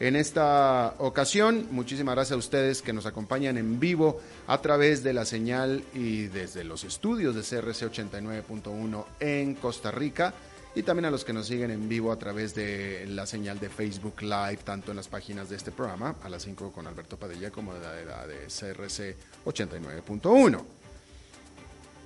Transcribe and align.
en 0.00 0.16
esta 0.16 0.94
ocasión. 0.98 1.66
Muchísimas 1.70 2.14
gracias 2.14 2.36
a 2.36 2.38
ustedes 2.38 2.82
que 2.82 2.92
nos 2.92 3.06
acompañan 3.06 3.56
en 3.58 3.80
vivo 3.80 4.20
a 4.46 4.60
través 4.60 5.02
de 5.02 5.12
la 5.12 5.24
señal 5.24 5.82
y 5.94 6.26
desde 6.26 6.64
los 6.64 6.84
estudios 6.84 7.34
de 7.34 7.42
CRC 7.42 7.90
89.1 7.90 9.04
en 9.20 9.54
Costa 9.54 9.90
Rica 9.90 10.34
y 10.74 10.82
también 10.82 11.06
a 11.06 11.10
los 11.10 11.24
que 11.24 11.32
nos 11.32 11.46
siguen 11.46 11.70
en 11.70 11.88
vivo 11.88 12.12
a 12.12 12.18
través 12.18 12.54
de 12.54 13.04
la 13.08 13.26
señal 13.26 13.58
de 13.58 13.68
Facebook 13.68 14.22
Live, 14.22 14.58
tanto 14.64 14.92
en 14.92 14.96
las 14.96 15.08
páginas 15.08 15.48
de 15.48 15.56
este 15.56 15.72
programa, 15.72 16.16
a 16.22 16.28
las 16.28 16.42
5 16.42 16.70
con 16.72 16.86
Alberto 16.86 17.16
Padilla, 17.16 17.50
como 17.50 17.74
de 17.74 18.04
la 18.04 18.26
de 18.26 18.46
CRC 18.46 19.16
89.1. 19.44 20.64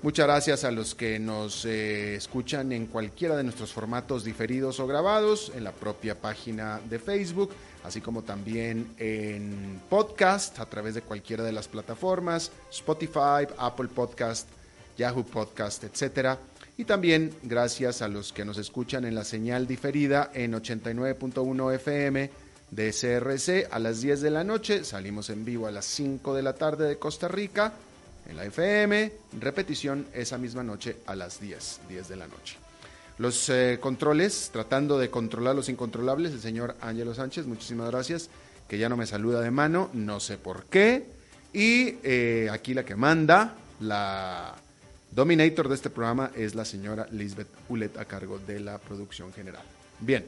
Muchas 0.03 0.27
gracias 0.27 0.65
a 0.65 0.71
los 0.71 0.95
que 0.97 1.21
nos 1.21 1.65
eh, 1.65 2.17
escuchan 2.17 2.73
en 2.73 2.87
cualquiera 2.87 3.37
de 3.37 3.45
nuestros 3.45 3.73
formatos 3.73 4.25
diferidos 4.25 4.81
o 4.81 4.87
grabados, 4.87 5.53
en 5.55 5.63
la 5.63 5.73
propia 5.73 6.21
página 6.21 6.81
de 6.89 6.99
Facebook, 6.99 7.51
así 7.85 8.01
como 8.01 8.23
también 8.23 8.95
en 8.99 9.81
podcast 9.89 10.59
a 10.59 10.67
través 10.67 10.95
de 10.95 11.03
cualquiera 11.03 11.45
de 11.45 11.53
las 11.53 11.69
plataformas, 11.69 12.51
Spotify, 12.71 13.47
Apple 13.59 13.89
Podcast, 13.89 14.49
Yahoo 14.97 15.25
Podcast, 15.25 15.85
etcétera. 15.85 16.39
Y 16.77 16.85
también 16.85 17.35
gracias 17.43 18.03
a 18.03 18.09
los 18.09 18.33
que 18.33 18.45
nos 18.45 18.59
escuchan 18.59 19.05
en 19.05 19.15
la 19.15 19.25
señal 19.25 19.67
diferida 19.67 20.31
en 20.35 20.53
89.1 20.53 21.75
FM 21.75 22.31
de 22.71 22.91
CRC 22.91 23.69
a 23.71 23.79
las 23.79 24.01
10 24.01 24.23
de 24.23 24.31
la 24.31 24.45
noche. 24.45 24.85
Salimos 24.85 25.29
en 25.31 25.45
vivo 25.45 25.67
a 25.67 25.71
las 25.71 25.85
5 25.85 26.35
de 26.35 26.43
la 26.43 26.55
tarde 26.55 26.89
de 26.89 26.99
Costa 26.99 27.29
Rica 27.29 27.73
en 28.29 28.37
la 28.37 28.45
FM, 28.45 29.13
repetición 29.41 30.07
esa 30.15 30.39
misma 30.39 30.63
noche 30.63 30.97
a 31.07 31.15
las 31.15 31.41
10, 31.41 31.81
10 31.89 32.09
de 32.09 32.17
la 32.17 32.27
noche. 32.29 32.62
Los 33.23 33.49
eh, 33.51 33.79
controles, 33.81 34.51
tratando 34.53 34.99
de 34.99 35.09
controlar 35.09 35.55
los 35.55 35.69
incontrolables, 35.69 36.33
el 36.33 36.41
señor 36.41 36.75
Ángelo 36.81 37.15
Sánchez, 37.15 37.47
muchísimas 37.47 37.89
gracias, 37.89 38.31
que 38.67 38.79
ya 38.79 38.89
no 38.89 38.97
me 38.97 39.07
saluda 39.07 39.41
de 39.41 39.53
mano, 39.53 39.91
no 39.93 40.19
sé 40.19 40.39
por 40.39 40.65
qué. 40.65 41.07
Y 41.53 41.99
eh, 42.03 42.49
aquí 42.51 42.75
la 42.75 42.85
que 42.85 42.97
manda, 42.97 43.55
la 43.79 44.57
dominator 45.13 45.69
de 45.69 45.77
este 45.77 45.89
programa 45.89 46.33
es 46.35 46.57
la 46.57 46.65
señora 46.65 47.07
Lisbeth 47.13 47.47
Ulet 47.69 47.97
a 47.97 48.07
cargo 48.07 48.41
de 48.41 48.59
la 48.59 48.79
producción 48.79 49.33
general. 49.33 49.63
Bien, 50.01 50.27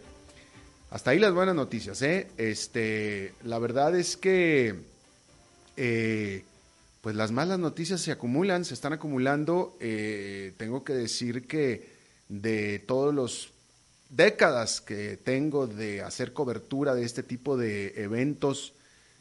hasta 0.92 1.10
ahí 1.10 1.18
las 1.18 1.34
buenas 1.34 1.56
noticias. 1.56 2.00
¿eh? 2.02 2.28
Este, 2.36 3.34
la 3.42 3.58
verdad 3.58 3.96
es 3.96 4.16
que 4.16 4.72
pues 7.00 7.16
las 7.16 7.32
malas 7.32 7.58
noticias 7.58 8.00
se 8.00 8.12
acumulan, 8.12 8.64
se 8.64 8.74
están 8.74 8.92
acumulando. 8.92 9.76
Tengo 9.80 10.84
que 10.84 10.92
decir 10.92 11.48
que 11.48 11.93
de 12.40 12.78
todos 12.78 13.14
los 13.14 13.52
décadas 14.10 14.80
que 14.80 15.16
tengo 15.16 15.66
de 15.66 16.02
hacer 16.02 16.32
cobertura 16.32 16.94
de 16.94 17.04
este 17.04 17.22
tipo 17.22 17.56
de 17.56 17.94
eventos 17.96 18.74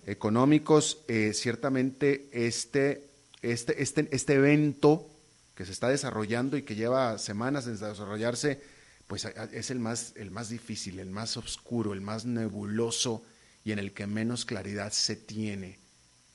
económicos, 0.06 1.00
eh, 1.08 1.32
ciertamente 1.34 2.28
este, 2.32 3.08
este, 3.42 3.82
este, 3.82 4.08
este 4.12 4.34
evento 4.34 5.08
que 5.56 5.66
se 5.66 5.72
está 5.72 5.90
desarrollando 5.90 6.58
y 6.58 6.64
que 6.64 6.76
lleva 6.76 7.18
semanas 7.18 7.68
en 7.68 7.74
desarrollarse, 7.74 8.62
pues 9.08 9.26
es 9.26 9.72
el 9.72 9.80
más, 9.80 10.14
el 10.16 10.32
más 10.32 10.50
difícil, 10.50 11.00
el 11.00 11.10
más 11.10 11.38
oscuro, 11.38 11.94
el 11.94 12.02
más 12.02 12.26
nebuloso 12.26 13.24
y 13.64 13.72
en 13.72 13.80
el 13.80 13.94
que 13.94 14.08
menos 14.08 14.46
claridad 14.46 14.92
se 14.92 15.16
tiene 15.16 15.84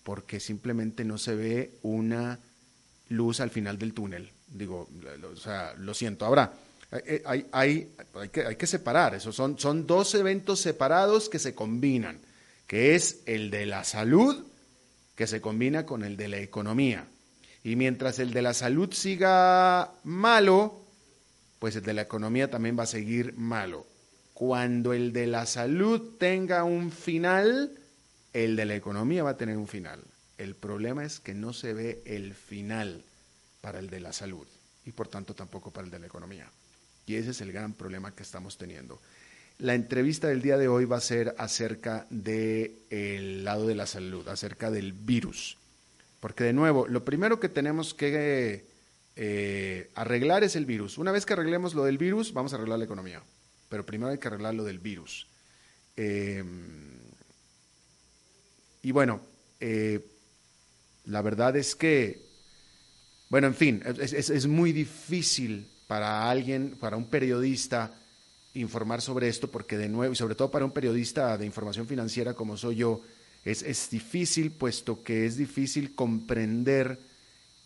porque 0.08 0.40
simplemente 0.40 1.04
no 1.04 1.18
se 1.18 1.34
ve 1.34 1.78
una 1.82 2.38
luz 3.10 3.40
al 3.40 3.50
final 3.50 3.78
del 3.78 3.92
túnel. 3.92 4.30
Digo, 4.46 4.88
o 5.30 5.36
sea, 5.36 5.74
lo 5.76 5.92
siento. 5.92 6.24
Ahora, 6.24 6.50
hay, 6.90 7.46
hay, 7.52 7.92
hay, 8.14 8.56
que, 8.56 8.66
separar, 8.66 9.14
eso 9.14 9.32
son, 9.32 9.58
son 9.58 9.86
dos 9.86 10.14
eventos 10.14 10.60
separados 10.60 11.28
que 11.28 11.38
se 11.38 11.54
combinan, 11.54 12.20
que 12.66 12.94
es 12.94 13.20
el 13.26 13.50
de 13.50 13.66
la 13.66 13.84
salud, 13.84 14.46
que 15.14 15.26
se 15.26 15.40
combina 15.40 15.84
con 15.84 16.02
el 16.02 16.16
de 16.16 16.28
la 16.28 16.38
economía. 16.38 17.06
Y 17.62 17.76
mientras 17.76 18.18
el 18.18 18.32
de 18.32 18.42
la 18.42 18.54
salud 18.54 18.92
siga 18.92 19.92
malo, 20.04 20.80
pues 21.58 21.76
el 21.76 21.82
de 21.82 21.94
la 21.94 22.02
economía 22.02 22.50
también 22.50 22.78
va 22.78 22.84
a 22.84 22.86
seguir 22.86 23.34
malo. 23.36 23.86
Cuando 24.32 24.92
el 24.92 25.12
de 25.12 25.26
la 25.26 25.44
salud 25.44 26.16
tenga 26.18 26.62
un 26.64 26.92
final, 26.92 27.72
el 28.32 28.56
de 28.56 28.64
la 28.64 28.76
economía 28.76 29.24
va 29.24 29.30
a 29.30 29.36
tener 29.36 29.56
un 29.56 29.66
final. 29.66 30.00
El 30.38 30.54
problema 30.54 31.04
es 31.04 31.18
que 31.18 31.34
no 31.34 31.52
se 31.52 31.74
ve 31.74 32.02
el 32.06 32.34
final 32.34 33.04
para 33.60 33.80
el 33.80 33.90
de 33.90 34.00
la 34.00 34.12
salud 34.12 34.46
y 34.86 34.92
por 34.92 35.08
tanto 35.08 35.34
tampoco 35.34 35.70
para 35.72 35.86
el 35.86 35.90
de 35.90 35.98
la 35.98 36.06
economía. 36.06 36.48
Y 37.08 37.16
ese 37.16 37.30
es 37.30 37.40
el 37.40 37.52
gran 37.52 37.72
problema 37.72 38.14
que 38.14 38.22
estamos 38.22 38.58
teniendo. 38.58 39.00
La 39.58 39.74
entrevista 39.74 40.28
del 40.28 40.42
día 40.42 40.58
de 40.58 40.68
hoy 40.68 40.84
va 40.84 40.98
a 40.98 41.00
ser 41.00 41.34
acerca 41.38 42.06
del 42.10 43.44
lado 43.44 43.66
de 43.66 43.74
la 43.74 43.86
salud, 43.86 44.28
acerca 44.28 44.70
del 44.70 44.92
virus. 44.92 45.56
Porque 46.20 46.44
de 46.44 46.52
nuevo, 46.52 46.86
lo 46.86 47.04
primero 47.04 47.40
que 47.40 47.48
tenemos 47.48 47.94
que 47.94 48.66
eh, 49.16 49.90
arreglar 49.94 50.44
es 50.44 50.54
el 50.54 50.66
virus. 50.66 50.98
Una 50.98 51.10
vez 51.10 51.24
que 51.24 51.32
arreglemos 51.32 51.74
lo 51.74 51.84
del 51.84 51.96
virus, 51.96 52.32
vamos 52.32 52.52
a 52.52 52.56
arreglar 52.56 52.78
la 52.78 52.84
economía. 52.84 53.22
Pero 53.68 53.86
primero 53.86 54.12
hay 54.12 54.18
que 54.18 54.28
arreglar 54.28 54.54
lo 54.54 54.64
del 54.64 54.78
virus. 54.78 55.26
Eh, 55.96 56.44
y 58.82 58.92
bueno, 58.92 59.20
eh, 59.60 60.06
la 61.06 61.22
verdad 61.22 61.56
es 61.56 61.74
que, 61.74 62.22
bueno, 63.30 63.46
en 63.46 63.54
fin, 63.54 63.82
es, 63.84 64.46
muy 64.46 64.72
difícil 64.72 65.68
para 65.88 66.30
alguien, 66.30 66.76
para 66.78 66.96
un 66.96 67.06
periodista, 67.06 67.92
informar 68.54 69.00
sobre 69.00 69.28
esto, 69.28 69.48
porque 69.48 69.76
de 69.76 69.88
nuevo, 69.88 70.12
y 70.12 70.16
sobre 70.16 70.36
todo 70.36 70.50
para 70.50 70.64
un 70.64 70.70
periodista 70.70 71.36
de 71.36 71.46
información 71.46 71.88
financiera 71.88 72.34
como 72.34 72.56
soy 72.56 72.76
yo, 72.76 73.00
es, 73.44 73.62
es 73.62 73.90
difícil, 73.90 74.52
puesto 74.52 75.02
que 75.02 75.26
es 75.26 75.36
difícil 75.36 75.94
comprender 75.94 76.98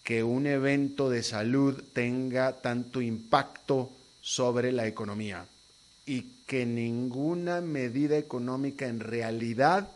que 0.02 0.22
un 0.22 0.46
evento 0.46 1.10
de 1.10 1.22
salud 1.22 1.82
tenga 1.92 2.60
tanto 2.60 3.02
impacto 3.02 3.90
sobre 4.20 4.72
la 4.72 4.86
economía 4.86 5.44
y 6.06 6.22
que 6.46 6.64
ninguna 6.64 7.60
medida 7.60 8.16
económica 8.16 8.86
en 8.86 9.00
realidad 9.00 9.88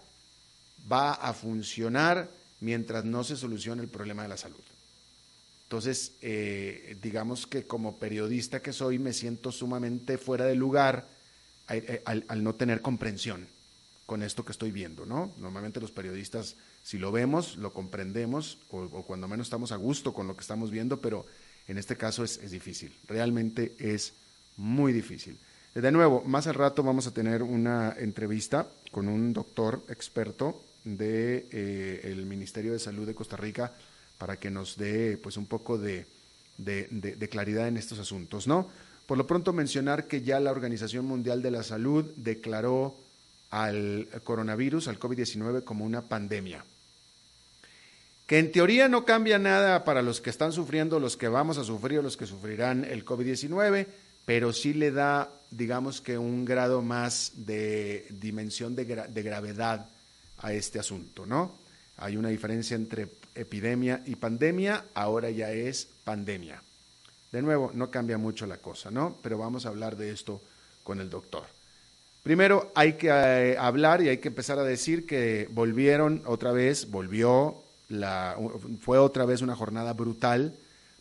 va 0.90 1.12
a 1.12 1.32
funcionar 1.32 2.28
mientras 2.60 3.04
no 3.04 3.24
se 3.24 3.36
solucione 3.36 3.82
el 3.82 3.88
problema 3.88 4.22
de 4.22 4.28
la 4.28 4.36
salud. 4.36 4.56
Entonces, 5.66 6.12
eh, 6.22 6.96
digamos 7.02 7.48
que 7.48 7.64
como 7.66 7.98
periodista 7.98 8.62
que 8.62 8.72
soy, 8.72 9.00
me 9.00 9.12
siento 9.12 9.50
sumamente 9.50 10.16
fuera 10.16 10.44
de 10.44 10.54
lugar 10.54 11.08
eh, 11.68 12.02
al, 12.04 12.44
no 12.44 12.54
tener 12.54 12.80
comprensión 12.80 13.48
con 14.06 14.22
esto 14.22 14.44
que 14.44 14.52
estoy 14.52 14.70
viendo, 14.70 15.04
¿no? 15.04 15.32
Normalmente 15.38 15.80
los 15.80 15.90
periodistas, 15.90 16.54
si 16.84 16.98
lo 16.98 17.10
vemos, 17.10 17.56
lo 17.56 17.72
comprendemos, 17.72 18.58
o, 18.70 18.86
cuando 19.02 19.26
menos 19.26 19.48
estamos 19.48 19.72
a 19.72 19.76
gusto 19.76 20.14
con 20.14 20.28
lo 20.28 20.36
que 20.36 20.42
estamos 20.42 20.70
viendo, 20.70 21.00
pero 21.00 21.26
en 21.66 21.78
este 21.78 21.96
caso 21.96 22.22
es, 22.22 22.48
difícil, 22.48 22.94
realmente 23.08 23.74
es 23.80 24.12
muy 24.56 24.92
difícil. 24.92 25.36
De 25.74 25.90
nuevo, 25.90 26.22
más 26.22 26.46
al 26.46 26.54
rato 26.54 26.84
vamos 26.84 27.08
a 27.08 27.10
tener 27.12 27.42
una 27.42 27.92
entrevista 27.98 28.68
con 28.92 29.08
un 29.08 29.32
doctor 29.32 29.84
experto 29.88 30.62
del 30.84 30.98
de, 30.98 31.48
eh, 31.50 32.24
Ministerio 32.24 32.72
de 32.72 32.78
Salud 32.78 33.04
de 33.04 33.16
Costa 33.16 33.36
Rica 33.36 33.72
para 34.18 34.38
que 34.38 34.50
nos 34.50 34.76
dé 34.76 35.18
pues 35.18 35.36
un 35.36 35.46
poco 35.46 35.78
de, 35.78 36.06
de, 36.58 37.28
claridad 37.28 37.68
en 37.68 37.76
estos 37.76 37.98
asuntos, 37.98 38.46
¿no? 38.46 38.68
Por 39.06 39.18
lo 39.18 39.26
pronto 39.26 39.52
mencionar 39.52 40.08
que 40.08 40.22
ya 40.22 40.40
la 40.40 40.50
Organización 40.50 41.04
Mundial 41.04 41.42
de 41.42 41.50
la 41.50 41.62
Salud 41.62 42.04
declaró 42.16 42.96
al 43.50 44.08
coronavirus, 44.24 44.88
al 44.88 44.98
COVID-19, 44.98 45.62
como 45.62 45.84
una 45.84 46.02
pandemia. 46.02 46.64
Que 48.26 48.40
en 48.40 48.50
teoría 48.50 48.88
no 48.88 49.04
cambia 49.04 49.38
nada 49.38 49.84
para 49.84 50.02
los 50.02 50.20
que 50.20 50.30
están 50.30 50.52
sufriendo, 50.52 50.98
los 50.98 51.16
que 51.16 51.28
vamos 51.28 51.58
a 51.58 51.64
sufrir 51.64 52.00
o 52.00 52.02
los 52.02 52.16
que 52.16 52.26
sufrirán 52.26 52.84
el 52.84 53.04
COVID-19, 53.04 53.86
pero 54.24 54.52
sí 54.52 54.74
le 54.74 54.90
da, 54.90 55.30
digamos 55.52 56.00
que 56.00 56.18
un 56.18 56.44
grado 56.44 56.82
más 56.82 57.32
de 57.36 58.06
dimensión 58.10 58.74
de, 58.74 58.84
de 58.84 59.22
gravedad 59.22 59.88
a 60.38 60.52
este 60.52 60.80
asunto, 60.80 61.24
¿no? 61.24 61.54
Hay 61.98 62.16
una 62.16 62.28
diferencia 62.28 62.74
entre 62.74 63.08
epidemia 63.36 64.02
y 64.06 64.16
pandemia, 64.16 64.84
ahora 64.94 65.30
ya 65.30 65.52
es 65.52 65.88
pandemia. 66.04 66.62
De 67.32 67.42
nuevo, 67.42 67.70
no 67.74 67.90
cambia 67.90 68.18
mucho 68.18 68.46
la 68.46 68.58
cosa, 68.58 68.90
¿no? 68.90 69.16
Pero 69.22 69.38
vamos 69.38 69.66
a 69.66 69.68
hablar 69.68 69.96
de 69.96 70.10
esto 70.10 70.40
con 70.82 71.00
el 71.00 71.10
doctor. 71.10 71.44
Primero 72.22 72.72
hay 72.74 72.94
que 72.94 73.08
eh, 73.08 73.56
hablar 73.56 74.02
y 74.02 74.08
hay 74.08 74.18
que 74.18 74.28
empezar 74.28 74.58
a 74.58 74.64
decir 74.64 75.06
que 75.06 75.48
volvieron 75.52 76.22
otra 76.26 76.50
vez, 76.50 76.90
volvió, 76.90 77.62
la, 77.88 78.36
fue 78.80 78.98
otra 78.98 79.24
vez 79.26 79.42
una 79.42 79.54
jornada 79.54 79.92
brutal 79.92 80.54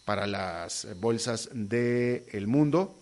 para 0.06 0.28
las 0.28 0.88
bolsas 1.00 1.50
del 1.52 2.46
mundo, 2.48 2.96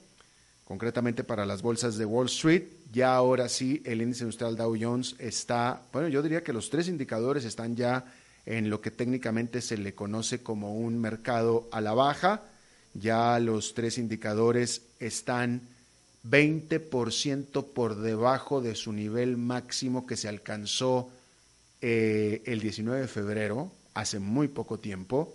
concretamente 0.63 1.25
para 1.25 1.45
las 1.45 1.61
bolsas 1.61 1.97
de 1.97 2.05
Wall 2.05 2.27
Street. 2.27 2.63
Ya 2.93 3.13
ahora 3.13 3.49
sí, 3.49 3.81
el 3.85 4.01
índice 4.01 4.23
industrial 4.23 4.55
Dow 4.55 4.77
Jones 4.79 5.15
está, 5.19 5.81
bueno, 5.91 6.07
yo 6.07 6.21
diría 6.21 6.43
que 6.43 6.53
los 6.53 6.69
tres 6.69 6.87
indicadores 6.87 7.43
están 7.43 7.75
ya 7.75 8.05
en 8.45 8.69
lo 8.69 8.81
que 8.81 8.91
técnicamente 8.91 9.61
se 9.61 9.77
le 9.77 9.93
conoce 9.93 10.43
como 10.43 10.75
un 10.75 10.99
mercado 10.99 11.69
a 11.71 11.79
la 11.81 11.93
baja. 11.93 12.41
Ya 12.93 13.39
los 13.39 13.73
tres 13.73 13.97
indicadores 13.97 14.81
están 14.99 15.61
20% 16.29 17.65
por 17.73 17.95
debajo 17.95 18.61
de 18.61 18.75
su 18.75 18.93
nivel 18.93 19.37
máximo 19.37 20.05
que 20.05 20.17
se 20.17 20.29
alcanzó 20.29 21.09
eh, 21.81 22.43
el 22.45 22.59
19 22.61 23.01
de 23.01 23.07
febrero, 23.07 23.71
hace 23.93 24.19
muy 24.19 24.47
poco 24.47 24.79
tiempo. 24.79 25.33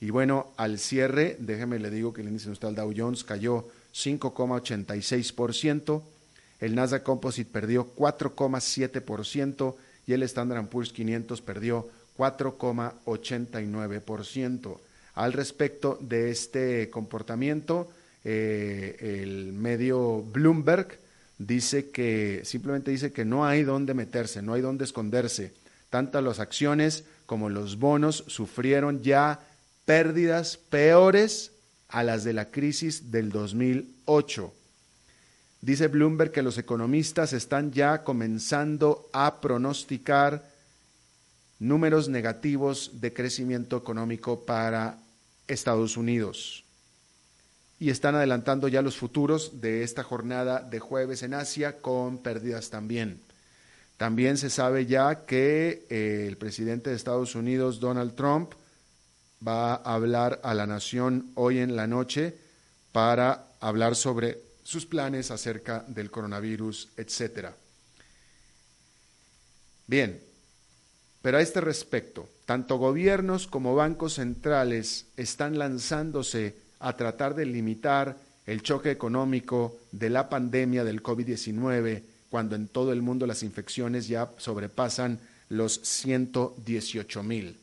Y 0.00 0.10
bueno, 0.10 0.52
al 0.56 0.78
cierre, 0.78 1.36
déjeme 1.38 1.78
le 1.78 1.90
digo 1.90 2.14
que 2.14 2.22
el 2.22 2.28
índice 2.28 2.46
industrial 2.46 2.74
Dow 2.74 2.94
Jones 2.96 3.22
cayó 3.22 3.68
5,86%, 3.92 6.02
el 6.60 6.74
Nasdaq 6.74 7.02
Composite 7.02 7.50
perdió 7.50 7.94
4,7% 7.94 9.74
y 10.06 10.14
el 10.14 10.22
Standard 10.22 10.66
Poor's 10.68 10.90
500 10.92 11.42
perdió 11.42 11.90
4,89%. 12.20 14.78
Al 15.14 15.32
respecto 15.32 15.98
de 16.02 16.30
este 16.30 16.90
comportamiento, 16.90 17.90
eh, 18.24 19.22
el 19.22 19.54
medio 19.54 20.22
Bloomberg 20.22 20.98
dice 21.38 21.88
que 21.88 22.42
simplemente 22.44 22.90
dice 22.90 23.10
que 23.10 23.24
no 23.24 23.46
hay 23.46 23.62
dónde 23.62 23.94
meterse, 23.94 24.42
no 24.42 24.52
hay 24.52 24.60
dónde 24.60 24.84
esconderse. 24.84 25.54
Tanto 25.88 26.20
las 26.20 26.40
acciones 26.40 27.04
como 27.24 27.48
los 27.48 27.78
bonos 27.78 28.22
sufrieron 28.26 29.02
ya 29.02 29.40
pérdidas 29.86 30.58
peores 30.58 31.52
a 31.88 32.02
las 32.02 32.22
de 32.22 32.34
la 32.34 32.50
crisis 32.50 33.10
del 33.10 33.30
2008. 33.30 34.52
Dice 35.62 35.88
Bloomberg 35.88 36.32
que 36.32 36.42
los 36.42 36.58
economistas 36.58 37.32
están 37.32 37.72
ya 37.72 38.04
comenzando 38.04 39.08
a 39.14 39.40
pronosticar 39.40 40.49
números 41.60 42.08
negativos 42.08 43.00
de 43.00 43.12
crecimiento 43.12 43.76
económico 43.76 44.44
para 44.44 44.98
Estados 45.46 45.96
Unidos 45.96 46.64
y 47.80 47.88
están 47.88 48.14
adelantando 48.14 48.68
ya 48.68 48.82
los 48.82 48.98
futuros 48.98 49.60
de 49.60 49.82
esta 49.82 50.02
jornada 50.02 50.60
de 50.60 50.78
jueves 50.80 51.22
en 51.22 51.32
Asia 51.32 51.80
con 51.80 52.18
pérdidas 52.18 52.68
también. 52.68 53.20
También 53.96 54.36
se 54.36 54.50
sabe 54.50 54.86
ya 54.86 55.24
que 55.24 55.86
eh, 55.88 56.26
el 56.28 56.36
presidente 56.36 56.90
de 56.90 56.96
Estados 56.96 57.34
Unidos, 57.34 57.80
Donald 57.80 58.14
Trump, 58.14 58.52
va 59.46 59.74
a 59.74 59.94
hablar 59.94 60.40
a 60.42 60.52
la 60.52 60.66
nación 60.66 61.30
hoy 61.34 61.58
en 61.58 61.74
la 61.74 61.86
noche 61.86 62.34
para 62.92 63.46
hablar 63.60 63.96
sobre 63.96 64.38
sus 64.62 64.84
planes 64.84 65.30
acerca 65.30 65.84
del 65.88 66.10
coronavirus, 66.10 66.88
etcétera. 66.96 67.54
Bien, 69.86 70.20
pero 71.22 71.38
a 71.38 71.42
este 71.42 71.60
respecto, 71.60 72.28
tanto 72.46 72.76
gobiernos 72.76 73.46
como 73.46 73.74
bancos 73.74 74.14
centrales 74.14 75.06
están 75.16 75.58
lanzándose 75.58 76.56
a 76.78 76.96
tratar 76.96 77.34
de 77.34 77.46
limitar 77.46 78.16
el 78.46 78.62
choque 78.62 78.90
económico 78.90 79.76
de 79.92 80.10
la 80.10 80.28
pandemia 80.28 80.82
del 80.82 81.02
COVID-19 81.02 82.02
cuando 82.30 82.56
en 82.56 82.68
todo 82.68 82.92
el 82.92 83.02
mundo 83.02 83.26
las 83.26 83.42
infecciones 83.42 84.08
ya 84.08 84.30
sobrepasan 84.38 85.18
los 85.48 85.80
118 85.82 87.22
mil. 87.22 87.58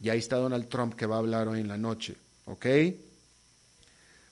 Y 0.00 0.08
ahí 0.08 0.18
está 0.18 0.36
Donald 0.36 0.68
Trump 0.68 0.94
que 0.94 1.06
va 1.06 1.16
a 1.16 1.20
hablar 1.20 1.48
hoy 1.48 1.60
en 1.60 1.68
la 1.68 1.76
noche, 1.76 2.16
¿ok? 2.46 2.66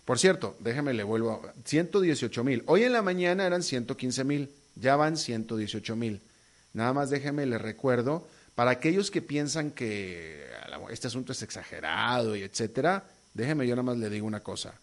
Por 0.05 0.19
cierto, 0.19 0.56
déjeme 0.61 0.93
le 0.93 1.03
vuelvo 1.03 1.32
a... 1.32 1.55
118 1.65 2.44
mil. 2.44 2.62
Hoy 2.67 2.82
en 2.82 2.93
la 2.93 3.03
mañana 3.03 3.47
eran 3.47 3.62
115 3.62 4.25
mil, 4.25 4.50
ya 4.75 4.97
van 4.97 5.17
118 5.17 5.97
mil. 5.97 6.21
Nada 6.73 6.93
más 6.93 7.09
déjeme 7.09 7.47
le 7.47 7.56
recuerdo, 7.59 8.26
para 8.55 8.73
aquellos 8.73 9.11
que 9.11 9.23
piensan 9.23 9.71
que 9.71 10.47
este 10.91 11.06
asunto 11.06 11.33
es 11.33 11.43
exagerado 11.43 12.37
y 12.37 12.43
etcétera, 12.43 13.05
Déjeme, 13.35 13.67
yo 13.67 13.75
nada 13.75 13.83
más 13.83 13.99
le 13.99 14.09
digo 14.09 14.27
una 14.27 14.43
cosa. 14.43 14.75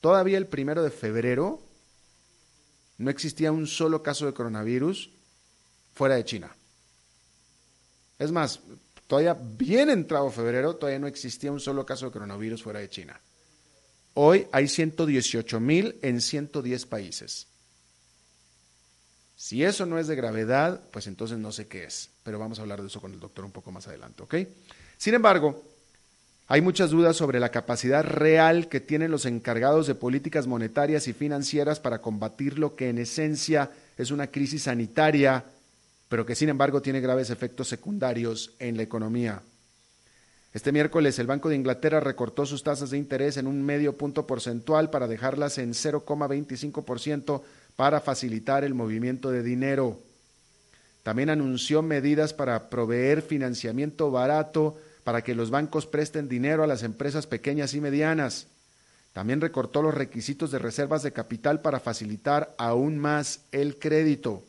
Todavía 0.00 0.38
el 0.38 0.46
primero 0.46 0.82
de 0.84 0.90
febrero 0.90 1.60
no 2.96 3.10
existía 3.10 3.50
un 3.50 3.66
solo 3.66 4.02
caso 4.02 4.24
de 4.24 4.32
coronavirus 4.32 5.10
fuera 5.94 6.14
de 6.14 6.24
China. 6.24 6.54
Es 8.20 8.30
más, 8.30 8.60
todavía 9.08 9.34
bien 9.34 9.90
entrado 9.90 10.30
febrero, 10.30 10.76
todavía 10.76 11.00
no 11.00 11.08
existía 11.08 11.50
un 11.50 11.60
solo 11.60 11.84
caso 11.84 12.06
de 12.06 12.12
coronavirus 12.12 12.62
fuera 12.62 12.78
de 12.78 12.88
China. 12.88 13.20
Hoy 14.14 14.46
hay 14.52 14.68
118 14.68 15.60
mil 15.60 15.98
en 16.02 16.20
110 16.20 16.86
países. 16.86 17.48
Si 19.38 19.62
eso 19.62 19.86
no 19.86 20.00
es 20.00 20.08
de 20.08 20.16
gravedad, 20.16 20.80
pues 20.90 21.06
entonces 21.06 21.38
no 21.38 21.52
sé 21.52 21.68
qué 21.68 21.84
es. 21.84 22.10
Pero 22.24 22.40
vamos 22.40 22.58
a 22.58 22.62
hablar 22.62 22.80
de 22.80 22.88
eso 22.88 23.00
con 23.00 23.12
el 23.12 23.20
doctor 23.20 23.44
un 23.44 23.52
poco 23.52 23.70
más 23.70 23.86
adelante, 23.86 24.24
¿ok? 24.24 24.34
Sin 24.96 25.14
embargo, 25.14 25.62
hay 26.48 26.60
muchas 26.60 26.90
dudas 26.90 27.16
sobre 27.16 27.38
la 27.38 27.52
capacidad 27.52 28.02
real 28.02 28.68
que 28.68 28.80
tienen 28.80 29.12
los 29.12 29.26
encargados 29.26 29.86
de 29.86 29.94
políticas 29.94 30.48
monetarias 30.48 31.06
y 31.06 31.12
financieras 31.12 31.78
para 31.78 32.02
combatir 32.02 32.58
lo 32.58 32.74
que 32.74 32.88
en 32.88 32.98
esencia 32.98 33.70
es 33.96 34.10
una 34.10 34.26
crisis 34.26 34.64
sanitaria, 34.64 35.44
pero 36.08 36.26
que 36.26 36.34
sin 36.34 36.48
embargo 36.48 36.82
tiene 36.82 37.00
graves 37.00 37.30
efectos 37.30 37.68
secundarios 37.68 38.54
en 38.58 38.76
la 38.76 38.82
economía. 38.82 39.40
Este 40.52 40.72
miércoles 40.72 41.16
el 41.20 41.28
Banco 41.28 41.48
de 41.48 41.54
Inglaterra 41.54 42.00
recortó 42.00 42.44
sus 42.44 42.64
tasas 42.64 42.90
de 42.90 42.98
interés 42.98 43.36
en 43.36 43.46
un 43.46 43.62
medio 43.62 43.96
punto 43.96 44.26
porcentual 44.26 44.90
para 44.90 45.06
dejarlas 45.06 45.58
en 45.58 45.74
0,25% 45.74 47.42
para 47.78 48.00
facilitar 48.00 48.64
el 48.64 48.74
movimiento 48.74 49.30
de 49.30 49.44
dinero. 49.44 50.00
También 51.04 51.30
anunció 51.30 51.80
medidas 51.80 52.34
para 52.34 52.70
proveer 52.70 53.22
financiamiento 53.22 54.10
barato 54.10 54.76
para 55.04 55.22
que 55.22 55.36
los 55.36 55.50
bancos 55.50 55.86
presten 55.86 56.28
dinero 56.28 56.64
a 56.64 56.66
las 56.66 56.82
empresas 56.82 57.28
pequeñas 57.28 57.74
y 57.74 57.80
medianas. 57.80 58.48
También 59.12 59.40
recortó 59.40 59.80
los 59.80 59.94
requisitos 59.94 60.50
de 60.50 60.58
reservas 60.58 61.04
de 61.04 61.12
capital 61.12 61.60
para 61.60 61.78
facilitar 61.78 62.52
aún 62.58 62.98
más 62.98 63.42
el 63.52 63.78
crédito. 63.78 64.42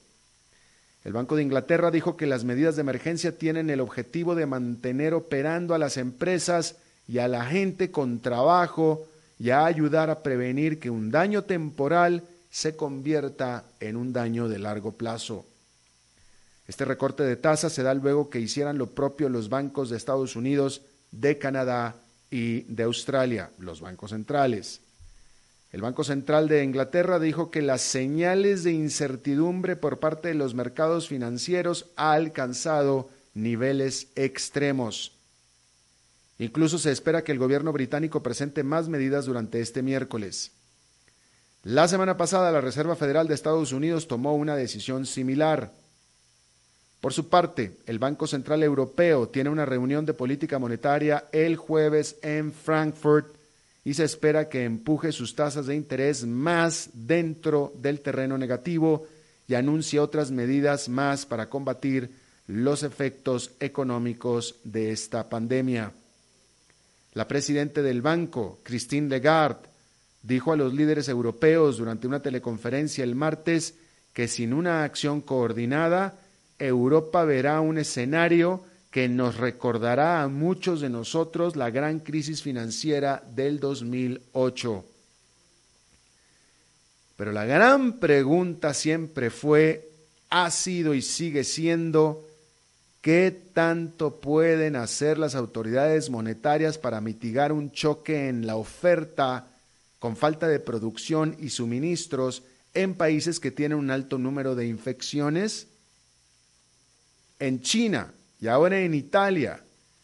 El 1.05 1.13
Banco 1.13 1.35
de 1.35 1.43
Inglaterra 1.43 1.91
dijo 1.91 2.17
que 2.17 2.25
las 2.25 2.43
medidas 2.43 2.77
de 2.77 2.81
emergencia 2.81 3.37
tienen 3.37 3.69
el 3.69 3.79
objetivo 3.79 4.33
de 4.33 4.47
mantener 4.47 5.13
operando 5.13 5.75
a 5.75 5.77
las 5.77 5.97
empresas 5.97 6.77
y 7.07 7.19
a 7.19 7.27
la 7.27 7.45
gente 7.45 7.91
con 7.91 8.21
trabajo 8.21 9.05
y 9.37 9.51
a 9.51 9.65
ayudar 9.65 10.09
a 10.09 10.23
prevenir 10.23 10.79
que 10.79 10.89
un 10.89 11.11
daño 11.11 11.43
temporal 11.43 12.23
se 12.49 12.75
convierta 12.75 13.65
en 13.79 13.95
un 13.95 14.13
daño 14.13 14.47
de 14.47 14.59
largo 14.59 14.93
plazo. 14.93 15.45
Este 16.67 16.85
recorte 16.85 17.23
de 17.23 17.35
tasas 17.35 17.73
se 17.73 17.83
da 17.83 17.93
luego 17.93 18.29
que 18.29 18.39
hicieran 18.39 18.77
lo 18.77 18.87
propio 18.87 19.29
los 19.29 19.49
bancos 19.49 19.89
de 19.89 19.97
Estados 19.97 20.35
Unidos, 20.35 20.81
de 21.11 21.37
Canadá 21.37 21.95
y 22.29 22.61
de 22.61 22.83
Australia, 22.83 23.49
los 23.57 23.81
bancos 23.81 24.11
centrales. 24.11 24.81
El 25.71 25.81
Banco 25.81 26.03
Central 26.03 26.47
de 26.47 26.63
Inglaterra 26.63 27.19
dijo 27.19 27.51
que 27.51 27.61
las 27.61 27.81
señales 27.81 28.63
de 28.63 28.71
incertidumbre 28.71 29.75
por 29.75 29.99
parte 29.99 30.29
de 30.29 30.33
los 30.33 30.55
mercados 30.55 31.07
financieros 31.07 31.87
ha 31.95 32.13
alcanzado 32.13 33.09
niveles 33.35 34.07
extremos. 34.15 35.13
Incluso 36.39 36.79
se 36.79 36.91
espera 36.91 37.23
que 37.23 37.31
el 37.31 37.37
gobierno 37.37 37.71
británico 37.71 38.23
presente 38.23 38.63
más 38.63 38.89
medidas 38.89 39.25
durante 39.25 39.59
este 39.59 39.83
miércoles. 39.83 40.51
La 41.63 41.89
semana 41.89 42.15
pasada 42.15 42.51
la 42.51 42.61
Reserva 42.61 42.95
Federal 42.95 43.27
de 43.27 43.33
Estados 43.33 43.73
Unidos 43.73 44.07
tomó 44.07 44.33
una 44.33 44.55
decisión 44.55 45.05
similar. 45.05 45.73
Por 47.01 47.13
su 47.13 47.27
parte, 47.27 47.77
el 47.85 47.99
Banco 47.99 48.27
Central 48.27 48.63
Europeo 48.63 49.27
tiene 49.27 49.49
una 49.49 49.65
reunión 49.65 50.05
de 50.05 50.13
política 50.13 50.57
monetaria 50.57 51.25
el 51.33 51.57
jueves 51.57 52.17
en 52.21 52.53
Frankfurt 52.53 53.35
y 53.83 53.93
se 53.93 54.05
espera 54.05 54.47
que 54.47 54.63
empuje 54.63 55.11
sus 55.11 55.35
tasas 55.35 55.65
de 55.65 55.75
interés 55.75 56.25
más 56.25 56.89
dentro 56.93 57.73
del 57.75 57.99
terreno 57.99 58.37
negativo 58.37 59.07
y 59.47 59.55
anuncie 59.55 59.99
otras 59.99 60.31
medidas 60.31 60.87
más 60.87 61.25
para 61.25 61.49
combatir 61.49 62.09
los 62.47 62.83
efectos 62.83 63.51
económicos 63.59 64.55
de 64.63 64.91
esta 64.91 65.27
pandemia. 65.27 65.91
La 67.13 67.27
presidenta 67.27 67.81
del 67.81 68.01
banco, 68.01 68.59
Christine 68.63 69.09
Lagarde, 69.09 69.68
dijo 70.21 70.51
a 70.51 70.57
los 70.57 70.73
líderes 70.73 71.07
europeos 71.09 71.77
durante 71.77 72.07
una 72.07 72.21
teleconferencia 72.21 73.03
el 73.03 73.15
martes 73.15 73.75
que 74.13 74.27
sin 74.27 74.53
una 74.53 74.83
acción 74.83 75.21
coordinada, 75.21 76.19
Europa 76.57 77.23
verá 77.23 77.61
un 77.61 77.77
escenario 77.77 78.63
que 78.91 79.07
nos 79.07 79.37
recordará 79.37 80.23
a 80.23 80.27
muchos 80.27 80.81
de 80.81 80.89
nosotros 80.89 81.55
la 81.55 81.69
gran 81.69 81.99
crisis 81.99 82.41
financiera 82.41 83.23
del 83.35 83.59
2008. 83.59 84.85
Pero 87.15 87.31
la 87.31 87.45
gran 87.45 87.99
pregunta 87.99 88.73
siempre 88.73 89.29
fue, 89.29 89.89
ha 90.29 90.49
sido 90.49 90.93
y 90.93 91.01
sigue 91.01 91.43
siendo, 91.43 92.25
¿qué 93.01 93.37
tanto 93.53 94.19
pueden 94.19 94.75
hacer 94.75 95.17
las 95.17 95.35
autoridades 95.35 96.09
monetarias 96.09 96.77
para 96.77 97.01
mitigar 97.01 97.51
un 97.51 97.71
choque 97.71 98.29
en 98.29 98.47
la 98.47 98.55
oferta 98.55 99.48
con 99.99 100.15
falta 100.15 100.47
de 100.47 100.59
producción 100.59 101.35
y 101.39 101.49
suministros 101.49 102.43
en 102.73 102.95
países 102.95 103.39
que 103.39 103.51
tienen 103.51 103.77
un 103.77 103.91
alto 103.91 104.17
número 104.17 104.55
de 104.55 104.67
infecciones? 104.67 105.67
En 107.39 107.61
China 107.61 108.13
y 108.41 108.47
ahora 108.47 108.79
en 108.79 108.93
Italia, 108.93 109.61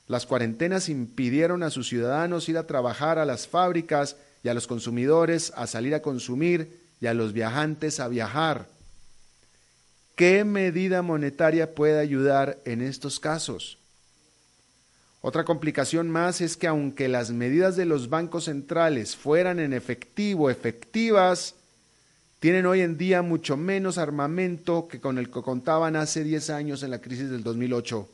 las 0.07 0.25
cuarentenas 0.25 0.89
impidieron 0.89 1.63
a 1.63 1.69
sus 1.69 1.87
ciudadanos 1.87 2.47
ir 2.49 2.57
a 2.57 2.67
trabajar 2.67 3.17
a 3.17 3.25
las 3.25 3.47
fábricas 3.47 4.17
y 4.43 4.49
a 4.49 4.53
los 4.53 4.67
consumidores 4.67 5.51
a 5.55 5.65
salir 5.65 5.95
a 5.95 6.01
consumir 6.01 6.79
y 7.01 7.07
a 7.07 7.13
los 7.13 7.33
viajantes 7.33 7.99
a 7.99 8.07
viajar. 8.07 8.67
¿Qué 10.15 10.45
medida 10.45 11.01
monetaria 11.01 11.75
puede 11.75 11.99
ayudar 11.99 12.59
en 12.65 12.81
estos 12.81 13.19
casos? 13.19 13.77
Otra 15.27 15.43
complicación 15.43 16.07
más 16.07 16.39
es 16.39 16.55
que 16.55 16.67
aunque 16.67 17.07
las 17.07 17.31
medidas 17.31 17.75
de 17.75 17.85
los 17.85 18.09
bancos 18.09 18.43
centrales 18.43 19.15
fueran 19.15 19.59
en 19.59 19.73
efectivo 19.73 20.51
efectivas, 20.51 21.55
tienen 22.39 22.67
hoy 22.67 22.81
en 22.81 22.95
día 22.95 23.23
mucho 23.23 23.57
menos 23.57 23.97
armamento 23.97 24.87
que 24.87 25.01
con 25.01 25.17
el 25.17 25.31
que 25.31 25.41
contaban 25.41 25.95
hace 25.95 26.23
10 26.23 26.51
años 26.51 26.83
en 26.83 26.91
la 26.91 27.01
crisis 27.01 27.31
del 27.31 27.41
2008. 27.41 28.07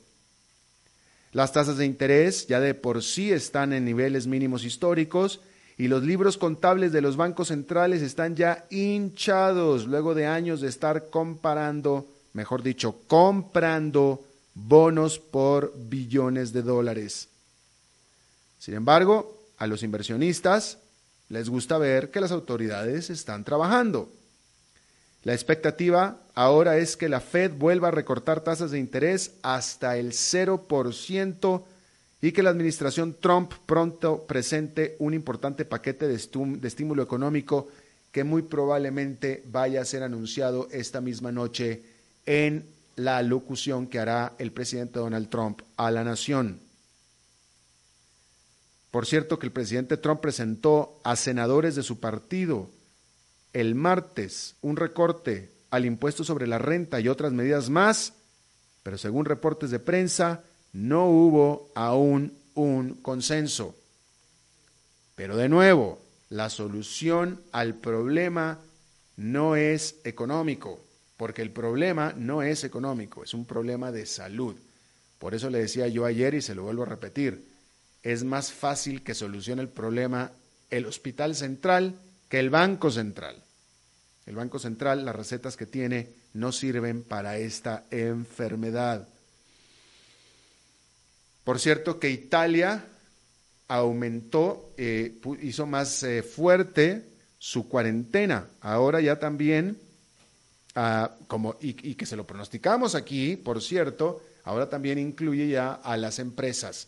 Las 1.34 1.52
tasas 1.52 1.76
de 1.76 1.86
interés 1.86 2.48
ya 2.48 2.62
de 2.62 2.76
por 2.76 3.04
sí 3.04 3.34
están 3.34 3.74
en 3.74 3.84
niveles 3.84 4.26
mínimos 4.26 4.64
históricos 4.64 5.42
y 5.78 5.90
los 5.90 6.04
libros 6.04 6.38
contables 6.38 6.94
de 6.94 7.02
los 7.02 7.18
bancos 7.18 7.50
centrales 7.50 8.02
están 8.02 8.38
ya 8.38 8.66
hinchados 8.70 9.86
luego 9.86 10.16
de 10.16 10.28
años 10.28 10.62
de 10.62 10.70
estar 10.70 11.10
comparando, 11.10 12.08
mejor 12.32 12.64
dicho, 12.64 13.02
comprando 13.08 14.31
bonos 14.68 15.20
por 15.20 15.74
billones 15.78 16.54
de 16.54 16.62
dólares. 16.62 17.30
Sin 18.60 18.74
embargo, 18.76 19.38
a 19.58 19.68
los 19.68 19.84
inversionistas 19.84 20.78
les 21.30 21.50
gusta 21.50 21.78
ver 21.78 22.12
que 22.12 22.22
las 22.22 22.32
autoridades 22.32 23.10
están 23.10 23.44
trabajando. 23.44 24.10
La 25.24 25.34
expectativa 25.34 26.18
ahora 26.34 26.78
es 26.78 26.98
que 26.98 27.08
la 27.08 27.22
Fed 27.22 27.52
vuelva 27.54 27.90
a 27.90 27.92
recortar 27.92 28.42
tasas 28.42 28.72
de 28.72 28.80
interés 28.80 29.34
hasta 29.44 29.98
el 29.98 30.12
0% 30.12 31.64
y 32.22 32.32
que 32.32 32.44
la 32.44 32.50
administración 32.50 33.16
Trump 33.20 33.54
pronto 33.66 34.26
presente 34.28 34.96
un 35.00 35.14
importante 35.14 35.64
paquete 35.66 36.08
de, 36.08 36.18
de, 36.18 36.68
estímulo 36.68 37.02
económico 37.04 37.68
que 38.12 38.24
muy 38.24 38.42
probablemente 38.42 39.44
vaya 39.48 39.82
a 39.82 39.86
ser 39.86 40.04
anunciado 40.04 40.68
esta 40.72 41.02
misma 41.02 41.32
noche 41.32 41.82
en 42.26 42.66
la 42.96 43.22
locución 43.22 43.88
que 43.88 44.00
hará 44.00 44.34
el 44.38 44.52
presidente 44.52 45.00
Donald 45.00 45.30
Trump 45.30 45.62
a 45.78 45.92
la 45.92 46.04
nación. 46.04 46.60
Por 48.92 49.06
cierto 49.06 49.40
que 49.40 49.48
el 49.48 49.54
presidente 49.54 49.98
Trump 49.98 50.20
presentó 50.20 51.00
a 51.04 51.16
senadores 51.16 51.76
de 51.76 51.84
su 51.84 52.00
partido 52.00 52.70
el 53.54 53.76
martes 53.76 54.56
un 54.62 54.78
recorte 54.78 55.50
al 55.70 55.86
impuesto 55.86 56.24
sobre 56.24 56.48
la 56.48 56.58
renta 56.58 57.00
y 57.00 57.08
otras 57.08 57.32
medidas 57.32 57.70
más, 57.70 58.14
pero 58.84 58.98
según 58.98 59.26
reportes 59.26 59.72
de 59.72 59.80
prensa, 59.80 60.44
no 60.74 61.08
hubo 61.08 61.72
aún 61.76 62.34
un 62.56 62.96
consenso. 62.96 63.76
Pero 65.16 65.38
de 65.38 65.50
nuevo, 65.50 66.00
la 66.30 66.50
solución 66.50 67.42
al 67.52 67.76
problema 67.76 68.60
no 69.16 69.56
es 69.56 69.96
económico, 70.04 70.80
porque 71.22 71.44
el 71.44 71.52
problema 71.52 72.16
no 72.18 72.42
es 72.42 72.64
económico, 72.64 73.24
es 73.24 73.36
un 73.36 73.46
problema 73.46 73.92
de 73.92 74.08
salud. 74.08 74.56
Por 75.20 75.36
eso 75.36 75.52
le 75.52 75.60
decía 75.60 75.88
yo 75.88 76.06
ayer 76.06 76.34
y 76.34 76.42
se 76.42 76.56
lo 76.56 76.64
vuelvo 76.64 76.82
a 76.82 76.88
repetir, 76.88 77.46
es 78.02 78.24
más 78.24 78.52
fácil 78.52 79.04
que 79.04 79.14
solucione 79.14 79.62
el 79.62 79.70
problema 79.70 80.32
el 80.72 80.88
Hospital 80.88 81.36
Central 81.36 81.94
que 82.28 82.40
el 82.40 82.50
Banco 82.50 82.90
Central. 82.90 83.36
El 84.26 84.36
Banco 84.36 84.58
Central, 84.58 85.06
las 85.06 85.16
recetas 85.16 85.58
que 85.58 85.68
tiene 85.68 86.10
no 86.34 86.52
sirven 86.52 87.04
para 87.04 87.38
esta 87.38 87.84
enfermedad. 87.92 89.08
Por 91.44 91.60
cierto 91.60 92.00
que 92.00 92.10
Italia 92.10 92.84
aumentó, 93.68 94.72
eh, 94.76 95.22
hizo 95.44 95.68
más 95.68 96.02
eh, 96.02 96.24
fuerte 96.24 97.06
su 97.38 97.70
cuarentena. 97.70 98.48
Ahora 98.60 99.02
ya 99.02 99.20
también, 99.20 99.78
como, 101.28 101.56
y, 101.62 101.70
y 101.90 101.96
que 101.96 102.06
se 102.06 102.16
lo 102.16 102.26
pronosticamos 102.26 102.96
aquí, 102.96 103.36
por 103.36 103.62
cierto, 103.62 104.22
ahora 104.44 104.70
también 104.70 104.98
incluye 104.98 105.50
ya 105.50 105.74
a 105.74 105.98
las 105.98 106.20
empresas. 106.20 106.88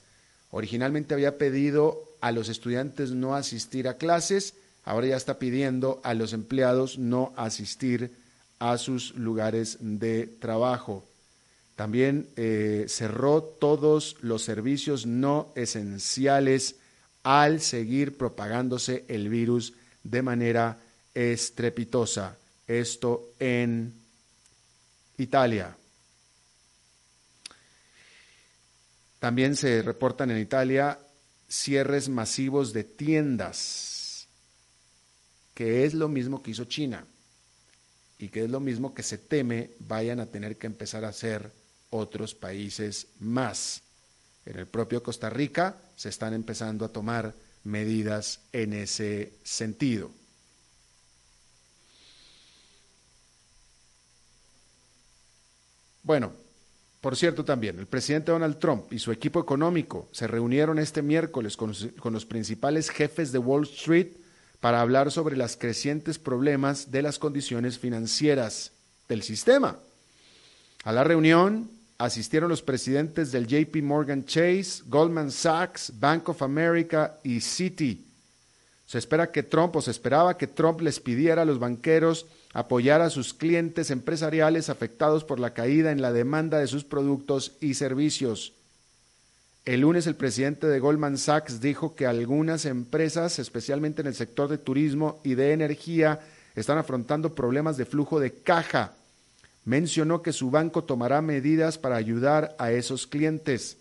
Originalmente 0.51 1.13
había 1.13 1.37
pedido 1.37 2.03
a 2.21 2.31
los 2.31 2.47
estudiantes 2.47 3.11
no 3.11 3.35
asistir 3.35 3.87
a 3.87 3.97
clases, 3.97 4.53
ahora 4.85 5.07
ya 5.07 5.17
está 5.17 5.39
pidiendo 5.39 5.99
a 6.03 6.13
los 6.13 6.31
empleados 6.31 6.97
no 6.97 7.33
asistir 7.35 8.11
a 8.59 8.77
sus 8.77 9.13
lugares 9.15 9.77
de 9.81 10.27
trabajo. 10.27 11.03
También 11.75 12.27
eh, 12.35 12.85
cerró 12.87 13.41
todos 13.41 14.15
los 14.21 14.43
servicios 14.43 15.05
no 15.05 15.51
esenciales 15.55 16.75
al 17.23 17.61
seguir 17.61 18.17
propagándose 18.17 19.05
el 19.07 19.29
virus 19.29 19.73
de 20.03 20.21
manera 20.21 20.77
estrepitosa. 21.13 22.37
Esto 22.67 23.33
en 23.39 23.93
Italia. 25.17 25.75
También 29.19 29.55
se 29.55 29.81
reportan 29.81 30.31
en 30.31 30.39
Italia 30.39 30.99
cierres 31.47 32.09
masivos 32.09 32.73
de 32.73 32.83
tiendas, 32.83 34.27
que 35.53 35.85
es 35.85 35.93
lo 35.93 36.09
mismo 36.09 36.41
que 36.41 36.51
hizo 36.51 36.65
China 36.65 37.05
y 38.17 38.29
que 38.29 38.43
es 38.43 38.49
lo 38.49 38.59
mismo 38.59 38.93
que 38.93 39.03
se 39.03 39.17
teme 39.17 39.71
vayan 39.79 40.19
a 40.19 40.25
tener 40.25 40.57
que 40.57 40.67
empezar 40.67 41.05
a 41.05 41.09
hacer 41.09 41.51
otros 41.89 42.33
países 42.33 43.07
más. 43.19 43.81
En 44.45 44.59
el 44.59 44.67
propio 44.67 45.03
Costa 45.03 45.29
Rica 45.29 45.77
se 45.95 46.09
están 46.09 46.33
empezando 46.33 46.83
a 46.83 46.89
tomar 46.89 47.33
medidas 47.63 48.41
en 48.51 48.73
ese 48.73 49.33
sentido. 49.43 50.11
Bueno, 56.03 56.33
por 56.99 57.15
cierto, 57.15 57.43
también 57.43 57.79
el 57.79 57.87
presidente 57.87 58.31
Donald 58.31 58.59
Trump 58.59 58.91
y 58.91 58.99
su 58.99 59.11
equipo 59.11 59.39
económico 59.39 60.07
se 60.11 60.27
reunieron 60.27 60.79
este 60.79 61.01
miércoles 61.01 61.57
con 61.57 61.73
los, 62.13 62.25
principales 62.25 62.89
jefes 62.89 63.31
de 63.31 63.39
Wall 63.39 63.63
Street 63.63 64.07
para 64.59 64.81
hablar 64.81 65.11
sobre 65.11 65.35
los 65.35 65.57
crecientes 65.57 66.19
problemas 66.19 66.91
de 66.91 67.01
las 67.01 67.19
condiciones 67.19 67.79
financieras 67.79 68.71
del 69.09 69.21
sistema. 69.21 69.77
A 70.85 70.91
la 70.91 71.03
reunión 71.03 71.69
asistieron 71.97 72.49
los 72.49 72.61
presidentes 72.61 73.31
del 73.31 73.47
JP 73.47 73.83
Morgan 73.83 74.25
Chase, 74.25 74.83
Goldman 74.85 75.31
Sachs, 75.31 75.91
Bank 75.99 76.29
of 76.29 76.41
America 76.41 77.19
y 77.23 77.41
Citi. 77.41 78.05
Se 78.85 78.97
espera 78.97 79.31
que 79.31 79.43
Trump 79.43 79.75
o 79.75 79.81
se 79.81 79.91
esperaba 79.91 80.37
que 80.37 80.47
Trump 80.47 80.81
les 80.81 80.99
pidiera 80.99 81.41
a 81.41 81.45
los 81.45 81.59
banqueros 81.59 82.25
apoyar 82.53 83.01
a 83.01 83.09
sus 83.09 83.33
clientes 83.33 83.89
empresariales 83.89 84.69
afectados 84.69 85.23
por 85.23 85.39
la 85.39 85.53
caída 85.53 85.91
en 85.91 86.01
la 86.01 86.13
demanda 86.13 86.59
de 86.59 86.67
sus 86.67 86.83
productos 86.83 87.57
y 87.59 87.73
servicios. 87.73 88.53
El 89.65 89.81
lunes 89.81 90.05
el 90.07 90.15
presidente 90.15 90.67
de 90.67 90.79
Goldman 90.79 91.17
Sachs 91.17 91.61
dijo 91.61 91.95
que 91.95 92.05
algunas 92.05 92.65
empresas, 92.65 93.39
especialmente 93.39 94.01
en 94.01 94.07
el 94.07 94.15
sector 94.15 94.49
de 94.49 94.57
turismo 94.57 95.19
y 95.23 95.35
de 95.35 95.53
energía, 95.53 96.19
están 96.53 96.77
afrontando 96.77 97.33
problemas 97.33 97.77
de 97.77 97.85
flujo 97.85 98.19
de 98.19 98.31
caja. 98.31 98.93
Mencionó 99.65 100.21
que 100.21 100.33
su 100.33 100.51
banco 100.51 100.83
tomará 100.83 101.21
medidas 101.21 101.77
para 101.77 101.95
ayudar 101.95 102.55
a 102.59 102.71
esos 102.71 103.07
clientes. 103.07 103.77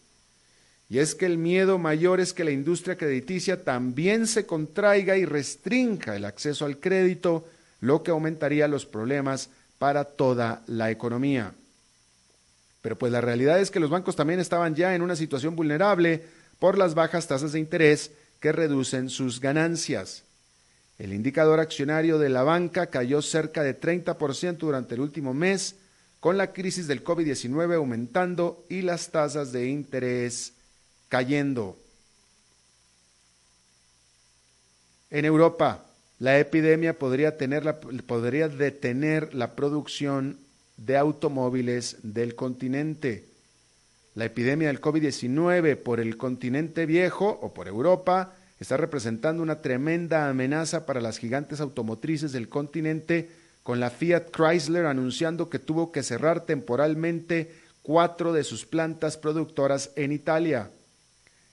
Y 0.89 0.99
es 0.99 1.15
que 1.15 1.27
el 1.27 1.37
miedo 1.37 1.79
mayor 1.79 2.21
es 2.21 2.33
que 2.33 2.45
la 2.45 2.51
industria 2.53 2.97
crediticia 2.97 3.65
también 3.65 4.27
se 4.27 4.47
contraiga 4.47 5.17
y 5.17 5.25
restrinja 5.25 6.15
el 6.17 6.25
acceso 6.25 6.65
al 6.65 6.79
crédito 6.79 7.45
lo 7.83 8.03
que 8.03 8.13
aumentaría 8.13 8.69
los 8.69 8.87
problemas 8.87 9.51
para 9.79 10.05
toda 10.05 10.63
la 10.67 10.91
economía. 10.91 11.53
Pero 12.81 12.97
pues 12.97 13.13
la 13.13 13.21
realidad 13.21 13.61
es 13.61 13.71
que 13.71 13.81
los 13.81 13.91
bancos 13.91 14.17
también 14.17 14.41
estaban 14.41 14.75
ya 14.75 14.95
en 14.95 15.03
una 15.03 15.17
situación 15.17 15.57
vulnerable 15.57 16.25
por 16.61 16.79
las 16.79 16.95
bajas 16.95 17.27
tasas 17.27 17.53
de 17.53 17.59
interés 17.59 18.13
que 18.41 18.53
reducen 18.53 19.11
sus 19.11 19.41
ganancias. 19.41 20.23
El 20.99 21.13
indicador 21.13 21.59
accionario 21.59 22.21
de 22.21 22.29
la 22.29 22.45
banca 22.45 22.87
cayó 22.87 23.21
cerca 23.21 23.65
de 23.65 23.79
30% 23.79 24.59
durante 24.59 24.95
el 24.95 25.01
último 25.01 25.35
mes, 25.35 25.75
con 26.21 26.39
la 26.39 26.53
crisis 26.53 26.87
del 26.87 27.03
COVID-19 27.03 27.75
aumentando 27.75 28.65
y 28.69 28.83
las 28.83 29.11
tasas 29.11 29.51
de 29.51 29.67
interés 29.67 30.53
cayendo. 31.09 31.77
En 35.11 35.25
Europa, 35.25 35.85
la 36.23 36.39
epidemia 36.39 37.01
podría, 37.01 37.37
tener 37.37 37.81
podría 38.07 38.47
detener 38.47 39.35
la 39.35 39.57
producción 39.57 40.39
de 40.77 40.97
automóviles 40.97 41.97
del 42.05 42.37
continente. 42.37 43.25
La 44.15 44.27
epidemia 44.27 44.69
del 44.69 44.81
COVID-19 44.81 45.77
por 45.79 45.99
el 45.99 46.17
continente 46.17 46.87
viejo 46.87 47.41
o 47.43 47.53
por 47.53 47.67
Europa 47.67 48.37
está 48.61 48.77
representando 48.77 49.43
una 49.43 49.63
tremenda 49.63 50.29
amenaza 50.29 50.87
para 50.87 51.01
las 51.01 51.19
gigantes 51.19 51.61
automotrices 51.61 52.31
del 52.31 52.49
continente, 52.49 53.29
con 53.65 53.81
la 53.81 53.91
Fiat 53.91 54.31
Chrysler 54.31 54.87
anunciando 54.87 55.51
que 55.51 55.59
tuvo 55.59 55.91
que 55.91 56.05
cerrar 56.05 56.47
temporalmente 56.47 57.51
cuatro 57.83 58.33
de 58.33 58.45
sus 58.45 58.65
plantas 58.65 59.17
productoras 59.17 59.91
en 59.97 60.13
Italia. 60.13 60.71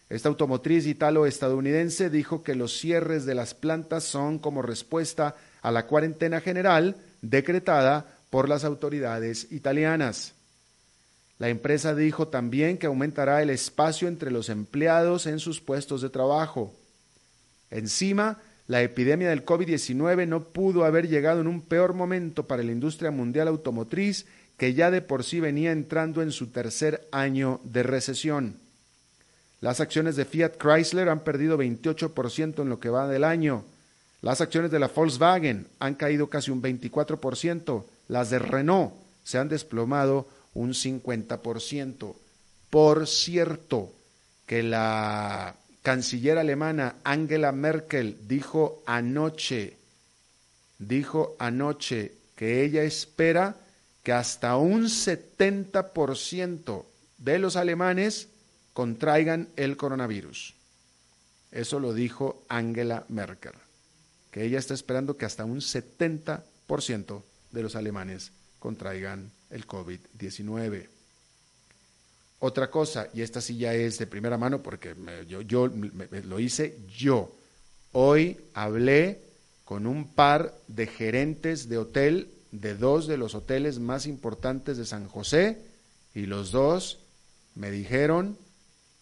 Esta 0.10 0.28
automotriz 0.28 0.88
italo-estadounidense 0.88 2.10
dijo 2.10 2.42
que 2.42 2.56
los 2.56 2.78
cierres 2.80 3.26
de 3.26 3.36
las 3.36 3.54
plantas 3.54 4.04
son 4.04 4.40
como 4.40 4.64
respuesta 4.64 5.36
a 5.62 5.72
la 5.72 5.86
cuarentena 5.86 6.42
general 6.42 6.98
decretada 7.22 8.18
por 8.32 8.50
las 8.50 8.64
autoridades 8.64 9.52
italianas. 9.52 10.34
La 11.38 11.50
empresa 11.50 11.94
dijo 11.94 12.28
también 12.28 12.80
que 12.80 12.88
aumentará 12.88 13.42
el 13.44 13.52
espacio 13.52 14.08
entre 14.08 14.32
los 14.32 14.50
empleados 14.50 15.28
en 15.28 15.40
sus 15.40 15.62
puestos 15.62 16.02
de 16.02 16.10
trabajo. 16.10 16.76
Encima, 17.70 18.40
la 18.68 18.82
epidemia 18.82 19.30
del 19.30 19.46
COVID-19 19.46 20.28
no 20.28 20.44
pudo 20.44 20.86
haber 20.86 21.08
llegado 21.08 21.40
en 21.40 21.48
un 21.48 21.62
peor 21.62 21.94
momento 21.94 22.48
para 22.48 22.64
la 22.64 22.72
industria 22.72 23.12
mundial 23.12 23.48
automotriz, 23.48 24.26
que 24.58 24.74
ya 24.74 24.92
de 24.92 25.02
por 25.02 25.24
sí 25.24 25.40
venía 25.40 25.72
entrando 25.72 26.22
en 26.22 26.32
su 26.32 26.48
tercer 26.48 27.08
año 27.12 27.62
de 27.64 27.84
recesión. 27.84 28.69
Las 29.62 29.82
acciones 29.82 30.16
de 30.16 30.26
Fiat 30.26 30.58
Chrysler 30.58 31.10
han 31.10 31.22
perdido 31.22 31.58
28% 31.58 32.62
en 32.62 32.70
lo 32.70 32.80
que 32.80 32.90
va 32.90 33.08
del 33.08 33.24
año. 33.24 33.66
Las 34.22 34.42
acciones 34.42 34.72
de 34.72 34.80
la 34.80 34.88
Volkswagen 34.88 35.68
han 35.80 35.96
caído 35.96 36.28
casi 36.28 36.52
un 36.52 36.62
24%. 36.62 37.84
Las 38.08 38.30
de 38.30 38.40
Renault 38.40 38.94
se 39.24 39.38
han 39.38 39.50
desplomado 39.50 40.28
un 40.54 40.72
50%. 40.72 42.16
Por 42.70 43.08
cierto, 43.08 43.94
que 44.46 44.64
la 44.64 45.56
canciller 45.82 46.38
alemana 46.38 46.96
Angela 47.04 47.52
Merkel 47.52 48.18
dijo 48.28 48.82
anoche, 48.86 49.78
dijo 50.78 51.36
anoche 51.40 52.14
que 52.36 52.64
ella 52.64 52.84
espera 52.84 53.58
que 54.04 54.14
hasta 54.14 54.56
un 54.58 54.86
70% 54.86 56.86
de 57.18 57.40
los 57.40 57.56
alemanes 57.56 58.29
contraigan 58.80 59.50
el 59.58 59.76
coronavirus. 59.76 60.54
Eso 61.52 61.82
lo 61.82 61.94
dijo 61.94 62.46
Angela 62.48 63.04
Merkel, 63.10 63.52
que 64.32 64.46
ella 64.46 64.58
está 64.58 64.74
esperando 64.74 65.18
que 65.18 65.26
hasta 65.26 65.44
un 65.44 65.58
70% 65.58 67.22
de 67.52 67.62
los 67.62 67.76
alemanes 67.76 68.32
contraigan 68.58 69.32
el 69.50 69.68
COVID-19. 69.68 70.88
Otra 72.40 72.72
cosa, 72.72 73.10
y 73.14 73.22
esta 73.22 73.42
sí 73.42 73.58
ya 73.58 73.74
es 73.74 73.98
de 73.98 74.08
primera 74.08 74.38
mano 74.38 74.64
porque 74.64 74.96
yo, 75.28 75.42
yo 75.42 75.68
lo 75.68 76.40
hice 76.40 76.78
yo. 76.88 77.36
Hoy 77.92 78.38
hablé 78.54 79.20
con 79.66 79.88
un 79.88 80.08
par 80.08 80.56
de 80.70 80.88
gerentes 80.88 81.68
de 81.68 81.80
hotel 81.80 82.32
de 82.54 82.76
dos 82.76 83.08
de 83.08 83.18
los 83.18 83.36
hoteles 83.36 83.78
más 83.78 84.06
importantes 84.06 84.78
de 84.78 84.86
San 84.86 85.06
José 85.06 85.58
y 86.16 86.28
los 86.28 86.52
dos 86.54 87.00
me 87.56 87.72
dijeron 87.72 88.38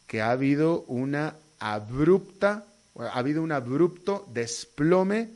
que 0.08 0.22
ha 0.22 0.32
habido 0.32 0.82
una 0.88 1.36
abrupta, 1.60 2.66
ha 2.98 3.20
habido 3.20 3.44
un 3.44 3.52
abrupto 3.52 4.28
desplome 4.34 5.30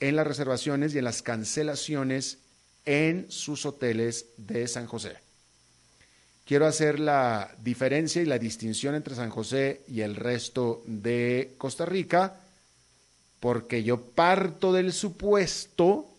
en 0.00 0.16
las 0.16 0.26
reservaciones 0.26 0.94
y 0.94 0.98
en 0.98 1.04
las 1.04 1.22
cancelaciones 1.22 2.38
en 2.86 3.30
sus 3.30 3.66
hoteles 3.66 4.26
de 4.38 4.66
San 4.66 4.86
José. 4.86 5.16
Quiero 6.46 6.66
hacer 6.66 6.98
la 6.98 7.54
diferencia 7.62 8.22
y 8.22 8.26
la 8.26 8.38
distinción 8.38 8.94
entre 8.94 9.14
San 9.14 9.30
José 9.30 9.82
y 9.86 10.00
el 10.00 10.16
resto 10.16 10.82
de 10.86 11.54
Costa 11.58 11.84
Rica, 11.86 12.40
porque 13.38 13.84
yo 13.84 14.00
parto 14.00 14.72
del 14.72 14.92
supuesto 14.92 16.09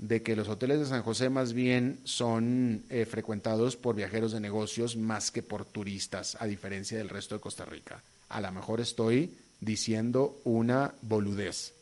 de 0.00 0.22
que 0.22 0.34
los 0.34 0.48
hoteles 0.48 0.80
de 0.80 0.86
San 0.86 1.02
José 1.02 1.28
más 1.28 1.52
bien 1.52 2.00
son 2.04 2.84
eh, 2.88 3.04
frecuentados 3.04 3.76
por 3.76 3.94
viajeros 3.94 4.32
de 4.32 4.40
negocios 4.40 4.96
más 4.96 5.30
que 5.30 5.42
por 5.42 5.66
turistas, 5.66 6.38
a 6.40 6.46
diferencia 6.46 6.96
del 6.96 7.10
resto 7.10 7.34
de 7.34 7.42
Costa 7.42 7.66
Rica. 7.66 8.02
A 8.30 8.40
lo 8.40 8.50
mejor 8.50 8.80
estoy 8.80 9.36
diciendo 9.60 10.40
una 10.44 10.94
boludez. 11.02 11.74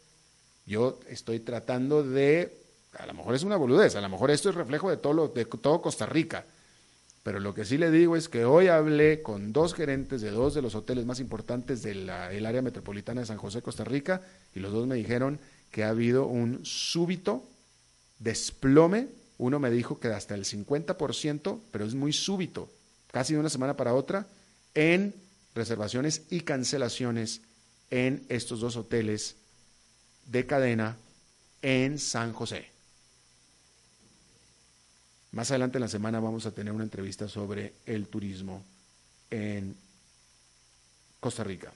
Yo 0.67 0.99
estoy 1.09 1.39
tratando 1.39 2.03
de, 2.03 2.59
a 2.99 3.07
lo 3.07 3.15
mejor 3.15 3.37
es 3.37 3.45
una 3.45 3.57
boludez, 3.57 3.95
a 3.95 4.01
lo 4.01 4.09
mejor 4.09 4.33
esto 4.33 4.51
es 4.51 4.57
reflejo 4.57 4.91
de 4.91 4.97
todo, 4.97 5.29
de 5.29 5.45
todo 5.45 5.81
Costa 5.81 6.05
Rica. 6.05 6.45
Pero 7.23 7.39
lo 7.39 7.55
que 7.55 7.65
sí 7.65 7.79
le 7.79 7.93
digo 7.93 8.17
es 8.17 8.29
que 8.29 8.45
hoy 8.45 8.67
hablé 8.67 9.23
con 9.23 9.53
dos 9.53 9.75
gerentes 9.75 10.23
de 10.23 10.33
dos 10.33 10.55
de 10.55 10.63
los 10.63 10.75
hoteles 10.75 11.07
más 11.07 11.21
importantes 11.21 11.85
del 11.85 12.11
área 12.11 12.63
metropolitana 12.63 13.21
de 13.21 13.27
San 13.29 13.39
José, 13.39 13.63
Costa 13.63 13.85
Rica, 13.85 14.23
y 14.57 14.59
los 14.59 14.73
dos 14.73 14.89
me 14.89 14.97
dijeron 14.97 15.39
que 15.71 15.85
ha 15.85 15.91
habido 15.91 16.27
un 16.27 16.65
súbito 16.65 17.45
desplome, 18.19 19.09
uno 19.39 19.59
me 19.59 19.71
dijo 19.71 20.01
que 20.01 20.09
hasta 20.09 20.35
el 20.35 20.45
50%, 20.45 21.61
pero 21.71 21.85
es 21.85 21.95
muy 21.95 22.13
súbito, 22.13 22.71
casi 23.11 23.35
de 23.35 23.41
una 23.41 23.51
semana 23.51 23.77
para 23.77 23.95
otra, 23.95 24.27
en 24.75 25.15
reservaciones 25.55 26.23
y 26.31 26.41
cancelaciones 26.41 27.43
en 27.91 28.25
estos 28.29 28.61
dos 28.61 28.77
hoteles 28.77 29.37
de 30.27 30.47
cadena 30.47 30.97
en 31.63 31.99
San 31.99 32.33
José. 32.33 32.67
Más 35.33 35.51
adelante 35.51 35.79
en 35.79 35.83
la 35.83 35.89
semana 35.89 36.21
vamos 36.21 36.47
a 36.47 36.53
tener 36.53 36.73
una 36.73 36.85
entrevista 36.85 37.29
sobre 37.29 37.75
el 37.87 38.09
turismo 38.09 38.65
en 39.31 39.77
Costa 41.21 41.45
Rica. 41.45 41.73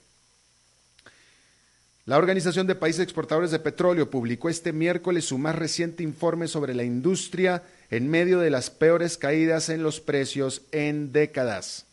La 2.05 2.19
Organización 2.19 2.67
de 2.67 2.75
Países 2.75 3.03
Exportadores 3.05 3.53
de 3.53 3.61
Petróleo 3.61 4.11
publicó 4.11 4.49
este 4.49 4.73
miércoles 4.73 5.25
su 5.25 5.38
más 5.38 5.55
reciente 5.55 6.03
informe 6.03 6.49
sobre 6.49 6.75
la 6.75 6.83
industria 6.83 7.62
en 7.91 8.11
medio 8.11 8.41
de 8.41 8.51
las 8.51 8.71
peores 8.71 9.17
caídas 9.17 9.69
en 9.69 9.85
los 9.85 10.01
precios 10.01 10.62
en 10.73 11.12
décadas. 11.12 11.87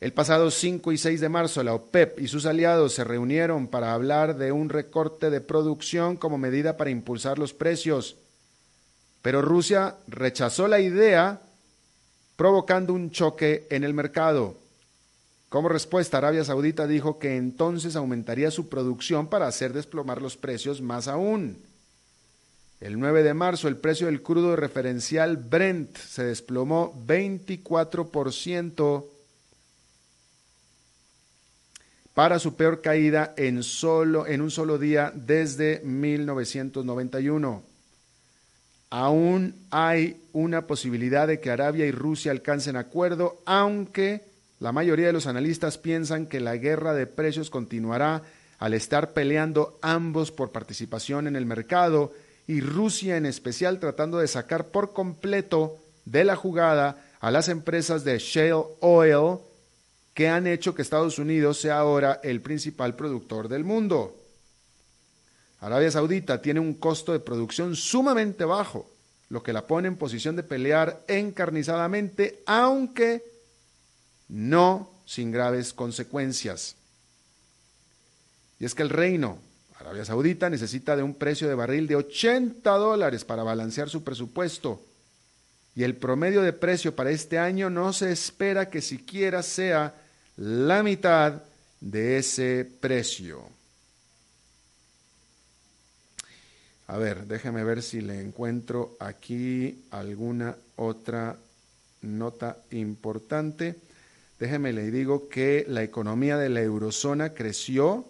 El 0.00 0.12
pasado 0.12 0.50
5 0.50 0.92
y 0.92 0.98
6 0.98 1.18
de 1.18 1.28
marzo, 1.30 1.62
la 1.62 1.72
OPEP 1.72 2.20
y 2.20 2.28
sus 2.28 2.44
aliados 2.44 2.92
se 2.92 3.04
reunieron 3.04 3.68
para 3.68 3.94
hablar 3.94 4.36
de 4.36 4.52
un 4.52 4.68
recorte 4.68 5.30
de 5.30 5.40
producción 5.40 6.18
como 6.18 6.36
medida 6.36 6.76
para 6.76 6.90
impulsar 6.90 7.38
los 7.38 7.54
precios. 7.54 8.16
Pero 9.22 9.40
Rusia 9.40 9.96
rechazó 10.08 10.68
la 10.68 10.78
idea, 10.78 11.40
provocando 12.36 12.92
un 12.92 13.12
choque 13.12 13.66
en 13.70 13.82
el 13.82 13.94
mercado. 13.94 14.56
Como 15.48 15.68
respuesta, 15.70 16.18
Arabia 16.18 16.44
Saudita 16.44 16.86
dijo 16.86 17.18
que 17.18 17.36
entonces 17.36 17.96
aumentaría 17.96 18.50
su 18.50 18.68
producción 18.68 19.28
para 19.28 19.46
hacer 19.46 19.72
desplomar 19.72 20.20
los 20.20 20.36
precios 20.36 20.82
más 20.82 21.08
aún. 21.08 21.56
El 22.80 23.00
9 23.00 23.22
de 23.22 23.34
marzo 23.34 23.66
el 23.66 23.78
precio 23.78 24.06
del 24.06 24.22
crudo 24.22 24.54
referencial 24.56 25.36
Brent 25.38 25.96
se 25.96 26.22
desplomó 26.24 26.94
24% 27.06 29.04
para 32.14 32.38
su 32.38 32.54
peor 32.54 32.82
caída 32.82 33.32
en, 33.36 33.62
solo, 33.62 34.26
en 34.26 34.42
un 34.42 34.50
solo 34.50 34.76
día 34.76 35.12
desde 35.14 35.80
1991. 35.80 37.62
Aún 38.90 39.54
hay 39.70 40.20
una 40.32 40.66
posibilidad 40.66 41.26
de 41.26 41.40
que 41.40 41.50
Arabia 41.50 41.86
y 41.86 41.90
Rusia 41.90 42.32
alcancen 42.32 42.76
acuerdo, 42.76 43.40
aunque 43.44 44.27
la 44.60 44.72
mayoría 44.72 45.06
de 45.06 45.12
los 45.12 45.26
analistas 45.26 45.78
piensan 45.78 46.26
que 46.26 46.40
la 46.40 46.56
guerra 46.56 46.94
de 46.94 47.06
precios 47.06 47.50
continuará 47.50 48.22
al 48.58 48.74
estar 48.74 49.12
peleando 49.12 49.78
ambos 49.82 50.32
por 50.32 50.50
participación 50.50 51.26
en 51.26 51.36
el 51.36 51.46
mercado 51.46 52.12
y 52.46 52.60
Rusia 52.60 53.16
en 53.16 53.26
especial 53.26 53.78
tratando 53.78 54.18
de 54.18 54.26
sacar 54.26 54.68
por 54.68 54.92
completo 54.92 55.78
de 56.04 56.24
la 56.24 56.34
jugada 56.34 57.04
a 57.20 57.30
las 57.30 57.48
empresas 57.48 58.04
de 58.04 58.18
shale 58.18 58.64
oil 58.80 59.38
que 60.14 60.28
han 60.28 60.48
hecho 60.48 60.74
que 60.74 60.82
Estados 60.82 61.18
Unidos 61.20 61.60
sea 61.60 61.78
ahora 61.78 62.20
el 62.24 62.40
principal 62.40 62.96
productor 62.96 63.48
del 63.48 63.62
mundo. 63.62 64.16
Arabia 65.60 65.90
Saudita 65.90 66.42
tiene 66.42 66.58
un 66.58 66.74
costo 66.74 67.12
de 67.12 67.20
producción 67.20 67.76
sumamente 67.76 68.44
bajo, 68.44 68.90
lo 69.28 69.42
que 69.42 69.52
la 69.52 69.66
pone 69.66 69.86
en 69.86 69.96
posición 69.96 70.34
de 70.34 70.42
pelear 70.42 71.04
encarnizadamente, 71.06 72.42
aunque 72.46 73.22
no 74.28 74.90
sin 75.06 75.32
graves 75.32 75.72
consecuencias. 75.72 76.76
Y 78.60 78.64
es 78.64 78.74
que 78.74 78.82
el 78.82 78.90
reino 78.90 79.38
Arabia 79.80 80.04
Saudita 80.04 80.50
necesita 80.50 80.96
de 80.96 81.02
un 81.02 81.14
precio 81.14 81.48
de 81.48 81.54
barril 81.54 81.86
de 81.86 81.96
80 81.96 82.70
dólares 82.72 83.24
para 83.24 83.44
balancear 83.44 83.88
su 83.88 84.02
presupuesto. 84.02 84.82
Y 85.76 85.84
el 85.84 85.94
promedio 85.94 86.42
de 86.42 86.52
precio 86.52 86.96
para 86.96 87.10
este 87.10 87.38
año 87.38 87.70
no 87.70 87.92
se 87.92 88.10
espera 88.10 88.68
que 88.68 88.82
siquiera 88.82 89.42
sea 89.42 89.94
la 90.36 90.82
mitad 90.82 91.42
de 91.80 92.18
ese 92.18 92.68
precio. 92.80 93.42
A 96.88 96.96
ver, 96.96 97.26
déjeme 97.26 97.62
ver 97.62 97.82
si 97.82 98.00
le 98.00 98.20
encuentro 98.20 98.96
aquí 98.98 99.84
alguna 99.90 100.56
otra 100.74 101.36
nota 102.02 102.56
importante. 102.72 103.76
Déjeme 104.38 104.72
le 104.72 104.90
digo 104.90 105.28
que 105.28 105.64
la 105.68 105.82
economía 105.82 106.36
de 106.36 106.48
la 106.48 106.62
eurozona 106.62 107.34
creció 107.34 108.04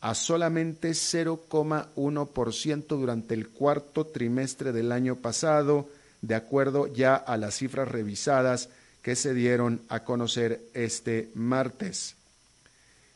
a 0.00 0.14
solamente 0.14 0.90
0,1% 0.90 2.86
durante 2.86 3.34
el 3.34 3.48
cuarto 3.48 4.06
trimestre 4.06 4.72
del 4.72 4.92
año 4.92 5.16
pasado, 5.16 5.88
de 6.22 6.34
acuerdo 6.34 6.86
ya 6.86 7.14
a 7.16 7.36
las 7.36 7.56
cifras 7.56 7.88
revisadas 7.88 8.68
que 9.02 9.16
se 9.16 9.34
dieron 9.34 9.80
a 9.88 10.04
conocer 10.04 10.60
este 10.74 11.30
martes. 11.34 12.16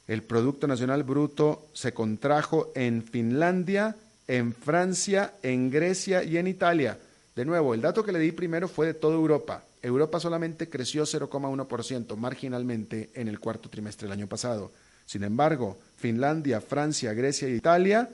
El 0.06 0.22
Producto 0.22 0.66
Nacional 0.66 1.02
Bruto 1.02 1.68
se 1.72 1.92
contrajo 1.92 2.72
en 2.74 3.02
Finlandia 3.02 3.96
en 4.28 4.54
Francia, 4.54 5.34
en 5.42 5.70
Grecia 5.70 6.22
y 6.22 6.38
en 6.38 6.46
Italia. 6.46 6.98
De 7.34 7.44
nuevo, 7.44 7.74
el 7.74 7.80
dato 7.80 8.04
que 8.04 8.12
le 8.12 8.20
di 8.20 8.30
primero 8.30 8.68
fue 8.68 8.86
de 8.86 8.94
toda 8.94 9.14
Europa. 9.14 9.64
Europa 9.82 10.20
solamente 10.20 10.68
creció 10.68 11.02
0,1% 11.04 12.16
marginalmente 12.16 13.10
en 13.14 13.28
el 13.28 13.40
cuarto 13.40 13.68
trimestre 13.68 14.06
del 14.06 14.18
año 14.18 14.28
pasado. 14.28 14.70
Sin 15.04 15.24
embargo, 15.24 15.78
Finlandia, 15.96 16.60
Francia, 16.60 17.12
Grecia 17.12 17.48
e 17.48 17.56
Italia 17.56 18.08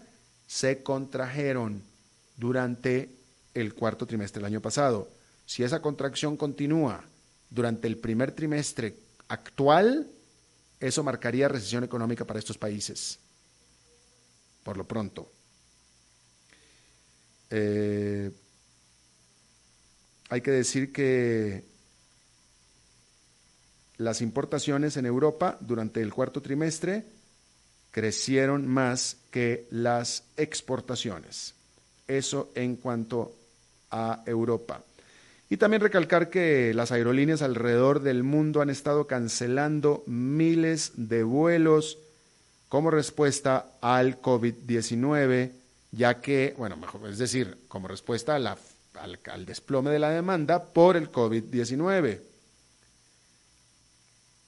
se 0.46 0.82
contrajeron 0.82 1.82
durante 2.36 3.10
el 3.54 3.74
cuarto 3.74 4.06
trimestre 4.06 4.40
del 4.40 4.46
año 4.46 4.62
pasado. 4.62 5.08
Si 5.44 5.62
esa 5.62 5.82
contracción 5.82 6.36
continúa 6.36 7.04
durante 7.50 7.88
el 7.88 7.98
primer 7.98 8.32
trimestre 8.32 8.94
actual, 9.28 10.08
eso 10.80 11.02
marcaría 11.04 11.48
recesión 11.48 11.84
económica 11.84 12.24
para 12.24 12.38
estos 12.38 12.56
países. 12.56 13.18
Por 14.64 14.76
lo 14.76 14.84
pronto. 14.84 15.30
Eh, 17.50 18.30
hay 20.30 20.40
que 20.40 20.50
decir 20.50 20.92
que 20.92 21.64
las 23.98 24.22
importaciones 24.22 24.96
en 24.96 25.04
Europa 25.04 25.58
durante 25.60 26.00
el 26.00 26.12
cuarto 26.12 26.40
trimestre 26.40 27.04
crecieron 27.90 28.66
más 28.66 29.16
que 29.30 29.66
las 29.70 30.24
exportaciones. 30.36 31.54
Eso 32.08 32.50
en 32.54 32.76
cuanto 32.76 33.34
a 33.90 34.22
Europa. 34.24 34.82
Y 35.50 35.56
también 35.56 35.82
recalcar 35.82 36.30
que 36.30 36.72
las 36.74 36.92
aerolíneas 36.92 37.42
alrededor 37.42 38.00
del 38.00 38.22
mundo 38.22 38.62
han 38.62 38.70
estado 38.70 39.06
cancelando 39.06 40.04
miles 40.06 40.92
de 40.94 41.24
vuelos 41.24 41.98
como 42.68 42.90
respuesta 42.90 43.72
al 43.80 44.22
COVID-19 44.22 45.50
ya 45.92 46.20
que, 46.20 46.54
bueno, 46.56 46.76
es 47.08 47.18
decir, 47.18 47.58
como 47.68 47.88
respuesta 47.88 48.38
al, 48.94 49.46
desplome 49.46 49.90
de 49.90 49.98
la 49.98 50.10
demanda 50.10 50.64
por 50.64 50.96
el 50.96 51.10
COVID-19. 51.10 52.20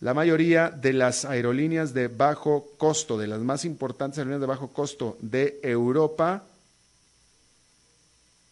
La 0.00 0.14
mayoría 0.14 0.70
de 0.70 0.92
las 0.92 1.24
aerolíneas 1.24 1.94
de 1.94 2.08
bajo 2.08 2.72
costo, 2.76 3.16
de 3.18 3.28
las 3.28 3.40
más 3.40 3.64
importantes 3.64 4.18
aerolíneas 4.18 4.40
de 4.40 4.46
bajo 4.46 4.72
costo 4.72 5.16
de 5.20 5.60
Europa, 5.62 6.44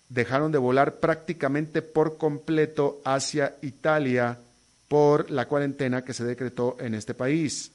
dejaron 0.08 0.52
de 0.52 0.58
volar 0.58 1.00
prácticamente 1.00 1.82
por 1.82 2.18
completo 2.18 3.00
hacia 3.04 3.56
Italia 3.62 4.38
por 4.88 5.30
la 5.30 5.46
cuarentena 5.46 6.04
que 6.04 6.14
se 6.14 6.24
decretó 6.24 6.76
en 6.80 6.94
este 6.94 7.14
país. 7.14 7.72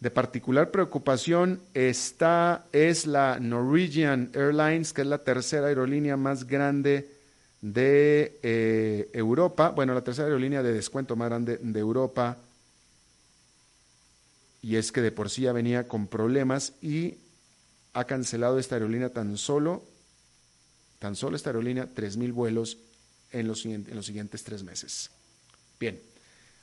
De 0.00 0.10
particular 0.10 0.70
preocupación 0.70 1.60
está, 1.72 2.66
es 2.72 3.06
la 3.06 3.38
Norwegian 3.40 4.30
Airlines, 4.34 4.92
que 4.92 5.00
es 5.00 5.06
la 5.06 5.24
tercera 5.24 5.68
aerolínea 5.68 6.18
más 6.18 6.46
grande 6.46 7.10
de 7.62 8.38
eh, 8.42 9.08
Europa, 9.14 9.70
bueno, 9.70 9.94
la 9.94 10.04
tercera 10.04 10.26
aerolínea 10.26 10.62
de 10.62 10.74
descuento 10.74 11.16
más 11.16 11.28
grande 11.28 11.58
de 11.62 11.80
Europa, 11.80 12.36
y 14.60 14.76
es 14.76 14.92
que 14.92 15.00
de 15.00 15.12
por 15.12 15.30
sí 15.30 15.42
ya 15.42 15.52
venía 15.52 15.88
con 15.88 16.08
problemas 16.08 16.74
y 16.82 17.18
ha 17.94 18.04
cancelado 18.04 18.58
esta 18.58 18.74
aerolínea 18.74 19.08
tan 19.08 19.38
solo, 19.38 19.82
tan 20.98 21.16
solo 21.16 21.36
esta 21.36 21.50
aerolínea, 21.50 21.88
3.000 21.94 22.32
vuelos 22.32 22.78
en 23.30 23.48
los, 23.48 23.64
en 23.64 23.94
los 23.94 24.04
siguientes 24.04 24.44
tres 24.44 24.62
meses. 24.62 25.10
Bien. 25.80 26.00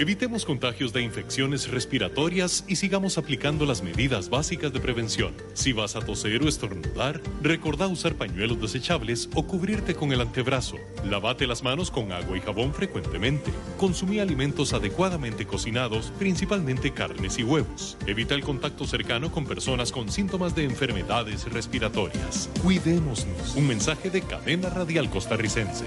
Evitemos 0.00 0.44
contagios 0.44 0.92
de 0.92 1.02
infecciones 1.02 1.68
respiratorias 1.68 2.64
y 2.68 2.76
sigamos 2.76 3.18
aplicando 3.18 3.66
las 3.66 3.82
medidas 3.82 4.30
básicas 4.30 4.72
de 4.72 4.78
prevención. 4.78 5.34
Si 5.54 5.72
vas 5.72 5.96
a 5.96 6.00
toser 6.00 6.40
o 6.40 6.48
estornudar, 6.48 7.20
recordá 7.42 7.88
usar 7.88 8.14
pañuelos 8.14 8.60
desechables 8.60 9.28
o 9.34 9.44
cubrirte 9.44 9.96
con 9.96 10.12
el 10.12 10.20
antebrazo. 10.20 10.76
Lavate 11.04 11.48
las 11.48 11.64
manos 11.64 11.90
con 11.90 12.12
agua 12.12 12.36
y 12.36 12.40
jabón 12.40 12.72
frecuentemente. 12.74 13.50
Consumí 13.76 14.20
alimentos 14.20 14.72
adecuadamente 14.72 15.46
cocinados, 15.46 16.12
principalmente 16.16 16.92
carnes 16.92 17.36
y 17.40 17.42
huevos. 17.42 17.96
Evita 18.06 18.36
el 18.36 18.42
contacto 18.42 18.86
cercano 18.86 19.32
con 19.32 19.46
personas 19.46 19.90
con 19.90 20.12
síntomas 20.12 20.54
de 20.54 20.62
enfermedades 20.62 21.52
respiratorias. 21.52 22.48
Cuidémonos. 22.62 23.26
Un 23.56 23.66
mensaje 23.66 24.10
de 24.10 24.20
Cadena 24.22 24.70
Radial 24.70 25.10
Costarricense. 25.10 25.86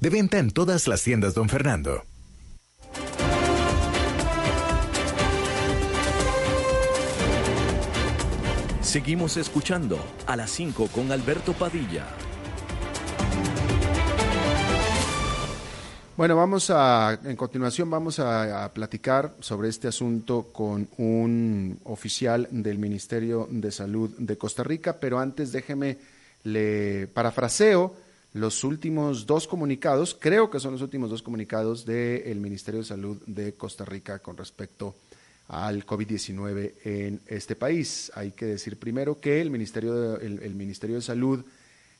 De 0.00 0.10
venta 0.10 0.38
en 0.38 0.50
todas 0.50 0.86
las 0.86 1.02
tiendas, 1.02 1.34
don 1.34 1.48
Fernando. 1.48 2.04
Seguimos 8.80 9.36
escuchando 9.36 9.98
a 10.26 10.36
las 10.36 10.50
5 10.50 10.88
con 10.94 11.10
Alberto 11.10 11.52
Padilla. 11.52 12.06
Bueno, 16.16 16.36
vamos 16.36 16.70
a, 16.70 17.18
en 17.24 17.34
continuación 17.34 17.90
vamos 17.90 18.20
a, 18.20 18.64
a, 18.64 18.72
platicar 18.72 19.34
sobre 19.40 19.68
este 19.68 19.88
asunto 19.88 20.50
con 20.52 20.88
un 20.96 21.80
oficial 21.82 22.46
del 22.52 22.78
Ministerio 22.78 23.48
de 23.50 23.72
Salud 23.72 24.10
de 24.16 24.38
Costa 24.38 24.62
Rica, 24.62 25.00
pero 25.00 25.18
antes 25.18 25.50
déjeme, 25.50 25.98
le 26.44 27.08
parafraseo 27.08 28.03
los 28.34 28.64
últimos 28.64 29.26
dos 29.26 29.46
comunicados, 29.46 30.16
creo 30.18 30.50
que 30.50 30.58
son 30.58 30.72
los 30.72 30.82
últimos 30.82 31.08
dos 31.08 31.22
comunicados 31.22 31.86
del 31.86 32.40
Ministerio 32.40 32.80
de 32.80 32.86
Salud 32.86 33.22
de 33.26 33.54
Costa 33.54 33.84
Rica 33.84 34.18
con 34.18 34.36
respecto 34.36 34.96
al 35.48 35.86
COVID-19 35.86 36.72
en 36.84 37.20
este 37.28 37.54
país. 37.54 38.10
Hay 38.14 38.32
que 38.32 38.46
decir 38.46 38.76
primero 38.76 39.20
que 39.20 39.40
el 39.40 39.50
Ministerio 39.50 39.94
de, 39.94 40.26
el, 40.26 40.54
Ministerio 40.56 40.96
de 40.96 41.02
Salud 41.02 41.44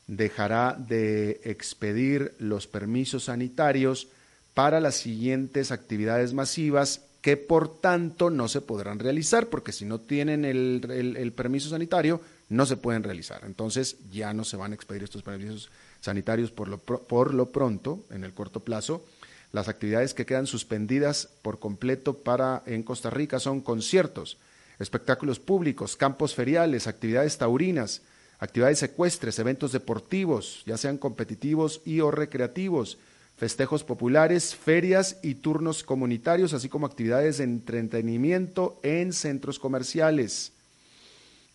dejará 0.07 0.73
de 0.77 1.39
expedir 1.45 2.33
los 2.39 2.67
permisos 2.67 3.25
sanitarios 3.25 4.09
para 4.53 4.81
las 4.81 4.95
siguientes 4.95 5.71
actividades 5.71 6.33
masivas 6.33 7.01
que 7.21 7.37
por 7.37 7.79
tanto 7.79 8.29
no 8.29 8.47
se 8.49 8.61
podrán 8.61 8.99
realizar, 8.99 9.47
porque 9.47 9.71
si 9.71 9.85
no 9.85 10.01
tienen 10.01 10.43
el, 10.43 10.85
el, 10.91 11.17
el, 11.17 11.31
permiso 11.31 11.69
sanitario, 11.69 12.21
no 12.49 12.65
se 12.65 12.77
pueden 12.77 13.03
realizar. 13.03 13.41
Entonces 13.45 13.97
ya 14.11 14.33
no 14.33 14.43
se 14.43 14.57
van 14.57 14.73
a 14.73 14.75
expedir 14.75 15.03
estos 15.03 15.23
permisos 15.23 15.71
sanitarios 16.05 16.51
por 16.51 16.67
lo, 16.67 16.77
por 16.77 17.33
lo 17.33 17.51
pronto, 17.51 18.05
en 18.11 18.23
el 18.23 18.33
corto 18.33 18.59
plazo. 18.61 19.03
Las 19.51 19.67
actividades 19.67 20.13
que 20.13 20.25
quedan 20.25 20.45
suspendidas 20.45 21.29
por 21.41 21.59
completo 21.59 22.19
para 22.19 22.61
en 22.67 22.83
Costa 22.83 23.09
Rica 23.09 23.39
son 23.39 23.61
conciertos, 23.61 24.37
espectáculos 24.79 25.39
públicos, 25.39 25.95
campos 25.95 26.35
feriales, 26.35 26.85
actividades 26.87 27.37
taurinas, 27.37 28.03
actividades 28.37 28.79
secuestres, 28.79 29.39
eventos 29.39 29.71
deportivos, 29.71 30.61
ya 30.67 30.77
sean 30.77 30.97
competitivos 30.97 31.81
y 31.85 32.01
o 32.01 32.11
recreativos, 32.11 32.99
festejos 33.35 33.83
populares, 33.83 34.55
ferias 34.55 35.17
y 35.23 35.35
turnos 35.35 35.83
comunitarios, 35.83 36.53
así 36.53 36.69
como 36.69 36.85
actividades 36.85 37.39
de 37.39 37.45
entretenimiento 37.45 38.79
en 38.83 39.11
centros 39.11 39.57
comerciales. 39.57 40.51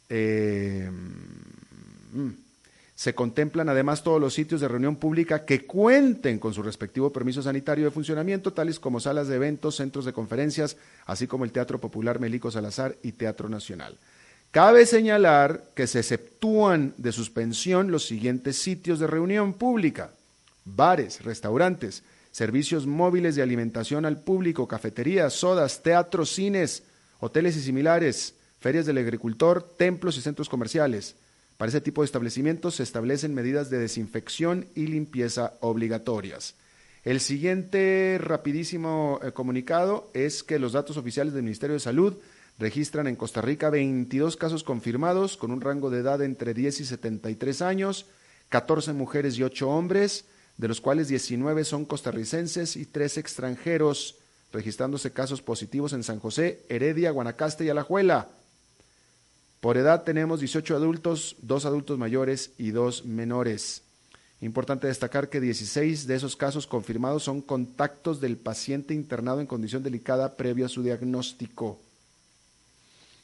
Eh, 0.09 0.91
se 3.01 3.15
contemplan 3.15 3.71
además 3.71 4.03
todos 4.03 4.21
los 4.21 4.35
sitios 4.35 4.61
de 4.61 4.69
reunión 4.69 4.95
pública 4.95 5.47
que 5.47 5.65
cuenten 5.65 6.39
con 6.39 6.53
su 6.53 6.63
respectivo 6.63 7.11
permiso 7.11 7.41
sanitario 7.41 7.87
de 7.87 7.91
funcionamiento, 7.91 8.53
tales 8.53 8.79
como 8.79 9.01
salas 9.01 9.27
de 9.27 9.37
eventos, 9.37 9.77
centros 9.77 10.05
de 10.05 10.13
conferencias, 10.13 10.77
así 11.07 11.27
como 11.27 11.47
el 11.47 11.51
Teatro 11.51 11.81
Popular 11.81 12.21
Melico 12.21 12.51
Salazar 12.51 12.97
y 13.03 13.13
Teatro 13.13 13.49
Nacional. 13.49 13.97
Cabe 14.51 14.85
señalar 14.85 15.65
que 15.75 15.87
se 15.87 16.01
exceptúan 16.01 16.93
de 16.99 17.11
suspensión 17.13 17.91
los 17.91 18.05
siguientes 18.05 18.59
sitios 18.59 18.99
de 18.99 19.07
reunión 19.07 19.55
pública, 19.55 20.11
bares, 20.67 21.25
restaurantes, 21.25 22.03
servicios 22.33 22.87
móviles 22.87 23.35
de 23.35 23.41
alimentación 23.41 24.05
al 24.05 24.21
público, 24.21 24.69
cafeterías, 24.69 25.33
sodas, 25.33 25.83
teatros, 25.83 26.35
cines, 26.35 26.83
hoteles 27.19 27.57
y 27.57 27.63
similares, 27.63 28.35
ferias 28.61 28.85
del 28.85 28.99
agricultor, 28.99 29.63
templos 29.63 30.19
y 30.19 30.21
centros 30.21 30.51
comerciales. 30.51 31.15
Para 31.61 31.69
ese 31.69 31.83
tipo 31.83 32.01
de 32.01 32.07
establecimientos 32.07 32.77
se 32.77 32.83
establecen 32.83 33.35
medidas 33.35 33.69
de 33.69 33.77
desinfección 33.77 34.69
y 34.75 34.87
limpieza 34.87 35.53
obligatorias. 35.61 36.55
El 37.05 37.21
siguiente 37.21 38.17
rapidísimo 38.19 39.21
eh, 39.23 39.33
comunicado 39.33 40.11
es 40.15 40.43
que 40.43 40.59
los 40.59 40.73
datos 40.73 40.97
oficiales 40.97 41.35
del 41.35 41.43
Ministerio 41.43 41.75
de 41.75 41.81
Salud 41.81 42.15
registran 42.59 43.07
en 43.09 43.17
Costa 43.17 43.43
Rica 43.43 43.69
22 43.69 44.39
casos 44.39 44.65
confirmados 44.65 45.37
con 45.37 45.51
un 45.51 45.61
rango 45.61 45.91
de 45.91 45.99
edad 45.99 46.23
entre 46.23 46.55
10 46.55 46.81
y 46.81 46.85
73 46.87 47.61
años, 47.61 48.07
14 48.49 48.95
mujeres 48.95 49.37
y 49.37 49.43
8 49.43 49.69
hombres, 49.69 50.25
de 50.57 50.67
los 50.67 50.81
cuales 50.81 51.09
19 51.09 51.65
son 51.65 51.85
costarricenses 51.85 52.75
y 52.75 52.87
3 52.87 53.19
extranjeros, 53.19 54.17
registrándose 54.51 55.13
casos 55.13 55.43
positivos 55.43 55.93
en 55.93 56.05
San 56.05 56.21
José, 56.21 56.63
Heredia, 56.71 57.11
Guanacaste 57.11 57.67
y 57.67 57.69
Alajuela. 57.69 58.29
Por 59.61 59.77
edad 59.77 60.05
tenemos 60.05 60.41
18 60.41 60.75
adultos, 60.75 61.37
2 61.43 61.67
adultos 61.67 61.99
mayores 61.99 62.53
y 62.57 62.71
2 62.71 63.05
menores. 63.05 63.83
Importante 64.41 64.87
destacar 64.87 65.29
que 65.29 65.39
16 65.39 66.07
de 66.07 66.15
esos 66.15 66.35
casos 66.35 66.67
confirmados 66.67 67.25
son 67.25 67.43
contactos 67.43 68.23
del 68.23 68.39
paciente 68.39 68.95
internado 68.95 69.43
en 69.43 69.47
condición 69.47 69.83
delicada 69.83 70.35
previo 70.37 70.65
a 70.65 70.71
su 70.71 70.83
diagnóstico. 70.83 71.79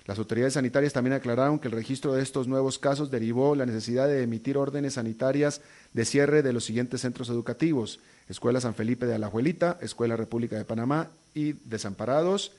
Las 0.05 0.19
autoridades 0.19 0.53
sanitarias 0.53 0.93
también 0.93 1.15
aclararon 1.15 1.59
que 1.59 1.69
el 1.69 1.73
registro 1.73 2.13
de 2.13 2.23
estos 2.23 2.47
nuevos 2.47 2.79
casos 2.79 3.11
derivó 3.11 3.57
la 3.57 3.65
necesidad 3.65 4.07
de 4.07 4.23
emitir 4.23 4.59
órdenes 4.59 4.93
sanitarias 4.95 5.63
de 5.95 6.05
cierre 6.05 6.43
de 6.43 6.53
los 6.53 6.65
siguientes 6.65 7.01
centros 7.01 7.31
educativos: 7.31 7.99
Escuela 8.29 8.61
San 8.61 8.75
Felipe 8.75 9.07
de 9.07 9.15
Alajuelita, 9.15 9.79
Escuela 9.81 10.17
República 10.17 10.57
de 10.57 10.67
Panamá 10.67 11.09
y 11.35 11.55
Desamparados 11.65 12.53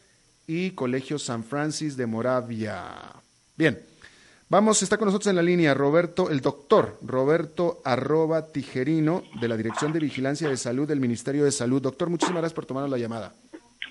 y 0.48 0.72
Colegio 0.72 1.20
San 1.20 1.44
Francis 1.44 1.96
de 1.96 2.08
Moravia. 2.08 3.14
Bien, 3.58 3.82
vamos, 4.50 4.84
está 4.84 4.98
con 4.98 5.08
nosotros 5.08 5.32
en 5.32 5.36
la 5.36 5.42
línea 5.42 5.74
Roberto, 5.74 6.30
el 6.30 6.42
doctor 6.42 7.00
Roberto 7.02 7.82
arroba 7.84 8.46
Tijerino 8.46 9.24
de 9.42 9.48
la 9.48 9.58
Dirección 9.58 9.92
de 9.92 10.00
Vigilancia 10.00 10.48
de 10.48 10.58
Salud 10.58 10.88
del 10.88 11.00
Ministerio 11.00 11.44
de 11.44 11.52
Salud. 11.52 11.82
Doctor, 11.82 12.08
muchísimas 12.08 12.42
gracias 12.42 12.54
por 12.54 12.68
tomarnos 12.68 12.92
la 12.92 13.00
llamada. 13.00 13.34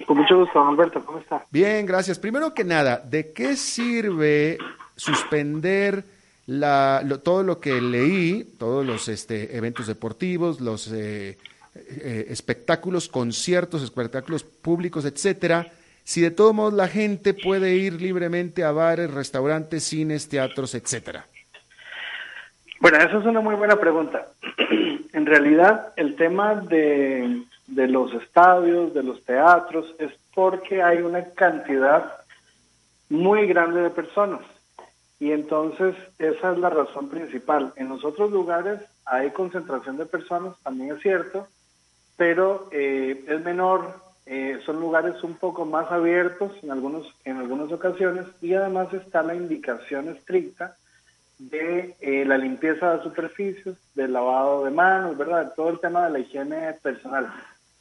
Con 0.07 0.19
mucho 0.19 0.39
gusto, 0.39 0.63
Alberto, 0.65 1.05
¿cómo 1.05 1.19
está? 1.19 1.45
Bien, 1.51 1.85
gracias. 1.85 2.17
Primero 2.21 2.55
que 2.55 2.63
nada, 2.63 2.99
¿de 2.99 3.33
qué 3.33 3.57
sirve 3.57 4.57
suspender 4.95 6.05
la, 6.47 7.03
lo, 7.05 7.19
todo 7.19 7.43
lo 7.43 7.59
que 7.59 7.81
leí, 7.81 8.45
todos 8.57 8.87
los 8.87 9.09
este, 9.09 9.57
eventos 9.57 9.89
deportivos, 9.89 10.61
los 10.61 10.93
eh, 10.93 11.39
eh, 11.75 12.27
espectáculos, 12.29 13.09
conciertos, 13.09 13.83
espectáculos 13.83 14.45
públicos, 14.45 15.05
etcétera, 15.05 15.73
si 16.07 16.21
de 16.21 16.31
todos 16.31 16.55
modos 16.55 16.73
la 16.73 16.87
gente 16.87 17.35
puede 17.35 17.75
ir 17.75 18.01
libremente 18.01 18.63
a 18.63 18.71
bares, 18.71 19.13
restaurantes, 19.13 19.83
cines, 19.85 20.29
teatros, 20.29 20.75
etcétera? 20.75 21.27
Bueno, 22.81 22.99
esa 22.99 23.19
es 23.19 23.25
una 23.25 23.41
muy 23.41 23.57
buena 23.57 23.77
pregunta. 23.77 24.29
en 25.13 25.27
realidad, 25.27 25.93
el 25.97 26.15
tema 26.15 26.55
de 26.55 27.45
de 27.67 27.89
los 27.89 28.13
estadios, 28.15 28.95
de 28.95 29.03
los 29.03 29.25
teatros, 29.25 29.95
es 29.99 30.13
porque 30.35 30.83
hay 30.83 30.99
una 30.99 31.25
cantidad 31.31 32.13
muy 33.09 33.47
grande 33.47 33.81
de 33.81 33.91
personas. 33.91 34.41
Y 35.19 35.33
entonces 35.33 35.95
esa 36.19 36.53
es 36.53 36.59
la 36.59 36.71
razón 36.71 37.09
principal. 37.09 37.73
En 37.77 37.89
los 37.89 38.05
otros 38.05 38.31
lugares 38.31 38.81
hay 39.05 39.31
concentración 39.31 39.97
de 39.97 40.07
personas, 40.07 40.55
también 40.63 40.95
es 40.95 41.03
cierto, 41.03 41.49
pero 42.17 42.69
eh, 42.71 43.25
es 43.27 43.43
menor, 43.43 43.95
eh, 44.27 44.59
son 44.67 44.81
lugares 44.81 45.23
un 45.23 45.35
poco 45.35 45.65
más 45.65 45.91
abiertos 45.93 46.53
en, 46.63 46.73
algunos, 46.73 47.07
en 47.25 47.37
algunas 47.37 47.71
ocasiones 47.71 48.27
y 48.43 48.55
además 48.55 48.93
está 48.93 49.23
la 49.23 49.37
indicación 49.37 50.09
estricta 50.09 50.77
de 51.39 51.95
eh, 52.01 52.25
la 52.25 52.37
limpieza 52.37 52.97
de 52.97 53.05
superficies, 53.05 53.77
del 53.95 54.13
lavado 54.13 54.65
de 54.65 54.71
manos, 54.73 55.17
¿verdad? 55.17 55.53
Todo 55.55 55.69
el 55.71 55.79
tema 55.79 56.07
de 56.07 56.11
la 56.11 56.19
higiene 56.19 56.73
personal. 56.83 57.33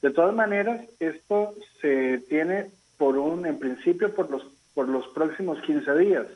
De 0.02 0.12
todas 0.12 0.36
maneras, 0.36 0.86
esto 1.00 1.56
se 1.82 2.20
tiene 2.30 2.70
por 2.98 3.18
un, 3.18 3.46
en 3.48 3.58
principio, 3.58 4.14
por 4.14 4.30
los, 4.30 4.46
por 4.76 4.88
los 4.88 5.08
próximos 5.08 5.60
15 5.62 5.98
días, 5.98 6.28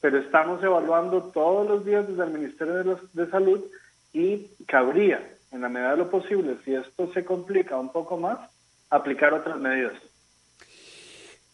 pero 0.00 0.18
estamos 0.18 0.62
evaluando 0.62 1.22
todos 1.22 1.66
los 1.66 1.86
días 1.86 2.06
desde 2.06 2.24
el 2.24 2.30
Ministerio 2.30 2.74
de, 2.74 2.84
los, 2.84 3.14
de 3.14 3.30
Salud 3.30 3.64
y 4.12 4.48
cabría, 4.66 5.26
en 5.52 5.62
la 5.62 5.68
medida 5.70 5.92
de 5.92 5.96
lo 5.96 6.10
posible, 6.10 6.58
si 6.64 6.74
esto 6.74 7.10
se 7.12 7.24
complica 7.24 7.78
un 7.78 7.90
poco 7.90 8.18
más, 8.18 8.38
aplicar 8.90 9.34
otras 9.34 9.58
medidas. 9.58 9.94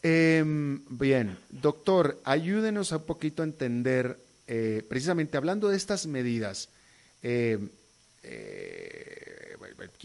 Eh, 0.03 0.45
bien, 0.45 1.39
doctor, 1.51 2.21
ayúdenos 2.25 2.93
un 2.93 3.05
poquito 3.05 3.43
a 3.43 3.47
entender, 3.47 4.19
eh, 4.47 4.85
precisamente 4.89 5.37
hablando 5.37 5.69
de 5.69 5.77
estas 5.77 6.07
medidas, 6.07 6.69
eh, 7.23 7.59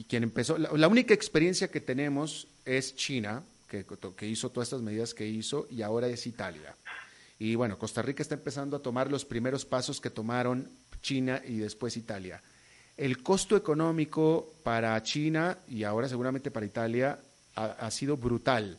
quien 0.08 0.24
empezó, 0.24 0.58
la, 0.58 0.88
única 0.88 1.14
experiencia 1.14 1.68
que 1.68 1.82
tenemos 1.82 2.48
es 2.66 2.96
China, 2.96 3.44
que 3.68 4.28
hizo 4.28 4.50
todas 4.50 4.70
estas 4.70 4.82
medidas 4.82 5.14
que 5.14 5.28
hizo, 5.28 5.68
y 5.70 5.82
ahora 5.82 6.08
es 6.08 6.26
Italia. 6.26 6.74
Y 7.40 7.56
bueno, 7.56 7.78
Costa 7.78 8.02
Rica 8.02 8.22
está 8.22 8.36
empezando 8.36 8.76
a 8.76 8.82
tomar 8.82 9.10
los 9.10 9.24
primeros 9.24 9.64
pasos 9.66 10.02
que 10.02 10.10
tomaron 10.10 10.68
China 11.02 11.42
y 11.46 11.58
después 11.58 11.96
Italia. 11.96 12.42
El 13.00 13.24
costo 13.24 13.56
económico 13.56 14.56
para 14.62 15.02
China 15.04 15.58
y 15.70 15.86
ahora 15.86 16.10
seguramente 16.10 16.52
para 16.52 16.66
Italia 16.66 17.18
ha, 17.56 17.90
sido 17.92 18.18
brutal. 18.18 18.78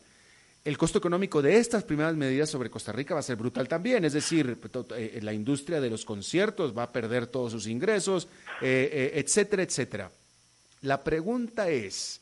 El 0.63 0.77
costo 0.77 0.99
económico 0.99 1.41
de 1.41 1.57
estas 1.57 1.83
primeras 1.83 2.15
medidas 2.15 2.47
sobre 2.47 2.69
Costa 2.69 2.91
Rica 2.91 3.15
va 3.15 3.21
a 3.21 3.23
ser 3.23 3.35
brutal 3.35 3.67
también, 3.67 4.05
es 4.05 4.13
decir, 4.13 4.59
eh, 4.95 5.19
la 5.23 5.33
industria 5.33 5.81
de 5.81 5.89
los 5.89 6.05
conciertos 6.05 6.77
va 6.77 6.83
a 6.83 6.91
perder 6.91 7.25
todos 7.25 7.51
sus 7.51 7.65
ingresos, 7.65 8.27
eh, 8.61 8.91
eh, 8.93 9.11
etcétera, 9.15 9.63
etcétera. 9.63 10.11
La 10.81 11.03
pregunta 11.03 11.71
es, 11.71 12.21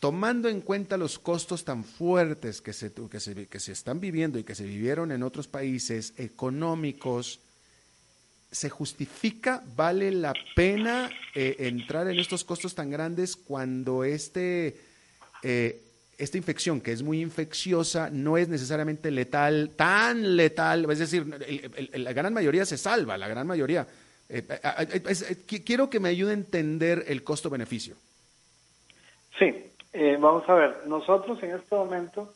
tomando 0.00 0.48
en 0.48 0.62
cuenta 0.62 0.96
los 0.96 1.20
costos 1.20 1.64
tan 1.64 1.84
fuertes 1.84 2.60
que 2.60 2.72
se, 2.72 2.92
que 2.92 3.20
se, 3.20 3.46
que 3.46 3.60
se 3.60 3.70
están 3.70 4.00
viviendo 4.00 4.36
y 4.36 4.42
que 4.42 4.56
se 4.56 4.64
vivieron 4.64 5.12
en 5.12 5.22
otros 5.22 5.46
países 5.46 6.12
económicos, 6.16 7.38
¿se 8.54 8.70
justifica, 8.70 9.62
vale 9.74 10.12
la 10.12 10.32
pena 10.54 11.10
eh, 11.34 11.56
entrar 11.58 12.08
en 12.08 12.20
estos 12.20 12.44
costos 12.44 12.72
tan 12.72 12.88
grandes 12.88 13.34
cuando 13.34 14.04
este, 14.04 14.76
eh, 15.42 15.80
esta 16.16 16.38
infección, 16.38 16.80
que 16.80 16.92
es 16.92 17.02
muy 17.02 17.20
infecciosa, 17.20 18.10
no 18.10 18.36
es 18.38 18.48
necesariamente 18.48 19.10
letal, 19.10 19.72
tan 19.74 20.36
letal? 20.36 20.88
Es 20.88 21.00
decir, 21.00 21.26
la 21.94 22.12
gran 22.12 22.32
mayoría 22.32 22.64
se 22.64 22.78
salva, 22.78 23.18
la 23.18 23.26
gran 23.26 23.44
mayoría. 23.44 23.88
Eh, 24.28 24.44
quiero 25.66 25.90
que 25.90 25.98
me 25.98 26.10
ayude 26.10 26.30
a 26.30 26.34
entender 26.34 27.06
el 27.08 27.24
costo-beneficio. 27.24 27.96
Sí, 29.36 29.52
vamos 30.20 30.48
a 30.48 30.54
ver, 30.54 30.86
nosotros 30.86 31.42
en 31.42 31.56
este 31.56 31.74
momento 31.74 32.32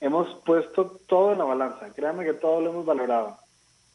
hemos 0.00 0.32
puesto 0.44 1.00
todo 1.08 1.32
en 1.32 1.38
la 1.38 1.44
balanza, 1.44 1.92
créanme 1.92 2.24
que 2.24 2.34
todo 2.34 2.60
lo 2.60 2.70
hemos 2.70 2.86
valorado 2.86 3.39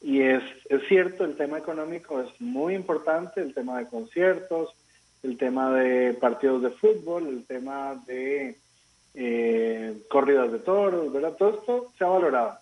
y 0.06 0.22
es, 0.22 0.44
es 0.70 0.88
cierto, 0.88 1.26
el 1.26 1.36
tema 1.36 1.58
económico 1.58 2.22
es 2.22 2.30
muy 2.40 2.76
importante, 2.76 3.42
el 3.42 3.56
tema 3.56 3.80
de 3.80 3.88
conciertos, 3.88 4.70
el 5.24 5.36
tema 5.36 5.72
de 5.72 6.14
partidos 6.14 6.62
de 6.62 6.70
fútbol, 6.70 7.28
el 7.28 7.44
tema 7.48 8.00
de 8.06 8.56
eh, 9.16 9.98
corridas 10.08 10.52
de 10.52 10.60
toros, 10.60 11.12
¿verdad? 11.12 11.34
Todo 11.34 11.58
esto 11.58 11.92
se 11.98 12.04
ha 12.04 12.08
valorado. 12.08 12.60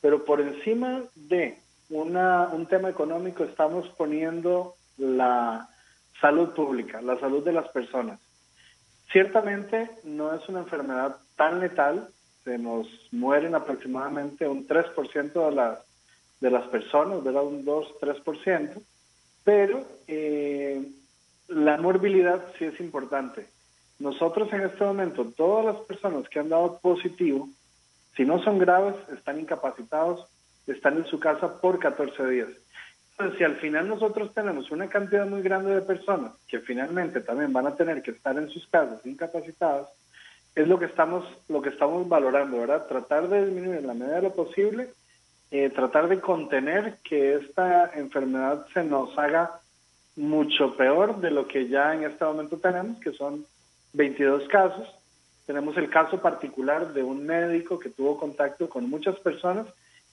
Pero 0.00 0.24
por 0.24 0.40
encima 0.40 1.02
de 1.14 1.58
una, 1.90 2.48
un 2.48 2.64
tema 2.64 2.88
económico 2.88 3.44
estamos 3.44 3.86
poniendo 3.90 4.74
la 4.96 5.68
salud 6.22 6.54
pública, 6.54 7.02
la 7.02 7.20
salud 7.20 7.44
de 7.44 7.52
las 7.52 7.68
personas. 7.68 8.18
Ciertamente 9.12 9.90
no 10.04 10.34
es 10.34 10.48
una 10.48 10.60
enfermedad 10.60 11.18
tan 11.36 11.60
letal, 11.60 12.08
se 12.44 12.56
nos 12.56 12.86
mueren 13.10 13.54
aproximadamente 13.54 14.48
un 14.48 14.66
3% 14.66 15.50
de 15.50 15.54
las 15.54 15.91
de 16.42 16.50
las 16.50 16.66
personas, 16.66 17.22
¿verdad? 17.22 17.44
Un 17.44 17.64
2-3%, 17.64 18.82
pero 19.44 19.86
eh, 20.08 20.84
la 21.46 21.76
morbilidad 21.76 22.44
sí 22.58 22.64
es 22.64 22.80
importante. 22.80 23.46
Nosotros 24.00 24.52
en 24.52 24.62
este 24.62 24.84
momento, 24.84 25.24
todas 25.36 25.64
las 25.64 25.76
personas 25.86 26.28
que 26.28 26.40
han 26.40 26.48
dado 26.48 26.80
positivo, 26.80 27.48
si 28.16 28.24
no 28.24 28.42
son 28.42 28.58
graves, 28.58 28.96
están 29.16 29.38
incapacitados, 29.38 30.26
están 30.66 30.96
en 30.96 31.06
su 31.06 31.20
casa 31.20 31.60
por 31.60 31.78
14 31.78 32.26
días. 32.26 32.48
Entonces, 33.12 33.38
si 33.38 33.44
al 33.44 33.56
final 33.58 33.88
nosotros 33.88 34.34
tenemos 34.34 34.68
una 34.72 34.88
cantidad 34.88 35.24
muy 35.24 35.42
grande 35.42 35.72
de 35.72 35.82
personas 35.82 36.32
que 36.48 36.58
finalmente 36.58 37.20
también 37.20 37.52
van 37.52 37.68
a 37.68 37.76
tener 37.76 38.02
que 38.02 38.10
estar 38.10 38.36
en 38.36 38.48
sus 38.48 38.66
casas 38.66 39.06
incapacitadas, 39.06 39.86
es 40.56 40.66
lo 40.66 40.80
que 40.80 40.86
estamos, 40.86 41.24
lo 41.48 41.62
que 41.62 41.68
estamos 41.68 42.08
valorando, 42.08 42.58
¿verdad? 42.58 42.88
Tratar 42.88 43.28
de 43.28 43.46
disminuir 43.46 43.78
en 43.78 43.86
la 43.86 43.94
medida 43.94 44.16
de 44.16 44.22
lo 44.22 44.34
posible 44.34 44.90
eh, 45.52 45.68
tratar 45.68 46.08
de 46.08 46.18
contener 46.18 46.96
que 47.04 47.34
esta 47.34 47.92
enfermedad 47.94 48.66
se 48.72 48.82
nos 48.82 49.16
haga 49.18 49.60
mucho 50.16 50.74
peor 50.78 51.20
de 51.20 51.30
lo 51.30 51.46
que 51.46 51.68
ya 51.68 51.94
en 51.94 52.04
este 52.04 52.24
momento 52.24 52.56
tenemos, 52.56 52.98
que 53.00 53.12
son 53.12 53.44
22 53.92 54.48
casos. 54.48 54.88
Tenemos 55.44 55.76
el 55.76 55.90
caso 55.90 56.22
particular 56.22 56.94
de 56.94 57.02
un 57.02 57.26
médico 57.26 57.78
que 57.78 57.90
tuvo 57.90 58.18
contacto 58.18 58.70
con 58.70 58.88
muchas 58.88 59.18
personas 59.20 59.66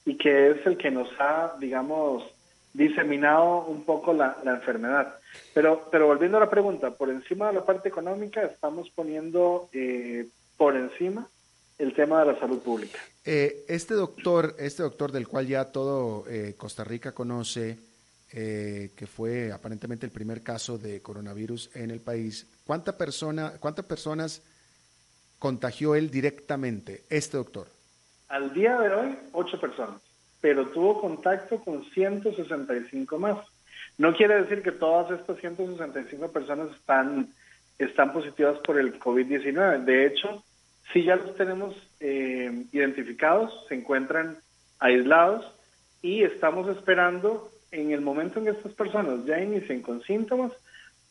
y 0.04 0.18
que 0.18 0.50
es 0.50 0.66
el 0.66 0.76
que 0.76 0.90
nos 0.90 1.08
ha, 1.18 1.56
digamos, 1.58 2.22
diseminado 2.74 3.64
un 3.64 3.84
poco 3.84 4.12
la, 4.12 4.36
enfermedad. 4.44 5.14
Pero, 5.54 5.88
pero 5.90 6.06
volviendo 6.06 6.36
a 6.36 6.40
la 6.40 6.50
pregunta, 6.50 6.90
por 6.90 7.08
encima 7.08 7.46
de 7.46 7.54
la 7.54 7.64
parte 7.64 7.88
económica 7.88 8.42
estamos 8.42 8.90
poniendo 8.90 9.70
eh, 9.72 10.26
por 10.58 10.76
encima 10.76 11.26
el 11.80 11.94
tema 11.94 12.20
de 12.20 12.32
la 12.32 12.38
salud 12.38 12.60
pública. 12.60 12.98
Eh, 13.24 13.64
este 13.68 13.94
doctor, 13.94 14.54
este 14.58 14.82
doctor 14.82 15.12
del 15.12 15.26
cual 15.26 15.46
ya 15.46 15.64
todo 15.72 16.24
eh, 16.28 16.54
Costa 16.56 16.84
Rica 16.84 17.12
conoce, 17.12 17.78
eh, 18.32 18.90
que 18.94 19.06
fue 19.06 19.50
aparentemente 19.50 20.06
el 20.06 20.12
primer 20.12 20.42
caso 20.42 20.78
de 20.78 21.00
coronavirus 21.00 21.70
en 21.74 21.90
el 21.90 22.00
país, 22.00 22.46
¿cuánta 22.64 22.96
persona, 22.96 23.54
¿cuántas 23.58 23.86
personas 23.86 24.42
contagió 25.38 25.94
él 25.94 26.10
directamente, 26.10 27.04
este 27.08 27.38
doctor? 27.38 27.68
Al 28.28 28.52
día 28.52 28.78
de 28.78 28.94
hoy, 28.94 29.18
ocho 29.32 29.58
personas, 29.58 30.00
pero 30.40 30.68
tuvo 30.68 31.00
contacto 31.00 31.60
con 31.60 31.84
165 31.90 33.18
más. 33.18 33.38
No 33.96 34.14
quiere 34.14 34.42
decir 34.42 34.62
que 34.62 34.72
todas 34.72 35.18
estas 35.18 35.38
165 35.38 36.30
personas 36.30 36.70
están, 36.76 37.28
están 37.78 38.12
positivas 38.12 38.58
por 38.58 38.78
el 38.78 39.00
COVID-19. 39.00 39.84
De 39.84 40.06
hecho, 40.06 40.44
Sí, 40.92 41.04
ya 41.04 41.16
los 41.16 41.36
tenemos 41.36 41.74
eh, 42.00 42.64
identificados, 42.72 43.52
se 43.68 43.74
encuentran 43.76 44.38
aislados 44.80 45.44
y 46.02 46.22
estamos 46.22 46.68
esperando 46.76 47.52
en 47.70 47.92
el 47.92 48.00
momento 48.00 48.38
en 48.38 48.46
que 48.46 48.50
estas 48.52 48.72
personas 48.72 49.24
ya 49.24 49.40
inicien 49.40 49.82
con 49.82 50.02
síntomas, 50.02 50.52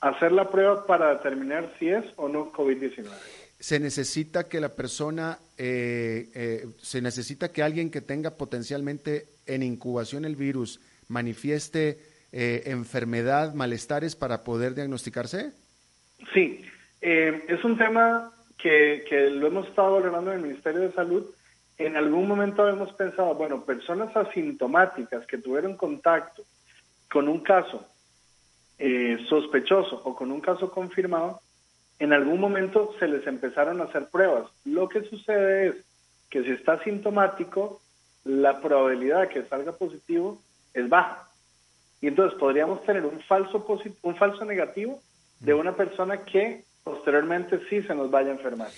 hacer 0.02 0.32
la 0.32 0.50
prueba 0.50 0.86
para 0.86 1.14
determinar 1.16 1.74
si 1.80 1.90
es 1.90 2.04
o 2.18 2.28
no 2.28 2.52
COVID-19. 2.52 3.08
Se 3.60 3.80
necesita 3.80 4.50
que 4.50 4.60
la 4.60 4.76
persona, 4.76 5.40
eh, 5.58 6.30
eh, 6.34 6.66
se 6.82 7.02
necesita 7.02 7.52
que 7.52 7.64
alguien 7.64 7.92
que 7.92 8.02
tenga 8.02 8.32
potencialmente 8.32 9.28
en 9.46 9.64
incubación 9.64 10.26
el 10.26 10.36
virus 10.36 10.82
manifieste 11.08 12.00
enfermedad, 12.32 13.56
malestares 13.56 14.16
para 14.16 14.44
poder 14.44 14.76
diagnosticarse. 14.76 15.52
Sí, 16.32 16.64
es 17.02 17.64
un 17.64 17.76
tema 17.76 18.32
que, 18.60 19.30
lo 19.32 19.48
hemos 19.48 19.68
estado 19.68 19.94
valorando 19.94 20.32
en 20.32 20.38
el 20.38 20.44
Ministerio 20.44 20.82
de 20.82 20.92
Salud, 20.92 21.26
en 21.78 21.96
algún 21.96 22.28
momento 22.28 22.68
hemos 22.68 22.92
pensado, 22.94 23.34
bueno, 23.36 23.64
personas 23.64 24.16
asintomáticas 24.16 25.26
que 25.26 25.38
tuvieron 25.38 25.78
contacto 25.78 26.44
con 27.10 27.30
un 27.30 27.40
caso 27.40 27.86
eh, 28.78 29.18
sospechoso 29.30 30.02
o 30.04 30.16
con 30.16 30.32
un 30.32 30.42
caso 30.42 30.70
confirmado, 30.72 31.42
en 32.00 32.14
algún 32.14 32.40
momento 32.40 32.94
se 33.00 33.08
les 33.08 33.26
empezaron 33.28 33.80
a 33.80 33.86
hacer 33.86 34.10
pruebas. 34.10 34.50
Lo 34.66 34.88
que 34.90 35.04
sucede 35.04 35.68
es 35.68 35.76
que 36.30 36.44
si 36.44 36.52
está 36.52 36.74
asintomático, 36.74 37.82
la 38.26 38.62
probabilidad 38.62 39.22
de 39.22 39.30
que 39.30 39.44
salga 39.44 39.72
positivo 39.72 40.42
es 40.74 40.88
baja. 40.88 41.30
Y 42.02 42.08
entonces 42.08 42.38
podríamos 42.38 42.84
tener 42.84 43.06
un 43.06 43.20
falso, 43.22 43.66
un 44.04 44.16
falso 44.16 44.46
negativo 44.46 45.02
de 45.40 45.54
una 45.54 45.76
persona 45.76 46.24
que 46.26 46.64
posteriormente 46.90 47.60
sí 47.70 47.82
se 47.84 47.94
nos 47.94 48.10
vaya 48.10 48.30
a 48.30 48.34
enfermar. 48.34 48.70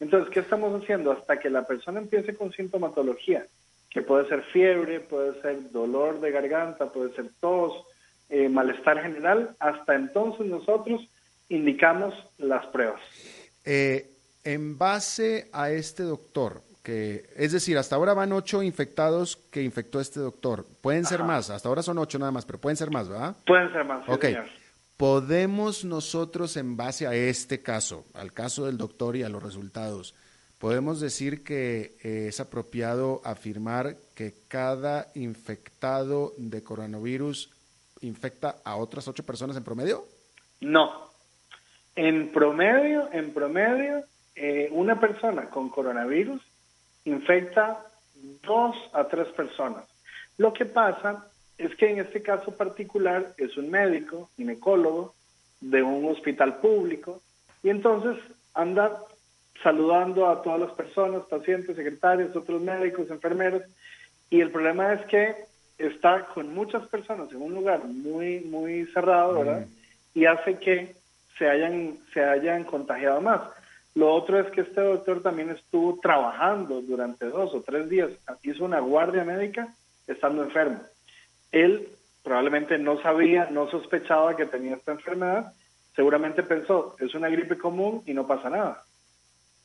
Entonces, 0.00 0.30
¿qué 0.32 0.40
estamos 0.40 0.82
haciendo? 0.82 1.12
Hasta 1.12 1.38
que 1.38 1.48
la 1.48 1.66
persona 1.66 1.98
empiece 1.98 2.34
con 2.34 2.52
sintomatología, 2.52 3.46
que 3.90 4.02
puede 4.02 4.28
ser 4.28 4.42
fiebre, 4.42 5.00
puede 5.00 5.40
ser 5.40 5.70
dolor 5.70 6.20
de 6.20 6.30
garganta, 6.30 6.92
puede 6.92 7.14
ser 7.14 7.26
tos, 7.40 7.72
eh, 8.28 8.48
malestar 8.48 9.00
general, 9.00 9.56
hasta 9.58 9.94
entonces 9.94 10.46
nosotros 10.46 11.08
indicamos 11.48 12.12
las 12.38 12.66
pruebas. 12.66 13.00
Eh, 13.64 14.10
en 14.44 14.76
base 14.76 15.48
a 15.52 15.70
este 15.70 16.02
doctor, 16.02 16.60
que 16.82 17.24
es 17.36 17.52
decir, 17.52 17.78
hasta 17.78 17.96
ahora 17.96 18.12
van 18.12 18.32
ocho 18.32 18.62
infectados 18.62 19.36
que 19.50 19.62
infectó 19.62 20.00
este 20.00 20.20
doctor. 20.20 20.66
Pueden 20.82 21.06
ser 21.06 21.22
más, 21.22 21.48
hasta 21.48 21.68
ahora 21.68 21.82
son 21.82 21.96
ocho 21.96 22.18
nada 22.18 22.30
más, 22.30 22.44
pero 22.44 22.58
pueden 22.58 22.76
ser 22.76 22.90
más, 22.90 23.08
¿verdad? 23.08 23.34
Pueden 23.46 23.72
ser 23.72 23.84
más. 23.84 24.06
Ok. 24.06 24.26
¿Podemos 24.96 25.84
nosotros, 25.84 26.56
en 26.56 26.76
base 26.76 27.06
a 27.08 27.14
este 27.14 27.62
caso, 27.62 28.04
al 28.14 28.32
caso 28.32 28.66
del 28.66 28.78
doctor 28.78 29.16
y 29.16 29.24
a 29.24 29.28
los 29.28 29.42
resultados, 29.42 30.14
podemos 30.58 31.00
decir 31.00 31.42
que 31.42 31.96
eh, 32.04 32.26
es 32.28 32.38
apropiado 32.38 33.20
afirmar 33.24 33.96
que 34.14 34.34
cada 34.46 35.08
infectado 35.14 36.32
de 36.36 36.62
coronavirus 36.62 37.50
infecta 38.02 38.56
a 38.64 38.76
otras 38.76 39.08
ocho 39.08 39.24
personas 39.24 39.56
en 39.56 39.64
promedio? 39.64 40.06
No. 40.60 41.10
En 41.96 42.30
promedio, 42.30 43.08
en 43.12 43.32
promedio, 43.32 44.04
eh, 44.36 44.68
una 44.70 45.00
persona 45.00 45.50
con 45.50 45.70
coronavirus 45.70 46.40
infecta 47.04 47.84
dos 48.46 48.76
a 48.92 49.04
tres 49.08 49.26
personas. 49.28 49.84
Lo 50.38 50.52
que 50.52 50.66
pasa 50.66 51.26
es 51.58 51.74
que 51.76 51.90
en 51.90 52.00
este 52.00 52.22
caso 52.22 52.56
particular 52.56 53.34
es 53.36 53.56
un 53.56 53.70
médico, 53.70 54.30
ginecólogo, 54.36 55.14
de 55.60 55.82
un 55.82 56.04
hospital 56.10 56.56
público, 56.58 57.22
y 57.62 57.70
entonces 57.70 58.22
anda 58.52 59.00
saludando 59.62 60.28
a 60.28 60.42
todas 60.42 60.60
las 60.60 60.72
personas, 60.72 61.22
pacientes, 61.24 61.76
secretarios, 61.76 62.36
otros 62.36 62.60
médicos, 62.60 63.10
enfermeros, 63.10 63.62
y 64.30 64.40
el 64.40 64.50
problema 64.50 64.92
es 64.92 65.06
que 65.06 65.34
está 65.78 66.26
con 66.26 66.54
muchas 66.54 66.86
personas 66.88 67.30
en 67.32 67.40
un 67.40 67.54
lugar 67.54 67.84
muy, 67.84 68.40
muy 68.40 68.86
cerrado, 68.86 69.38
¿verdad? 69.38 69.66
Y 70.12 70.26
hace 70.26 70.58
que 70.58 70.94
se 71.38 71.48
hayan, 71.48 71.98
se 72.12 72.22
hayan 72.22 72.64
contagiado 72.64 73.20
más. 73.20 73.40
Lo 73.94 74.12
otro 74.12 74.40
es 74.40 74.50
que 74.50 74.62
este 74.62 74.80
doctor 74.80 75.22
también 75.22 75.50
estuvo 75.50 75.98
trabajando 76.00 76.80
durante 76.82 77.26
dos 77.26 77.54
o 77.54 77.62
tres 77.62 77.88
días, 77.88 78.10
hizo 78.42 78.64
una 78.64 78.80
guardia 78.80 79.24
médica 79.24 79.72
estando 80.06 80.42
enfermo. 80.42 80.80
Él 81.54 81.88
probablemente 82.24 82.78
no 82.78 83.00
sabía, 83.00 83.48
no 83.50 83.70
sospechaba 83.70 84.34
que 84.36 84.46
tenía 84.46 84.74
esta 84.74 84.92
enfermedad, 84.92 85.52
seguramente 85.94 86.42
pensó, 86.42 86.96
es 86.98 87.14
una 87.14 87.28
gripe 87.28 87.56
común 87.56 88.02
y 88.06 88.12
no 88.12 88.26
pasa 88.26 88.50
nada. 88.50 88.82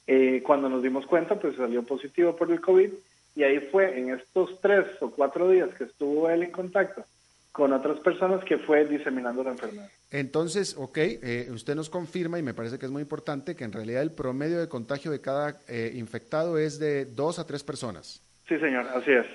Eh, 0.06 0.44
cuando 0.46 0.70
nos 0.70 0.84
dimos 0.84 1.08
cuenta, 1.08 1.40
pues 1.40 1.56
salió 1.56 1.84
positivo 1.84 2.36
por 2.36 2.52
el 2.52 2.62
COVID 2.62 2.92
y 3.36 3.44
ahí 3.44 3.60
fue 3.72 3.98
en 3.98 4.12
estos 4.12 4.62
tres 4.62 4.86
o 5.02 5.10
cuatro 5.10 5.50
días 5.50 5.70
que 5.78 5.86
estuvo 5.86 6.30
él 6.30 6.44
en 6.44 6.52
contacto 6.52 7.04
con 7.52 7.74
otras 7.74 8.00
personas 8.02 8.44
que 8.46 8.60
fue 8.60 8.86
diseminando 8.86 9.44
la 9.44 9.52
enfermedad. 9.52 9.90
Entonces, 10.12 10.76
ok, 10.78 10.98
eh, 10.98 11.48
usted 11.52 11.74
nos 11.74 11.90
confirma 11.90 12.38
y 12.38 12.44
me 12.44 12.54
parece 12.54 12.78
que 12.78 12.86
es 12.86 12.92
muy 12.92 13.02
importante 13.02 13.56
que 13.56 13.64
en 13.64 13.72
realidad 13.72 14.04
el 14.04 14.12
promedio 14.12 14.60
de 14.60 14.70
contagio 14.70 15.10
de 15.10 15.22
cada 15.22 15.60
eh, 15.68 15.92
infectado 15.96 16.60
es 16.60 16.78
de 16.78 17.06
dos 17.06 17.40
a 17.40 17.48
tres 17.48 17.64
personas. 17.64 18.22
Sí, 18.48 18.60
señor, 18.60 18.88
así 18.90 19.12
es. 19.12 19.26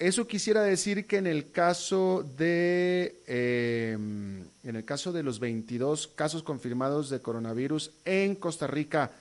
Eso 0.00 0.26
quisiera 0.26 0.62
decir 0.62 1.06
que 1.06 1.18
en 1.18 1.28
el 1.28 1.52
caso 1.52 2.24
de 2.36 3.20
en 3.28 4.76
el 4.76 4.84
caso 4.84 5.12
de 5.12 5.22
los 5.22 5.38
22 5.38 6.08
casos 6.08 6.42
confirmados 6.42 7.10
de 7.10 7.22
coronavirus 7.22 7.92
en 8.04 8.34
Costa 8.34 8.66
Rica, 8.66 9.12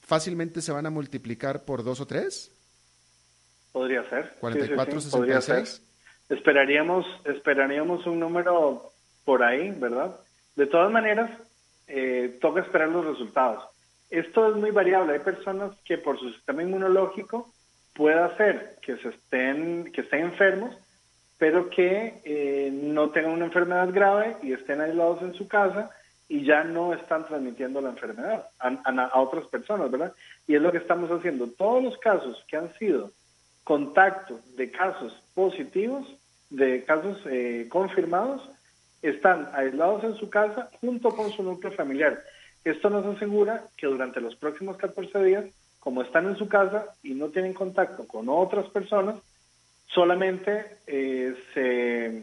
fácilmente 0.00 0.60
se 0.60 0.72
van 0.72 0.86
a 0.86 0.90
multiplicar 0.90 1.64
por 1.64 1.84
dos 1.84 2.00
o 2.00 2.06
tres. 2.06 2.50
Podría 3.70 4.08
ser. 4.10 4.34
44, 4.40 5.00
sí, 5.00 5.10
66 5.10 5.82
esperaríamos, 6.32 7.06
esperaríamos 7.24 8.06
un 8.06 8.20
número 8.20 8.92
por 9.24 9.42
ahí, 9.42 9.70
¿verdad? 9.78 10.16
De 10.56 10.66
todas 10.66 10.90
maneras, 10.90 11.30
eh, 11.86 12.38
toca 12.40 12.60
esperar 12.60 12.88
los 12.88 13.04
resultados. 13.04 13.64
Esto 14.10 14.50
es 14.50 14.56
muy 14.56 14.70
variable. 14.70 15.14
Hay 15.14 15.18
personas 15.20 15.72
que 15.84 15.98
por 15.98 16.18
su 16.18 16.30
sistema 16.32 16.62
inmunológico 16.62 17.52
puede 17.94 18.20
hacer 18.20 18.76
que 18.82 18.96
se 18.98 19.08
estén, 19.08 19.92
que 19.92 20.02
estén 20.02 20.24
enfermos, 20.24 20.76
pero 21.38 21.70
que 21.70 22.20
eh, 22.24 22.70
no 22.72 23.10
tengan 23.10 23.32
una 23.32 23.46
enfermedad 23.46 23.90
grave 23.92 24.36
y 24.42 24.52
estén 24.52 24.80
aislados 24.80 25.22
en 25.22 25.34
su 25.34 25.48
casa 25.48 25.90
y 26.28 26.44
ya 26.44 26.64
no 26.64 26.94
están 26.94 27.26
transmitiendo 27.26 27.80
la 27.80 27.90
enfermedad 27.90 28.48
a, 28.58 28.68
a 28.68 29.20
otras 29.20 29.46
personas, 29.46 29.90
¿verdad? 29.90 30.12
Y 30.46 30.54
es 30.54 30.62
lo 30.62 30.72
que 30.72 30.78
estamos 30.78 31.10
haciendo. 31.10 31.48
Todos 31.48 31.82
los 31.82 31.98
casos 31.98 32.42
que 32.48 32.56
han 32.56 32.72
sido 32.74 33.10
contacto 33.64 34.40
de 34.56 34.70
casos 34.70 35.12
positivos, 35.34 36.06
de 36.50 36.84
casos 36.84 37.18
eh, 37.26 37.66
confirmados, 37.68 38.42
están 39.02 39.50
aislados 39.52 40.04
en 40.04 40.14
su 40.16 40.30
casa 40.30 40.70
junto 40.80 41.10
con 41.14 41.30
su 41.32 41.42
núcleo 41.42 41.72
familiar. 41.72 42.22
Esto 42.64 42.88
nos 42.88 43.04
asegura 43.04 43.64
que 43.76 43.86
durante 43.86 44.20
los 44.20 44.36
próximos 44.36 44.76
14 44.76 45.24
días, 45.24 45.44
como 45.82 46.02
están 46.02 46.28
en 46.28 46.36
su 46.36 46.48
casa 46.48 46.86
y 47.02 47.14
no 47.14 47.30
tienen 47.30 47.54
contacto 47.54 48.06
con 48.06 48.28
otras 48.28 48.68
personas, 48.70 49.16
solamente 49.88 50.78
eh, 50.86 51.34
se, 51.52 52.22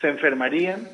se, 0.00 0.08
enfermarían 0.08 0.88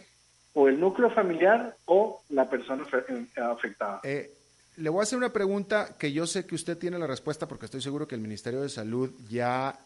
o 0.53 0.69
el 0.69 0.79
núcleo 0.79 1.11
familiar 1.11 1.77
o 1.87 2.23
la 2.29 2.51
persona 2.51 2.85
afectada. 2.85 4.01
Eh, 4.05 4.31
le 4.77 4.91
voy 4.91 5.01
a 5.01 5.05
hacer 5.05 5.17
una 5.17 5.33
pregunta 5.33 5.97
que 5.99 6.13
yo 6.13 6.27
sé 6.27 6.47
que 6.47 6.55
usted 6.55 6.77
tiene 6.77 6.99
la 6.99 7.07
respuesta 7.07 7.49
porque 7.49 7.65
estoy 7.65 7.81
seguro 7.81 8.07
que 8.07 8.17
el 8.17 8.21
Ministerio 8.21 8.61
de 8.61 8.69
Salud 8.69 9.11
ya 9.31 9.79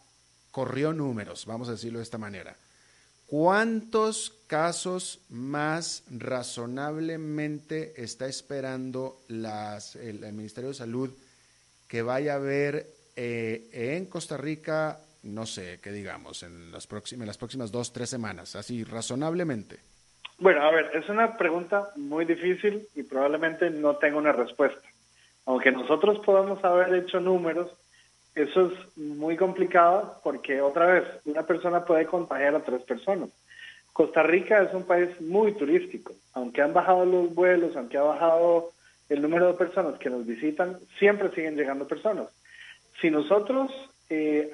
corrió 0.51 0.93
números, 0.93 1.47
vamos 1.47 1.69
a 1.69 1.73
decirlo 1.73 2.01
de 2.01 2.05
esta 2.05 2.19
manera. 2.19 2.57
¿Cuántos 3.29 4.33
casos 4.49 5.21
más 5.29 6.03
razonablemente 6.11 8.03
está 8.03 8.27
esperando 8.27 9.21
las, 9.29 9.95
el, 9.95 10.21
Ministerio 10.33 10.71
de 10.71 10.75
Salud 10.75 11.11
que 11.89 12.03
vaya 12.03 12.35
a 12.35 12.37
haber 12.37 12.87
eh, 13.17 13.69
en 13.73 14.07
Costa 14.07 14.37
Rica, 14.37 15.01
no 15.23 15.47
sé, 15.47 15.81
qué 15.83 15.91
digamos, 15.91 16.43
en 16.43 16.71
las, 16.71 16.87
en 17.13 17.27
las 17.27 17.39
próximas 17.39 17.73
dos, 17.73 17.93
tres 17.93 18.11
semanas, 18.11 18.55
así 18.55 18.85
razonablemente? 18.85 19.79
Bueno, 20.39 20.63
a 20.63 20.71
ver, 20.71 20.91
es 20.95 21.09
una 21.09 21.37
pregunta 21.37 21.89
muy 21.97 22.25
difícil 22.25 22.87
y 22.95 23.03
probablemente 23.03 23.71
no 23.71 23.97
tenga 23.97 24.19
una 24.19 24.33
respuesta. 24.33 24.87
Aunque 25.47 25.73
nosotros 25.73 26.21
podamos 26.25 26.63
haber 26.63 26.95
hecho 26.95 27.19
números, 27.19 27.73
eso 28.35 28.67
es 28.67 28.97
muy 28.97 29.37
complicado 29.37 30.21
porque 30.23 30.61
otra 30.61 30.87
vez 30.87 31.05
una 31.25 31.43
persona 31.45 31.85
puede 31.85 32.07
contagiar 32.07 32.55
a 32.55 32.61
tres 32.61 32.83
personas. 32.83 33.31
Costa 33.93 34.23
Rica 34.23 34.63
es 34.63 34.73
un 34.75 34.85
país 34.85 35.09
muy 35.21 35.55
turístico, 35.55 36.13
aunque 36.35 36.63
han 36.63 36.73
bajado 36.73 37.05
los 37.05 37.35
vuelos, 37.35 37.75
aunque 37.75 37.97
ha 37.97 38.03
bajado 38.03 38.71
el 39.09 39.23
número 39.23 39.49
de 39.49 39.55
personas 39.55 39.99
que 39.99 40.11
nos 40.11 40.27
visitan, 40.27 40.79
siempre 40.99 41.31
siguen 41.31 41.57
llegando 41.57 41.87
personas. 41.87 42.29
Si 43.01 43.11
nosotros 43.11 43.71
eh, 44.11 44.51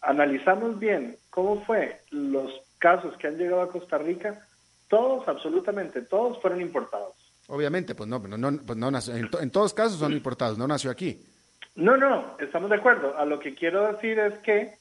analizamos 0.00 0.78
bien 0.78 1.16
cómo 1.30 1.64
fue 1.64 2.00
los 2.10 2.52
casos 2.78 3.16
que 3.16 3.28
han 3.28 3.38
llegado 3.38 3.62
a 3.62 3.70
Costa 3.70 3.98
Rica, 3.98 4.46
todos, 4.88 5.26
absolutamente 5.28 6.02
todos, 6.02 6.40
fueron 6.40 6.60
importados. 6.60 7.14
Obviamente, 7.48 7.94
pues 7.94 8.08
no, 8.08 8.18
no, 8.18 8.60
pues 8.64 8.78
no 8.78 8.88
en, 8.88 9.30
en 9.40 9.50
todos 9.50 9.72
casos 9.72 9.98
son 9.98 10.12
importados, 10.12 10.58
no 10.58 10.66
nació 10.66 10.90
aquí. 10.90 11.22
No, 11.76 11.96
no, 11.96 12.36
estamos 12.40 12.70
de 12.70 12.76
acuerdo. 12.76 13.16
A 13.16 13.24
lo 13.24 13.38
que 13.38 13.54
quiero 13.54 13.92
decir 13.92 14.18
es 14.18 14.34
que 14.38 14.74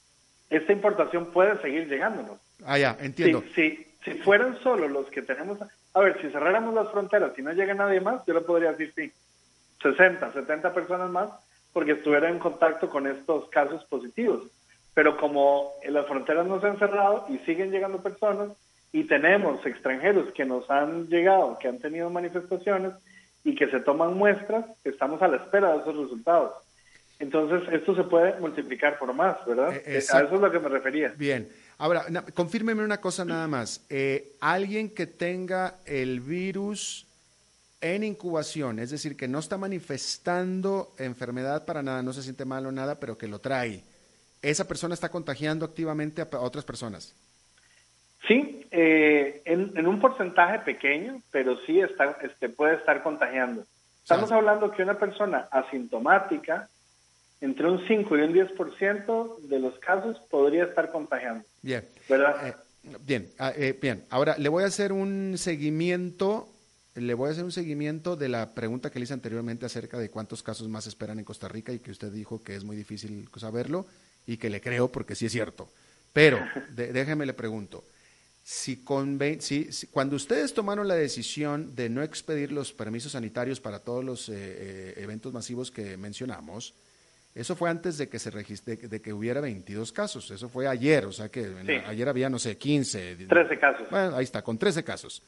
esta 0.50 0.72
importación 0.72 1.32
puede 1.32 1.62
seguir 1.62 1.88
llegándonos. 1.88 2.40
Ah, 2.66 2.78
ya, 2.78 2.98
entiendo. 3.00 3.44
Si, 3.54 3.86
si, 4.04 4.14
fueran 4.16 4.58
solo 4.62 4.88
los 4.88 5.08
que 5.08 5.22
tenemos... 5.22 5.60
A 5.96 6.02
ver, 6.02 6.22
si 6.22 6.30
cerráramos 6.30 6.74
las 6.76 6.92
fronteras 6.92 7.32
y 7.38 7.42
no 7.42 7.54
llega 7.54 7.74
nadie 7.74 8.02
más, 8.02 8.24
yo 8.28 8.34
le 8.34 8.42
podría 8.42 8.74
decir 8.74 8.94
sí, 8.96 9.12
60, 9.82 10.34
70 10.34 10.74
personas 10.74 11.10
más, 11.10 11.30
porque 11.72 11.94
estuvieran 11.94 12.34
en 12.34 12.40
contacto 12.40 12.90
con 12.90 13.08
estos 13.08 13.50
casos 13.50 13.84
positivos. 13.86 14.44
Pero 14.94 15.18
como 15.18 15.72
las 15.88 16.06
fronteras 16.06 16.46
no 16.46 16.60
se 16.60 16.68
han 16.68 16.78
cerrado 16.80 17.26
y 17.30 17.38
siguen 17.40 17.72
llegando 17.72 18.04
personas, 18.04 18.50
y 18.92 19.06
tenemos 19.06 19.66
extranjeros 19.66 20.32
que 20.34 20.46
nos 20.46 20.70
han 20.70 21.08
llegado, 21.08 21.58
que 21.60 21.68
han 21.68 21.80
tenido 21.80 22.10
manifestaciones 22.10 22.94
y 23.44 23.56
que 23.56 23.68
se 23.68 23.80
toman 23.80 24.14
muestras, 24.14 24.66
estamos 24.84 25.22
a 25.22 25.28
la 25.28 25.38
espera 25.38 25.74
de 25.74 25.80
esos 25.80 25.96
resultados. 25.98 26.54
Entonces, 27.20 27.74
esto 27.74 27.96
se 27.96 28.04
puede 28.04 28.40
multiplicar 28.40 28.98
por 28.98 29.14
más, 29.14 29.38
¿verdad? 29.46 29.74
Eh, 29.76 29.96
a 29.98 29.98
eso 29.98 30.36
es 30.36 30.42
lo 30.42 30.52
que 30.52 30.60
me 30.60 30.70
refería. 30.70 31.14
Bien. 31.18 31.50
Ahora, 31.78 32.06
confírmeme 32.34 32.84
una 32.84 33.02
cosa 33.02 33.26
nada 33.26 33.48
más. 33.48 33.86
Eh, 33.90 34.36
alguien 34.40 34.90
que 34.90 35.08
tenga 35.08 35.76
el 35.86 36.22
virus 36.22 37.06
en 37.82 38.04
incubación, 38.04 38.80
es 38.80 38.92
decir, 38.92 39.18
que 39.18 39.28
no 39.28 39.40
está 39.40 39.58
manifestando 39.58 40.94
enfermedad 40.98 41.66
para 41.66 41.84
nada, 41.84 42.02
no 42.02 42.14
se 42.14 42.24
siente 42.24 42.46
mal 42.46 42.66
o 42.66 42.72
nada, 42.72 43.00
pero 43.00 43.18
que 43.18 43.28
lo 43.28 43.40
trae, 43.40 43.84
¿esa 44.42 44.68
persona 44.68 44.94
está 44.94 45.10
contagiando 45.10 45.66
activamente 45.66 46.22
a, 46.22 46.28
otras 46.40 46.66
personas? 46.66 47.14
Sí, 48.28 48.66
eh, 48.72 49.44
en, 49.46 49.86
un 49.86 50.00
porcentaje 50.00 50.60
pequeño, 50.60 51.22
pero 51.30 51.58
sí 51.66 51.80
está, 51.80 52.18
este, 52.24 52.50
puede 52.50 52.76
estar 52.76 53.04
contagiando. 53.04 53.64
Estamos 54.02 54.32
hablando 54.32 54.72
que 54.72 54.82
una 54.82 54.98
persona 54.98 55.48
asintomática 55.52 56.70
entre 57.42 57.70
un 57.70 57.86
5 57.86 58.18
y 58.18 58.22
un 58.22 58.34
10% 58.34 59.40
de 59.42 59.60
los 59.60 59.78
casos 59.80 60.20
podría 60.30 60.64
estar 60.64 60.92
contagiando. 60.92 61.46
Bien. 61.66 61.84
¿Verdad? 62.08 62.48
Eh, 62.48 62.54
bien, 63.08 63.32
ah, 63.40 63.52
eh, 63.56 63.76
bien. 63.82 64.04
Ahora 64.12 64.38
le 64.38 64.50
voy 64.50 64.64
a 64.64 64.68
hacer 64.68 64.94
un 64.94 65.34
seguimiento, 65.36 66.48
le 66.94 67.16
voy 67.16 67.30
a 67.30 67.32
hacer 67.32 67.44
un 67.44 67.52
seguimiento 67.52 68.16
de 68.16 68.30
la 68.30 68.54
pregunta 68.54 68.92
que 68.92 69.00
le 69.00 69.06
hice 69.06 69.14
anteriormente 69.14 69.66
acerca 69.66 69.98
de 69.98 70.12
cuántos 70.12 70.44
casos 70.44 70.70
más 70.70 70.86
esperan 70.86 71.18
en 71.18 71.26
Costa 71.26 71.48
Rica 71.48 71.74
y 71.74 71.80
que 71.80 71.90
usted 71.90 72.12
dijo 72.12 72.44
que 72.44 72.56
es 72.56 72.64
muy 72.64 72.78
difícil 72.78 73.28
saberlo 73.38 73.88
y 74.28 74.38
que 74.38 74.52
le 74.52 74.62
creo 74.62 74.92
porque 74.92 75.16
sí 75.16 75.26
es 75.26 75.32
cierto. 75.32 75.68
Pero 76.14 76.40
déjeme 76.76 77.26
le 77.26 77.34
pregunto. 77.34 77.84
Si, 78.44 78.78
con, 78.84 79.20
si, 79.40 79.68
cuando 79.90 80.16
ustedes 80.16 80.54
tomaron 80.54 80.88
la 80.88 80.94
decisión 80.94 81.76
de 81.76 81.90
no 81.90 82.04
expedir 82.04 82.52
los 82.52 82.74
permisos 82.74 83.14
sanitarios 83.14 83.60
para 83.60 83.80
todos 83.80 84.06
los 84.06 84.30
eh, 84.30 84.94
eventos 84.98 85.34
masivos 85.34 85.72
que 85.72 85.98
mencionamos, 85.98 86.76
eso 87.36 87.54
fue 87.58 87.70
antes 87.70 87.98
de 87.98 88.08
que 88.08 88.18
se 88.18 88.32
registre, 88.32 88.78
de 88.78 89.02
que 89.02 89.12
hubiera 89.12 89.42
22 89.42 89.92
casos. 89.92 90.32
Eso 90.32 90.48
fue 90.48 90.70
ayer, 90.70 91.06
o 91.06 91.12
sea 91.12 91.28
que 91.28 91.84
ayer 91.86 92.08
había, 92.08 92.30
no 92.30 92.40
sé, 92.40 92.58
15. 92.58 93.28
13 93.28 93.60
casos. 93.60 93.90
Bueno, 93.92 94.16
ahí 94.16 94.24
está, 94.24 94.42
con 94.42 94.58
13 94.58 94.86
casos. 94.86 95.22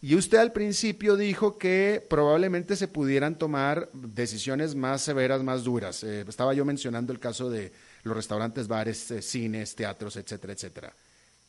Y 0.00 0.14
usted 0.14 0.38
al 0.38 0.52
principio 0.52 1.14
dijo 1.16 1.58
que 1.58 2.04
probablemente 2.08 2.74
se 2.74 2.88
pudieran 2.88 3.36
tomar 3.36 3.90
decisiones 3.92 4.74
más 4.74 5.02
severas, 5.02 5.42
más 5.42 5.62
duras. 5.62 6.02
Eh, 6.04 6.24
estaba 6.26 6.54
yo 6.54 6.64
mencionando 6.64 7.12
el 7.12 7.18
caso 7.18 7.50
de 7.50 7.70
los 8.02 8.16
restaurantes, 8.16 8.66
bares, 8.66 9.10
eh, 9.10 9.20
cines, 9.20 9.74
teatros, 9.74 10.16
etcétera, 10.16 10.54
etcétera. 10.54 10.92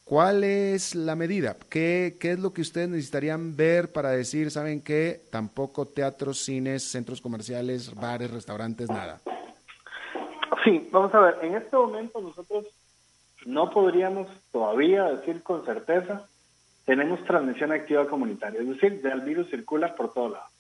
¿Cuál 0.04 0.44
es 0.44 0.96
la 0.96 1.16
medida? 1.16 1.56
¿Qué, 1.70 2.18
¿Qué 2.20 2.32
es 2.32 2.40
lo 2.40 2.52
que 2.54 2.62
ustedes 2.62 2.90
necesitarían 2.90 3.56
ver 3.56 3.92
para 3.92 4.12
decir, 4.12 4.52
saben 4.52 4.82
qué? 4.82 5.22
Tampoco 5.30 5.86
teatros, 5.86 6.40
cines, 6.40 6.84
centros 6.84 7.22
comerciales, 7.22 7.94
bares, 7.94 8.32
restaurantes, 8.32 8.90
nada. 8.90 9.22
Sí, 10.68 10.86
vamos 10.92 11.14
a 11.14 11.22
ver, 11.22 11.38
en 11.44 11.56
este 11.56 11.78
momento 11.78 12.20
nosotros 12.20 12.66
no 13.46 13.70
podríamos 13.70 14.28
todavía 14.52 15.06
decir 15.06 15.42
con 15.42 15.64
certeza, 15.66 16.28
tenemos 16.84 17.24
transmisión 17.24 17.72
activa 17.72 18.06
comunitaria, 18.06 18.60
es 18.60 18.68
decir, 18.68 19.02
ya 19.02 19.12
el 19.12 19.22
virus 19.22 19.50
circula 19.50 19.96
por 19.96 20.14
todos 20.14 20.34
lados. 20.34 20.52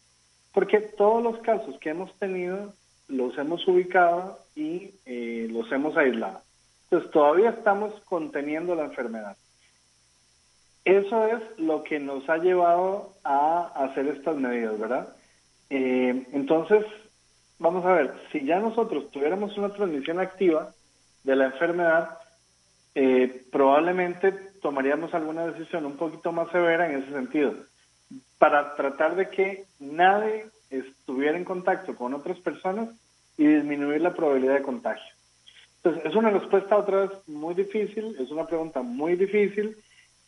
Porque 0.53 0.79
todos 0.79 1.21
los 1.21 1.39
casos 1.39 1.77
que 1.79 1.89
hemos 1.89 2.17
tenido 2.19 2.71
los 3.09 3.37
hemos 3.37 3.67
ubicado 3.67 4.39
y 4.55 4.91
eh, 5.05 5.49
los 5.51 5.69
hemos 5.73 5.97
aislado. 5.97 6.39
Entonces 6.85 7.11
todavía 7.11 7.49
estamos 7.49 7.93
conteniendo 8.05 8.75
la 8.75 8.85
enfermedad. 8.85 9.35
Eso 10.85 11.27
es 11.27 11.59
lo 11.59 11.83
que 11.83 11.99
nos 11.99 12.29
ha 12.29 12.37
llevado 12.37 13.11
a 13.25 13.73
hacer 13.75 14.07
estas 14.07 14.37
medidas, 14.37 14.79
¿verdad? 14.79 15.09
Eh, 15.69 16.27
entonces, 16.31 16.85
vamos 17.59 17.85
a 17.85 17.93
ver, 17.93 18.13
si 18.31 18.45
ya 18.45 18.59
nosotros 18.59 19.11
tuviéramos 19.11 19.57
una 19.57 19.69
transmisión 19.69 20.19
activa 20.19 20.73
de 21.23 21.35
la 21.35 21.45
enfermedad, 21.45 22.17
eh, 22.95 23.45
probablemente 23.51 24.31
tomaríamos 24.61 25.13
alguna 25.13 25.47
decisión 25.47 25.85
un 25.85 25.97
poquito 25.97 26.31
más 26.31 26.51
severa 26.51 26.89
en 26.89 27.01
ese 27.01 27.11
sentido, 27.11 27.53
para 28.37 28.75
tratar 28.75 29.15
de 29.15 29.29
que 29.29 29.65
nadie 29.79 30.45
estuviera 30.69 31.37
en 31.37 31.45
contacto 31.45 31.95
con 31.95 32.13
otras 32.13 32.37
personas 32.39 32.89
y 33.37 33.45
disminuir 33.45 34.01
la 34.01 34.13
probabilidad 34.13 34.55
de 34.55 34.63
contagio. 34.63 35.13
Entonces, 35.77 36.05
es 36.05 36.15
una 36.15 36.31
respuesta 36.31 36.75
otra 36.75 37.05
vez 37.05 37.11
muy 37.27 37.53
difícil, 37.53 38.15
es 38.19 38.29
una 38.31 38.45
pregunta 38.45 38.81
muy 38.81 39.15
difícil 39.15 39.77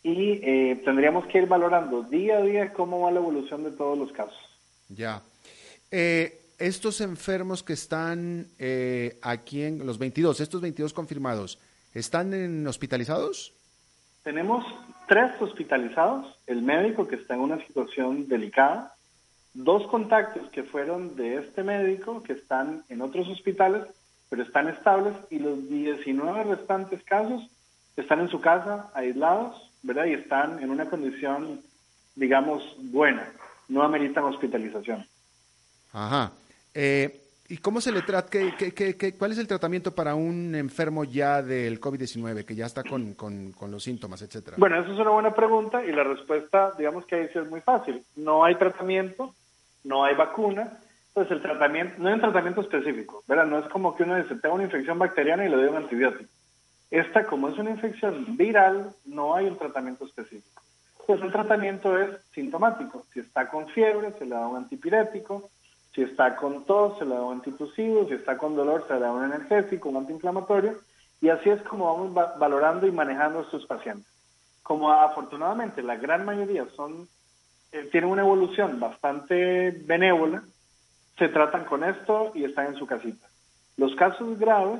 y 0.03 0.39
eh, 0.43 0.81
tendríamos 0.85 1.25
que 1.25 1.39
ir 1.39 1.47
valorando 1.47 2.03
día 2.03 2.37
a 2.37 2.41
día 2.41 2.73
cómo 2.73 3.01
va 3.01 3.11
la 3.11 3.19
evolución 3.19 3.63
de 3.63 3.71
todos 3.71 3.97
los 3.97 4.11
casos. 4.11 4.37
Ya. 4.89 5.21
Eh, 5.91 6.39
estos 6.59 7.01
enfermos 7.01 7.63
que 7.63 7.73
están 7.73 8.47
eh, 8.59 9.17
aquí 9.21 9.63
en 9.63 9.85
los 9.85 9.97
22, 9.97 10.39
estos 10.39 10.61
22 10.61 10.93
confirmados, 10.93 11.59
¿están 11.93 12.33
en 12.33 12.67
hospitalizados? 12.67 13.53
Tenemos 14.23 14.65
tres 15.07 15.31
hospitalizados, 15.39 16.37
el 16.45 16.61
médico 16.61 17.07
que 17.07 17.15
está 17.15 17.35
en 17.35 17.41
una 17.41 17.65
situación 17.65 18.27
delicada, 18.27 18.93
dos 19.53 19.87
contactos 19.87 20.49
que 20.51 20.63
fueron 20.63 21.15
de 21.15 21.37
este 21.37 21.63
médico 21.63 22.21
que 22.21 22.33
están 22.33 22.83
en 22.89 23.01
otros 23.01 23.27
hospitales 23.27 23.83
pero 24.29 24.43
están 24.43 24.67
estables 24.69 25.15
y 25.29 25.39
los 25.39 25.67
19 25.67 26.43
restantes 26.43 27.03
casos 27.03 27.43
están 27.97 28.21
en 28.21 28.29
su 28.29 28.39
casa, 28.39 28.89
aislados, 28.93 29.71
¿verdad? 29.81 30.05
Y 30.05 30.13
están 30.13 30.61
en 30.63 30.69
una 30.69 30.89
condición, 30.89 31.61
digamos, 32.15 32.63
buena, 32.77 33.27
no 33.67 33.83
ameritan 33.83 34.23
hospitalización. 34.23 35.05
Ajá. 35.91 36.31
Eh, 36.73 37.21
¿Y 37.51 37.57
cómo 37.57 37.81
se 37.81 37.91
le 37.91 38.03
trata? 38.03 38.29
¿Qué, 38.29 39.15
cuál 39.17 39.31
es 39.31 39.39
el 39.39 39.47
tratamiento 39.47 39.95
para 39.95 40.13
un 40.13 40.53
enfermo 40.53 41.03
ya 41.03 41.41
del 41.41 41.81
COVID-19, 41.81 42.45
que 42.45 42.53
ya 42.53 42.67
está 42.67 42.83
con, 42.83 43.15
con, 43.15 43.53
con, 43.53 43.71
los 43.71 43.81
síntomas, 43.83 44.21
etcétera? 44.21 44.57
Bueno, 44.59 44.79
esa 44.79 44.91
es 44.93 44.99
una 44.99 45.09
buena 45.09 45.33
pregunta 45.33 45.83
y 45.83 45.91
la 45.91 46.03
respuesta, 46.03 46.73
digamos 46.77 47.07
que 47.07 47.15
ahí 47.15 47.29
sí 47.33 47.39
es 47.39 47.49
muy 47.49 47.61
fácil. 47.61 48.03
No 48.15 48.45
hay 48.45 48.53
tratamiento, 48.53 49.33
no 49.83 50.05
hay 50.05 50.15
vacuna, 50.15 50.77
pues 51.11 51.31
el 51.31 51.41
tratamiento, 51.41 51.95
no 51.97 52.09
hay 52.09 52.13
un 52.13 52.21
tratamiento 52.21 52.61
específico, 52.61 53.23
¿verdad? 53.27 53.47
No 53.47 53.57
es 53.57 53.65
como 53.69 53.95
que 53.95 54.03
uno 54.03 54.15
dice, 54.15 54.35
tengo 54.35 54.53
una 54.53 54.65
infección 54.65 54.99
bacteriana 54.99 55.43
y 55.43 55.49
le 55.49 55.55
doy 55.55 55.69
un 55.69 55.77
antibiótico. 55.77 56.29
Esta, 56.91 57.25
como 57.25 57.49
es 57.49 57.57
una 57.57 57.71
infección 57.71 58.37
viral, 58.37 58.91
no 59.05 59.35
hay 59.35 59.47
un 59.47 59.57
tratamiento 59.57 60.05
específico. 60.05 60.61
Pues 61.07 61.19
el 61.21 61.31
tratamiento 61.31 61.99
es 61.99 62.11
sintomático. 62.33 63.05
Si 63.11 63.21
está 63.21 63.49
con 63.49 63.67
fiebre, 63.69 64.13
se 64.19 64.25
le 64.25 64.35
da 64.35 64.47
un 64.47 64.57
antipirético. 64.57 65.49
Si 65.99 66.05
está 66.05 66.37
con 66.37 66.63
tos, 66.63 66.97
se 66.97 67.03
le 67.03 67.13
da 67.13 67.23
un 67.23 67.33
antitusivo. 67.33 68.07
Si 68.07 68.13
está 68.13 68.37
con 68.37 68.55
dolor, 68.55 68.85
se 68.87 68.93
le 68.93 69.01
da 69.01 69.11
un 69.11 69.25
energético, 69.25 69.89
un 69.89 69.97
antiinflamatorio. 69.97 70.77
Y 71.19 71.27
así 71.27 71.49
es 71.49 71.61
como 71.63 71.93
vamos 71.93 72.13
valorando 72.39 72.87
y 72.87 72.91
manejando 72.93 73.39
a 73.39 73.41
estos 73.41 73.65
pacientes. 73.65 74.07
Como 74.63 74.93
afortunadamente 74.93 75.83
la 75.83 75.97
gran 75.97 76.23
mayoría 76.23 76.65
son 76.73 77.09
eh, 77.73 77.89
tienen 77.91 78.11
una 78.11 78.21
evolución 78.21 78.79
bastante 78.79 79.71
benévola, 79.71 80.41
se 81.17 81.27
tratan 81.27 81.65
con 81.65 81.83
esto 81.83 82.31
y 82.33 82.45
están 82.45 82.67
en 82.67 82.75
su 82.75 82.87
casita. 82.87 83.27
Los 83.75 83.93
casos 83.95 84.39
graves, 84.39 84.79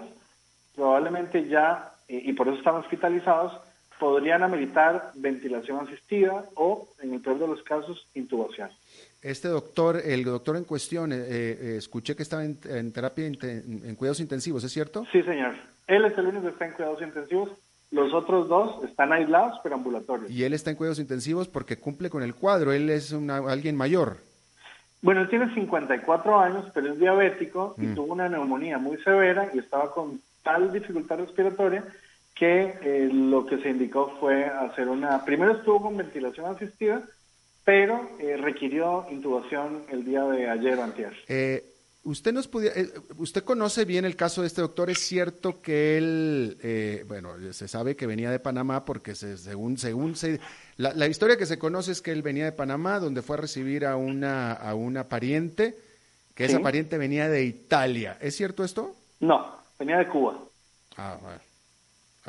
probablemente 0.74 1.50
ya, 1.50 1.96
y 2.08 2.32
por 2.32 2.48
eso 2.48 2.60
están 2.60 2.76
hospitalizados, 2.76 3.60
podrían 4.00 4.44
ameritar 4.44 5.12
ventilación 5.16 5.86
asistida 5.86 6.46
o, 6.56 6.88
en 7.02 7.14
el 7.14 7.22
peor 7.22 7.40
de 7.40 7.48
los 7.48 7.62
casos, 7.64 8.08
intubación. 8.16 8.70
Este 9.22 9.50
doctor, 9.50 10.02
el 10.04 10.24
doctor 10.24 10.56
en 10.56 10.64
cuestión, 10.64 11.12
eh, 11.12 11.18
eh, 11.20 11.76
escuché 11.78 12.16
que 12.16 12.24
estaba 12.24 12.44
en, 12.46 12.92
terapia, 12.94 13.28
en 13.28 13.96
cuidados 13.96 14.22
intensivos, 14.22 14.64
¿es 14.64 14.72
cierto? 14.72 15.06
Sí, 15.12 15.22
señor. 15.24 15.56
Él 15.88 16.06
es 16.06 16.18
el 16.18 16.28
único 16.28 16.44
que 16.44 16.52
está 16.52 16.66
en 16.66 16.74
cuidados 16.74 17.02
intensivos. 17.02 17.50
Los 17.92 18.14
otros 18.14 18.48
dos 18.48 18.84
están 18.84 19.12
aislados, 19.12 19.60
pero 19.64 19.76
ambulatorios. 19.76 20.30
Y 20.32 20.44
él 20.44 20.54
está 20.54 20.70
en 20.70 20.78
cuidados 20.78 21.00
intensivos 21.00 21.48
porque 21.48 21.78
cumple 21.78 22.10
con 22.10 22.24
el 22.24 22.36
cuadro. 22.36 22.72
Él 22.72 22.90
es 22.90 23.12
alguien 23.12 23.76
mayor. 23.76 24.18
Bueno, 25.02 25.22
él 25.22 25.30
tiene 25.30 25.54
54 25.54 26.40
años, 26.40 26.66
pero 26.74 26.94
es 26.94 27.00
diabético 27.00 27.76
y 27.78 27.88
mm. 27.88 27.96
tuvo 27.96 28.14
una 28.14 28.30
neumonía 28.30 28.78
muy 28.78 28.98
severa 28.98 29.50
y 29.54 29.60
estaba 29.60 29.92
con 29.92 30.22
tal 30.44 30.72
dificultad 30.72 31.18
respiratoria 31.18 31.84
que 32.36 32.74
eh, 32.82 33.10
lo 33.12 33.46
que 33.46 33.58
se 33.60 33.70
indicó 33.70 34.16
fue 34.20 34.46
hacer 34.46 34.88
una... 34.88 35.26
Primero 35.26 35.54
estuvo 35.58 35.82
con 35.82 35.98
ventilación 35.98 36.56
asistida, 36.56 37.04
pero 37.70 38.10
eh, 38.18 38.36
requirió 38.36 39.06
intubación 39.12 39.84
el 39.90 40.04
día 40.04 40.24
de 40.24 40.50
ayer 40.50 40.80
o 40.80 40.84
antier. 40.84 41.14
Eh, 41.28 41.64
Usted 42.02 42.32
nos 42.32 42.50
eh, 42.64 42.92
usted 43.18 43.44
conoce 43.44 43.84
bien 43.86 44.06
el 44.06 44.16
caso 44.16 44.42
de 44.42 44.48
este 44.48 44.62
doctor. 44.62 44.90
Es 44.90 45.00
cierto 45.00 45.62
que 45.62 45.98
él, 45.98 47.06
bueno, 47.08 47.36
se 47.52 47.68
sabe 47.68 47.96
que 47.98 48.08
venía 48.08 48.32
de 48.32 48.40
Panamá 48.40 48.86
porque 48.86 49.14
según, 49.14 49.78
según 49.78 50.16
se, 50.16 50.40
la, 50.78 51.08
historia 51.08 51.38
que 51.38 51.46
se 51.46 51.60
conoce 51.60 51.92
es 51.92 52.02
que 52.02 52.12
él 52.12 52.24
venía 52.24 52.46
de 52.46 52.54
Panamá, 52.54 53.00
donde 53.00 53.22
fue 53.22 53.36
a 53.36 53.42
recibir 53.42 53.86
a 53.86 53.98
una, 53.98 54.54
a 54.54 54.74
una 54.76 55.10
pariente, 55.10 55.78
que 56.34 56.46
esa 56.46 56.62
pariente 56.62 56.98
venía 56.98 57.28
de 57.28 57.44
Italia. 57.44 58.18
¿Es 58.22 58.36
cierto 58.36 58.64
esto? 58.64 58.96
No, 59.20 59.58
venía 59.78 59.98
de 59.98 60.08
Cuba. 60.08 60.40
Ah, 60.96 61.18
bueno. 61.22 61.49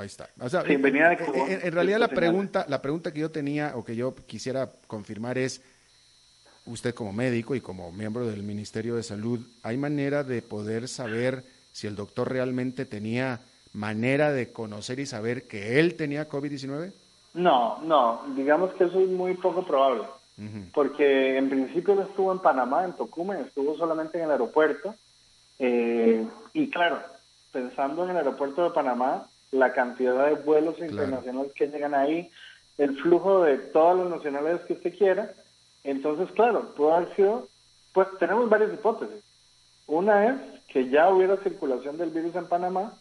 Ahí 0.01 0.07
está. 0.07 0.31
venía 0.79 1.11
de 1.11 1.19
Cuba. 1.19 1.47
En, 1.47 1.73
realidad 1.73 1.99
la 1.99 2.09
pregunta, 2.09 2.65
la 2.69 2.81
pregunta 2.81 3.13
que 3.13 3.21
yo 3.21 3.31
tenía 3.31 3.73
o 3.77 3.85
que 3.85 3.95
yo 3.95 4.15
quisiera 4.27 4.71
confirmar 4.87 5.37
es 5.37 5.63
usted 6.65 6.95
como 6.95 7.13
médico 7.13 7.55
y 7.55 7.61
como 7.61 7.93
miembro 7.93 8.27
del 8.27 8.43
Ministerio 8.43 8.97
de 8.97 9.03
Salud, 9.03 9.41
¿hay 9.63 9.77
manera 9.77 10.25
de 10.25 10.41
poder 10.41 10.89
saber 10.89 11.45
si 11.73 11.87
el 11.87 11.97
doctor 11.97 12.31
realmente 12.31 12.87
tenía 12.87 13.41
manera 13.75 14.33
de 14.33 14.53
conocer 14.53 15.01
y 15.01 15.07
saber 15.07 15.47
que 15.47 15.79
él 15.79 15.97
tenía 15.97 16.31
COVID-19? 16.31 16.93
No, 17.35 17.83
no, 17.83 18.23
digamos 18.35 18.73
que 18.75 18.85
eso 18.85 19.01
es 19.01 19.09
muy 19.09 19.35
poco 19.35 19.67
probable, 19.67 20.05
porque 20.73 21.37
en 21.37 21.51
principio 21.51 21.93
él 21.93 22.07
estuvo 22.09 22.33
en 22.33 22.39
Panamá, 22.39 22.85
en 22.85 22.95
Tocumen, 22.95 23.45
estuvo 23.45 23.77
solamente 23.77 24.17
en 24.17 24.25
el 24.25 24.31
aeropuerto, 24.31 24.95
eh, 25.59 26.27
y 26.55 26.71
claro, 26.71 27.01
pensando 27.53 28.05
en 28.05 28.11
el 28.11 28.17
aeropuerto 28.17 28.65
de 28.65 28.71
Panamá, 28.71 29.27
la 29.53 29.73
cantidad 29.73 30.27
de 30.27 30.35
vuelos 30.35 30.79
internacionales 30.79 31.53
que 31.55 31.69
llegan 31.69 31.95
ahí, 31.95 32.31
el 32.79 32.97
flujo 33.01 33.43
de 33.43 33.59
todas 33.59 33.99
las 33.99 34.09
nacionalidades 34.09 34.63
que 34.63 34.75
usted 34.75 34.97
quiera, 34.97 35.33
entonces, 35.85 36.31
claro, 36.33 36.75
puede 36.75 36.93
haber 36.93 37.17
sido, 37.17 37.49
pues 37.93 38.09
tenemos 38.19 38.49
varias 38.49 38.73
hipótesis. 38.73 39.23
Una 39.87 40.29
es 40.29 40.41
que 40.69 40.89
ya 40.89 41.11
hubiera 41.11 41.37
circulación 41.39 41.99
del 41.99 42.11
virus 42.11 42.35
en 42.37 42.47
Panamá 42.47 42.93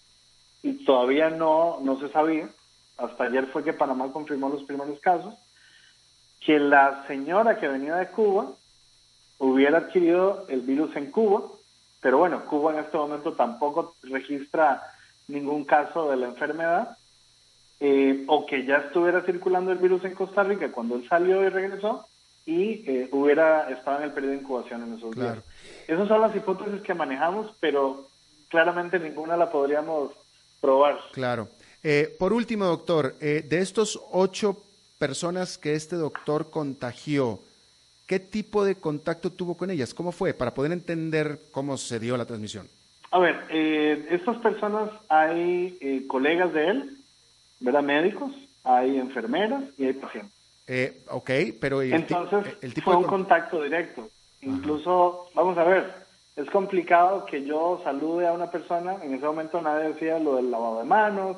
y 0.64 0.86
todavía 0.86 1.30
no, 1.30 1.80
no 1.82 2.00
se 2.00 2.10
sabía. 2.10 2.50
Hasta 2.97 3.26
ayer 3.26 3.47
fue 3.47 3.64
que 3.64 3.74
Panamá 3.74 4.12
confirmó 4.12 4.50
los 4.50 4.64
primeros 4.64 5.00
casos. 5.00 5.36
Que 6.45 6.58
la 6.58 7.06
señora 7.08 7.60
que 7.60 7.68
venía 7.68 7.95
de 7.95 8.08
Cuba 8.08 8.52
hubiera 9.38 9.80
adquirido 9.80 10.45
el 10.50 10.62
virus 10.62 10.95
en 10.95 11.12
Cuba, 11.12 11.43
pero 12.02 12.18
bueno, 12.18 12.45
Cuba 12.45 12.74
en 12.74 12.80
este 12.80 12.97
momento 12.97 13.34
tampoco 13.34 13.95
registra 14.04 14.82
ningún 15.30 15.63
caso 15.63 16.09
de 16.09 16.17
la 16.17 16.27
enfermedad, 16.27 16.97
eh, 17.80 18.25
o 18.27 18.45
que 18.45 18.65
ya 18.65 18.77
estuviera 18.77 19.21
circulando 19.21 19.71
el 19.71 19.77
virus 19.77 20.03
en 20.03 20.13
Costa 20.13 20.43
Rica 20.43 20.71
cuando 20.71 20.95
él 20.95 21.07
salió 21.07 21.43
y 21.43 21.49
regresó, 21.49 22.05
y 22.45 22.84
eh, 22.89 23.09
hubiera 23.11 23.69
estado 23.69 23.99
en 23.99 24.05
el 24.05 24.11
periodo 24.11 24.34
de 24.34 24.39
incubación 24.39 24.84
en 24.84 24.97
esos 24.97 25.15
días. 25.15 25.38
Esas 25.88 26.07
son 26.07 26.21
las 26.21 26.36
hipótesis 26.36 26.82
que 26.82 26.93
manejamos, 26.93 27.51
pero 27.59 28.07
claramente 28.49 28.99
ninguna 28.99 29.38
la 29.38 29.51
podríamos 29.51 30.11
probar. 30.59 30.99
Claro. 31.13 31.47
Eh, 31.84 32.15
por 32.19 32.34
último, 32.34 32.65
doctor, 32.65 33.15
eh, 33.21 33.45
de 33.47 33.59
estos 33.59 33.99
ocho 34.11 34.61
personas 34.97 35.57
que 35.57 35.75
este 35.75 35.95
doctor 35.95 36.49
contagió, 36.49 37.39
¿qué 38.05 38.19
tipo 38.19 38.65
de 38.65 38.75
contacto 38.75 39.32
tuvo 39.32 39.55
con 39.55 39.69
ellas? 39.69 39.93
¿Cómo 39.93 40.11
fue? 40.11 40.34
Para 40.34 40.53
poder 40.53 40.71
entender 40.71 41.39
cómo 41.51 41.77
se 41.77 41.99
dio 41.99 42.17
la 42.17 42.25
transmisión. 42.25 42.67
A 43.12 43.20
ver, 43.20 43.45
estas 43.49 44.38
personas 44.38 44.91
hay 45.10 46.05
colegas 46.07 46.53
de 46.53 46.68
él, 46.68 46.97
¿verdad? 47.60 47.82
Médicos, 47.82 48.32
hay 48.64 48.97
enfermeras 48.97 49.64
y 49.78 49.86
hay 49.86 49.93
pacientes. 49.93 50.34
Eh, 50.68 51.01
ok, 51.10 51.32
pero 51.60 51.82
el, 51.82 51.93
Entonces, 51.93 52.55
el 52.62 52.74
tipo 52.74 52.91
fue 52.91 53.01
un 53.01 53.07
contacto 53.07 53.64
directo. 53.64 54.07
Incluso, 54.41 55.30
vamos 55.34 55.57
a 55.57 55.64
ver, 55.64 55.91
es 56.36 56.49
complicado 56.51 57.26
que 57.26 57.43
yo 57.43 57.82
salude 57.84 58.28
a 58.28 58.34
una 58.34 58.51
persona, 58.51 58.97
en 59.03 59.16
ese 59.16 59.26
momento 59.26 59.62
nadie 59.62 59.89
decía 59.89 60.20
lo 60.20 60.36
del 60.36 60.51
lavado 60.51 60.80
de 60.80 60.86
manos, 60.86 61.38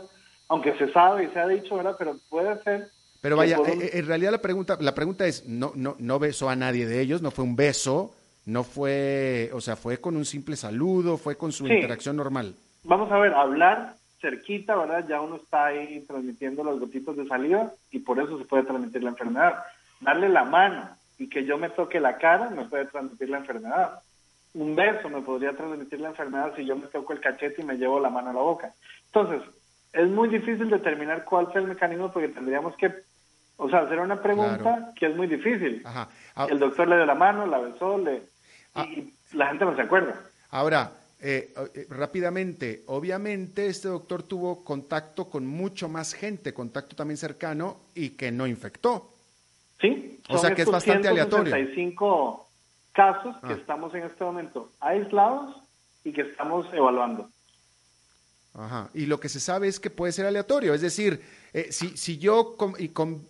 aunque 0.49 0.78
se 0.78 0.91
sabe 0.91 1.24
y 1.24 1.30
se 1.30 1.39
ha 1.39 1.47
dicho, 1.47 1.78
¿verdad? 1.78 1.95
Pero 1.97 2.17
puede 2.30 2.61
ser 2.63 2.89
pero 3.22 3.38
vaya, 3.38 3.57
eh, 3.67 3.91
en 3.93 4.07
realidad 4.07 4.32
la 4.32 4.41
pregunta, 4.41 4.78
la 4.82 4.95
pregunta 4.95 5.28
es, 5.28 5.45
no, 5.45 5.72
no, 5.76 5.95
no 5.99 6.17
besó 6.17 6.49
a 6.49 6.55
nadie 6.55 6.88
de 6.88 7.01
ellos, 7.01 7.22
no 7.22 7.30
fue 7.30 7.45
un 7.45 7.55
beso, 7.55 8.15
no 8.45 8.63
fue, 8.63 9.49
o 9.53 9.61
sea, 9.61 9.75
fue 9.75 9.99
con 9.99 10.15
un 10.15 10.25
simple 10.25 10.55
saludo, 10.55 11.17
fue 11.17 11.37
con 11.37 11.51
su 11.51 11.67
interacción 11.67 12.15
normal. 12.15 12.55
Vamos 12.83 13.11
a 13.11 13.19
ver, 13.19 13.33
hablar 13.33 13.95
cerquita, 14.19 14.75
¿verdad? 14.75 15.05
Ya 15.07 15.21
uno 15.21 15.37
está 15.37 15.65
ahí 15.65 16.03
transmitiendo 16.07 16.63
los 16.63 16.79
gotitos 16.79 17.17
de 17.17 17.27
saliva 17.27 17.71
y 17.91 17.99
por 17.99 18.19
eso 18.19 18.37
se 18.37 18.45
puede 18.45 18.63
transmitir 18.63 19.03
la 19.03 19.09
enfermedad. 19.09 19.63
Darle 19.99 20.29
la 20.29 20.43
mano 20.43 20.89
y 21.17 21.29
que 21.29 21.45
yo 21.45 21.57
me 21.57 21.69
toque 21.69 21.99
la 21.99 22.17
cara 22.17 22.49
me 22.49 22.65
puede 22.65 22.85
transmitir 22.85 23.29
la 23.29 23.37
enfermedad. 23.37 23.99
Un 24.53 24.75
beso 24.75 25.09
me 25.09 25.21
podría 25.21 25.53
transmitir 25.53 25.99
la 25.99 26.09
enfermedad 26.09 26.53
si 26.55 26.65
yo 26.65 26.75
me 26.75 26.87
toco 26.87 27.13
el 27.13 27.19
cachete 27.19 27.61
y 27.61 27.65
me 27.65 27.77
llevo 27.77 27.99
la 27.99 28.09
mano 28.09 28.31
a 28.31 28.33
la 28.33 28.41
boca. 28.41 28.73
Entonces, 29.05 29.41
es 29.93 30.07
muy 30.09 30.29
difícil 30.29 30.69
determinar 30.69 31.23
cuál 31.25 31.51
fue 31.51 31.61
el 31.61 31.67
mecanismo 31.67 32.11
porque 32.11 32.29
tendríamos 32.29 32.75
que 32.75 32.91
o 33.63 33.69
sea, 33.69 33.81
hacer 33.81 33.99
una 33.99 34.19
pregunta 34.19 34.91
que 34.95 35.05
es 35.05 35.15
muy 35.15 35.27
difícil. 35.27 35.83
Ah, 36.36 36.47
el 36.49 36.59
doctor 36.59 36.88
le 36.88 36.97
dio 36.97 37.05
la 37.05 37.15
mano, 37.15 37.45
la 37.45 37.59
besó, 37.59 37.97
le... 37.97 38.23
Ah. 38.73 38.86
y 38.86 39.13
la 39.34 39.47
gente 39.47 39.65
no 39.65 39.75
se 39.75 39.82
acuerda. 39.82 40.15
Ahora, 40.49 40.91
eh, 41.19 41.53
eh, 41.75 41.86
rápidamente, 41.89 42.84
obviamente 42.88 43.67
este 43.67 43.88
doctor 43.88 44.23
tuvo 44.23 44.63
contacto 44.63 45.29
con 45.29 45.45
mucho 45.45 45.88
más 45.88 46.13
gente, 46.13 46.53
contacto 46.53 46.95
también 46.95 47.17
cercano 47.17 47.77
y 47.93 48.11
que 48.11 48.32
no 48.32 48.47
infectó. 48.47 49.13
Sí, 49.79 50.19
o 50.29 50.38
sea 50.38 50.55
que 50.55 50.63
es 50.63 50.71
bastante 50.71 51.07
aleatorio. 51.07 51.55
cinco 51.75 52.49
casos 52.91 53.36
que 53.41 53.53
ah. 53.53 53.57
estamos 53.59 53.93
en 53.93 54.03
este 54.03 54.23
momento 54.23 54.71
aislados 54.79 55.55
y 56.03 56.11
que 56.11 56.21
estamos 56.21 56.65
evaluando. 56.73 57.29
Ajá. 58.53 58.89
Y 58.93 59.05
lo 59.05 59.19
que 59.19 59.29
se 59.29 59.39
sabe 59.39 59.67
es 59.67 59.79
que 59.79 59.89
puede 59.89 60.11
ser 60.11 60.25
aleatorio, 60.25 60.73
es 60.73 60.81
decir, 60.81 61.21
eh, 61.53 61.71
si, 61.71 61.95
si 61.97 62.17
yo 62.17 62.55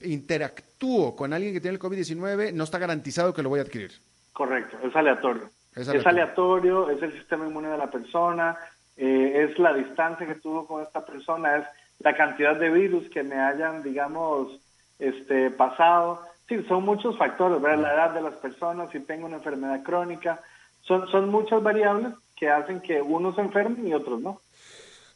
interactúo 0.01 1.15
con 1.15 1.33
alguien 1.33 1.53
que 1.53 1.61
tiene 1.61 1.75
el 1.75 1.81
COVID-19, 1.81 2.53
no 2.53 2.63
está 2.63 2.79
garantizado 2.79 3.33
que 3.33 3.43
lo 3.43 3.49
voy 3.49 3.59
a 3.59 3.63
adquirir. 3.63 3.91
Correcto, 4.33 4.77
es 4.83 4.95
aleatorio. 4.95 5.49
Es 5.75 6.05
aleatorio, 6.05 6.89
es, 6.89 7.01
el 7.01 7.13
sistema 7.13 7.47
inmune 7.47 7.69
de 7.69 7.77
la 7.77 7.89
persona, 7.89 8.57
eh, 8.97 9.47
es 9.49 9.57
la 9.57 9.73
distancia 9.73 10.27
que 10.27 10.35
tuvo 10.35 10.67
con 10.67 10.83
esta 10.83 11.05
persona, 11.05 11.57
es 11.57 11.65
la 11.99 12.15
cantidad 12.15 12.57
de 12.57 12.69
virus 12.69 13.09
que 13.09 13.23
me 13.23 13.39
hayan, 13.39 13.83
digamos, 13.83 14.59
este, 14.99 15.49
pasado. 15.51 16.21
Sí, 16.47 16.63
son 16.67 16.83
muchos 16.83 17.17
factores, 17.17 17.61
la 17.61 17.93
edad 17.93 18.11
de 18.11 18.21
las 18.21 18.33
personas, 18.33 18.89
si 18.91 18.99
tengo 18.99 19.27
una 19.27 19.37
enfermedad 19.37 19.81
crónica, 19.83 20.41
son, 20.81 21.07
son 21.09 21.29
muchas 21.29 21.63
variables 21.63 22.13
que 22.35 22.49
hacen 22.49 22.81
que 22.81 23.01
unos 23.01 23.35
se 23.35 23.41
enfermen 23.41 23.87
y 23.87 23.93
otros 23.93 24.19
no. 24.19 24.41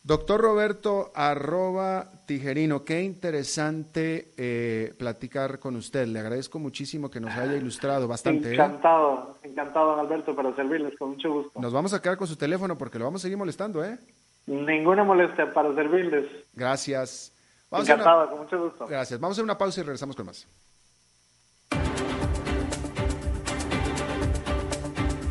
Doctor 0.06 0.40
Roberto, 0.40 1.12
arroba 1.16 2.12
tijerino, 2.28 2.86
qué 2.86 3.02
interesante 3.02 4.34
eh, 4.38 4.94
platicar 5.00 5.58
con 5.58 5.76
usted. 5.76 6.06
Le 6.06 6.20
agradezco 6.20 6.60
muchísimo 6.60 7.10
que 7.10 7.20
nos 7.20 7.36
haya 7.36 7.56
ilustrado 7.56 8.08
bastante. 8.08 8.50
¿eh? 8.50 8.54
Encantado, 8.54 9.40
encantado, 9.42 9.96
don 9.96 10.00
Alberto, 10.02 10.36
para 10.36 10.56
servirles 10.56 10.96
con 11.00 11.10
mucho 11.10 11.34
gusto. 11.34 11.60
Nos 11.60 11.74
vamos 11.74 11.92
a 11.96 12.04
quedar 12.04 12.18
con 12.18 12.28
su 12.28 12.36
teléfono 12.36 12.78
porque 12.78 13.00
lo 13.00 13.06
vamos 13.06 13.22
a 13.22 13.24
seguir 13.24 13.40
molestando, 13.40 13.84
¿eh? 13.84 13.98
Ninguna 14.46 15.04
molestia 15.04 15.52
para 15.52 15.74
servirles. 15.74 16.28
Gracias. 16.54 17.34
encantado, 17.72 18.30
con 18.30 18.40
mucho 18.42 18.64
gusto. 18.64 18.86
Gracias. 18.86 19.20
Vamos 19.20 19.34
a 19.34 19.36
hacer 19.38 19.44
una 19.44 19.58
pausa 19.58 19.80
y 19.80 19.84
regresamos 19.86 20.16
con 20.16 20.28
más. 20.28 20.48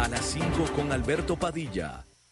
A 0.00 0.08
las 0.08 0.24
5 0.24 0.46
con 0.74 0.90
Alberto 0.90 1.36
Padilla 1.36 2.04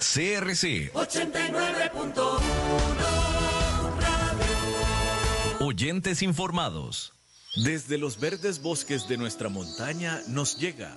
CRC 0.00 0.92
89.1 0.94 2.40
Oyentes 5.60 6.22
informados. 6.22 7.12
Desde 7.64 7.98
los 7.98 8.18
verdes 8.18 8.62
bosques 8.62 9.08
de 9.08 9.18
nuestra 9.18 9.50
montaña 9.50 10.22
nos 10.26 10.56
llega 10.56 10.96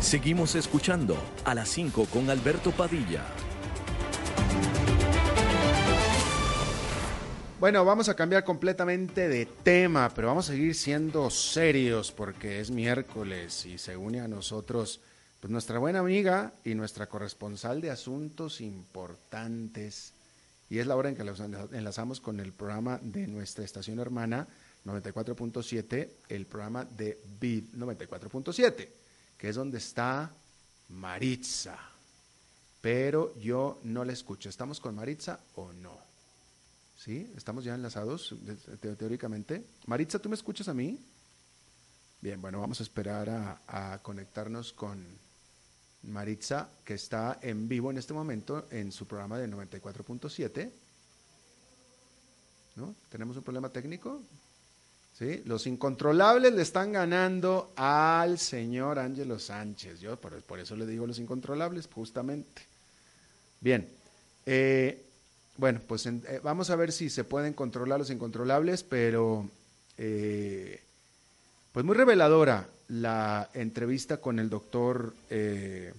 Seguimos 0.00 0.54
escuchando 0.54 1.16
a 1.44 1.52
las 1.52 1.68
5 1.68 2.06
con 2.12 2.30
Alberto 2.30 2.70
Padilla. 2.70 3.24
Bueno, 7.58 7.84
vamos 7.84 8.08
a 8.08 8.14
cambiar 8.14 8.44
completamente 8.44 9.28
de 9.28 9.46
tema, 9.46 10.12
pero 10.14 10.28
vamos 10.28 10.48
a 10.48 10.52
seguir 10.52 10.76
siendo 10.76 11.28
serios 11.30 12.12
porque 12.12 12.60
es 12.60 12.70
miércoles 12.70 13.66
y 13.66 13.78
se 13.78 13.96
une 13.96 14.20
a 14.20 14.28
nosotros 14.28 15.00
pues 15.40 15.50
nuestra 15.50 15.78
buena 15.78 15.98
amiga 15.98 16.52
y 16.64 16.74
nuestra 16.74 17.06
corresponsal 17.08 17.80
de 17.80 17.90
asuntos 17.90 18.60
importantes. 18.60 20.12
Y 20.68 20.78
es 20.78 20.86
la 20.86 20.96
hora 20.96 21.08
en 21.08 21.16
que 21.16 21.24
los 21.24 21.40
enlazamos 21.40 22.20
con 22.20 22.40
el 22.40 22.52
programa 22.52 22.98
de 23.02 23.26
nuestra 23.26 23.64
estación 23.64 24.00
hermana 24.00 24.48
94.7, 24.84 26.10
el 26.28 26.46
programa 26.46 26.84
de 26.84 27.20
BID 27.40 27.74
94.7, 27.74 28.88
que 29.38 29.48
es 29.48 29.54
donde 29.54 29.78
está 29.78 30.32
Maritza. 30.88 31.78
Pero 32.80 33.36
yo 33.38 33.80
no 33.84 34.04
la 34.04 34.12
escucho. 34.12 34.48
¿Estamos 34.48 34.80
con 34.80 34.94
Maritza 34.94 35.40
o 35.54 35.72
no? 35.72 35.98
¿Sí? 36.96 37.32
¿Estamos 37.36 37.64
ya 37.64 37.74
enlazados 37.74 38.34
teóricamente? 38.80 39.64
Maritza, 39.86 40.18
¿tú 40.18 40.28
me 40.28 40.34
escuchas 40.34 40.68
a 40.68 40.74
mí? 40.74 40.98
Bien, 42.20 42.40
bueno, 42.40 42.60
vamos 42.60 42.80
a 42.80 42.82
esperar 42.82 43.60
a 43.66 44.00
conectarnos 44.02 44.72
con, 44.72 45.04
Maritza, 46.06 46.68
que 46.84 46.94
está 46.94 47.38
en 47.42 47.68
vivo 47.68 47.90
en 47.90 47.98
este 47.98 48.14
momento 48.14 48.66
en 48.70 48.92
su 48.92 49.06
programa 49.06 49.38
de 49.38 49.48
94.7. 49.48 50.70
¿No? 52.76 52.94
¿Tenemos 53.08 53.36
un 53.36 53.42
problema 53.42 53.70
técnico? 53.70 54.20
¿Sí? 55.18 55.42
Los 55.46 55.66
incontrolables 55.66 56.52
le 56.52 56.62
están 56.62 56.92
ganando 56.92 57.72
al 57.76 58.38
señor 58.38 58.98
Ángelo 58.98 59.38
Sánchez. 59.38 60.00
Yo 60.00 60.16
por, 60.16 60.60
eso 60.60 60.76
le 60.76 60.86
digo 60.86 61.06
los 61.06 61.18
incontrolables, 61.18 61.88
justamente. 61.92 62.62
Bien. 63.60 63.88
Eh, 64.44 65.02
bueno, 65.56 65.80
pues 65.86 66.04
eh, 66.04 66.40
vamos 66.42 66.68
a 66.68 66.76
ver 66.76 66.92
si 66.92 67.08
se 67.08 67.24
pueden 67.24 67.54
controlar 67.54 67.98
los 67.98 68.10
incontrolables, 68.10 68.82
pero 68.82 69.48
eh, 69.96 70.82
pues 71.76 71.84
muy 71.84 71.94
reveladora 71.94 72.66
la 72.88 73.50
entrevista 73.52 74.16
con 74.16 74.38
el 74.38 74.48
doctor 74.48 75.12
eh, 75.28 75.92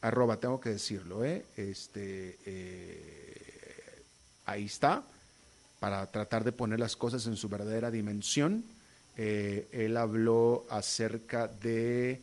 arroba, 0.00 0.36
tengo 0.36 0.60
que 0.60 0.68
decirlo, 0.68 1.24
¿eh? 1.24 1.44
este, 1.56 2.38
eh, 2.46 4.04
ahí 4.44 4.66
está, 4.66 5.02
para 5.80 6.06
tratar 6.12 6.44
de 6.44 6.52
poner 6.52 6.78
las 6.78 6.94
cosas 6.94 7.26
en 7.26 7.34
su 7.34 7.48
verdadera 7.48 7.90
dimensión. 7.90 8.62
Eh, 9.16 9.66
él 9.72 9.96
habló 9.96 10.64
acerca 10.70 11.48
de 11.48 12.20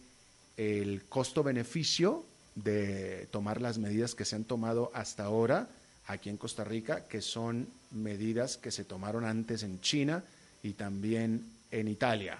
el 0.55 1.03
costo-beneficio 1.09 2.23
de 2.55 3.27
tomar 3.31 3.59
las 3.59 3.79
medidas 3.79 4.15
que 4.15 4.23
se 4.23 4.37
han 4.37 4.45
tomado 4.45 4.91
hasta 4.93 5.25
ahora 5.25 5.67
aquí 6.07 6.29
en 6.29 6.37
Costa 6.37 6.63
Rica, 6.63 7.05
que 7.09 7.19
son 7.19 7.67
medidas 7.91 8.55
que 8.55 8.71
se 8.71 8.85
tomaron 8.85 9.25
antes 9.25 9.63
en 9.63 9.81
China 9.81 10.23
y 10.63 10.71
también 10.71 11.45
en 11.69 11.89
Italia. 11.89 12.39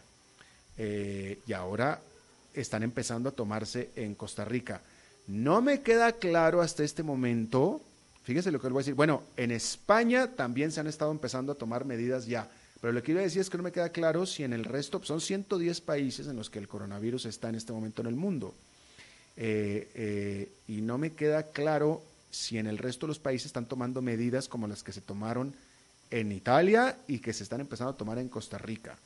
Eh, 0.78 1.40
y 1.46 1.54
ahora 1.54 2.00
están 2.54 2.84
empezando 2.84 3.30
a 3.30 3.34
tomarse 3.34 3.90
en 3.96 4.16
Costa 4.16 4.46
Rica. 4.46 4.82
No 5.28 5.62
me 5.62 5.82
queda 5.82 6.14
claro 6.14 6.62
hasta 6.62 6.84
este 6.84 7.04
momento, 7.04 7.82
fíjese 8.24 8.52
lo 8.52 8.60
que 8.60 8.68
le 8.68 8.74
voy 8.74 8.82
a 8.82 8.84
decir, 8.84 8.94
bueno, 8.94 9.24
en 9.38 9.52
España 9.52 10.28
también 10.28 10.72
se 10.72 10.80
han 10.80 10.88
estado 10.88 11.12
empezando 11.12 11.54
a 11.54 11.56
tomar 11.56 11.86
medidas 11.86 12.26
ya, 12.26 12.50
pero 12.82 12.92
lo 12.92 13.00
que 13.00 13.08
quiero 13.08 13.22
decir 13.22 13.42
es 13.42 13.50
que 13.50 13.58
no 13.58 13.64
me 13.64 13.72
queda 13.72 13.90
claro 13.90 14.26
si 14.26 14.44
en 14.44 14.52
el 14.52 14.66
resto, 14.66 15.02
son 15.04 15.22
110 15.22 15.80
países 15.82 16.28
en 16.28 16.36
los 16.36 16.50
que 16.50 16.60
el 16.60 16.68
coronavirus 16.68 17.26
está 17.26 17.48
en 17.50 17.56
este 17.56 17.72
momento 17.72 18.02
en 18.02 18.08
el 18.08 18.16
mundo, 18.16 18.54
eh, 19.38 19.90
eh, 19.96 20.52
y 20.68 20.82
no 20.82 20.98
me 20.98 21.12
queda 21.12 21.44
claro 21.44 22.04
si 22.30 22.58
en 22.58 22.68
el 22.68 22.78
resto 22.78 23.06
de 23.06 23.10
los 23.10 23.20
países 23.20 23.46
están 23.46 23.66
tomando 23.66 24.02
medidas 24.02 24.50
como 24.50 24.68
las 24.68 24.84
que 24.84 24.92
se 24.92 25.02
tomaron 25.02 25.54
en 26.12 26.32
Italia 26.32 26.98
y 27.08 27.20
que 27.20 27.32
se 27.32 27.44
están 27.44 27.62
empezando 27.62 27.94
a 27.94 27.98
tomar 27.98 28.18
en 28.18 28.28
Costa 28.28 28.58
Rica. 28.58 28.98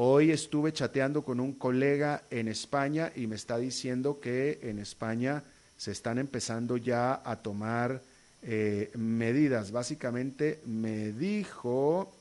Hoy 0.00 0.30
estuve 0.30 0.72
chateando 0.72 1.22
con 1.22 1.40
un 1.40 1.54
colega 1.54 2.22
en 2.30 2.46
España 2.46 3.10
y 3.16 3.26
me 3.26 3.34
está 3.34 3.58
diciendo 3.58 4.20
que 4.20 4.60
en 4.62 4.78
España 4.78 5.42
se 5.76 5.90
están 5.90 6.18
empezando 6.18 6.76
ya 6.76 7.20
a 7.24 7.34
tomar 7.34 8.00
eh, 8.42 8.92
medidas. 8.94 9.72
Básicamente 9.72 10.60
me 10.66 11.10
dijo, 11.10 12.12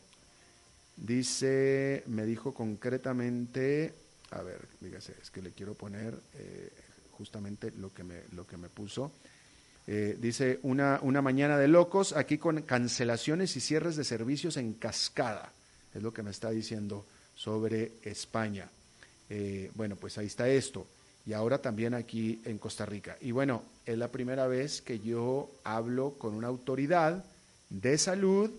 dice, 0.95 2.01
me 2.07 2.25
dijo 2.25 2.51
concretamente, 2.51 3.93
a 4.31 4.41
ver, 4.41 4.57
dígase, 4.81 5.13
es 5.21 5.29
que 5.29 5.43
le 5.43 5.51
quiero 5.51 5.75
poner 5.75 6.15
eh, 6.33 6.71
justamente 7.11 7.71
lo 7.77 7.93
que 7.93 8.03
me, 8.03 8.21
lo 8.31 8.47
que 8.47 8.57
me 8.57 8.69
puso. 8.69 9.11
Eh, 9.85 10.17
dice, 10.19 10.57
una, 10.63 10.97
una 11.03 11.21
mañana 11.21 11.59
de 11.59 11.67
locos, 11.67 12.13
aquí 12.13 12.39
con 12.39 12.59
cancelaciones 12.63 13.55
y 13.55 13.59
cierres 13.59 13.95
de 13.95 14.03
servicios 14.03 14.57
en 14.57 14.73
cascada, 14.73 15.51
es 15.93 16.01
lo 16.01 16.11
que 16.11 16.23
me 16.23 16.31
está 16.31 16.49
diciendo 16.49 17.05
sobre 17.37 17.93
España. 18.03 18.67
Eh, 19.29 19.71
bueno, 19.75 19.95
pues 19.95 20.17
ahí 20.17 20.25
está 20.25 20.49
esto. 20.49 20.85
Y 21.25 21.33
ahora 21.33 21.61
también 21.61 21.93
aquí 21.93 22.41
en 22.45 22.57
Costa 22.57 22.85
Rica. 22.85 23.17
Y 23.21 23.31
bueno, 23.31 23.63
es 23.85 23.97
la 23.97 24.11
primera 24.11 24.47
vez 24.47 24.81
que 24.81 24.99
yo 24.99 25.51
hablo 25.63 26.15
con 26.17 26.33
una 26.33 26.47
autoridad 26.47 27.23
de 27.69 27.97
salud 27.97 28.49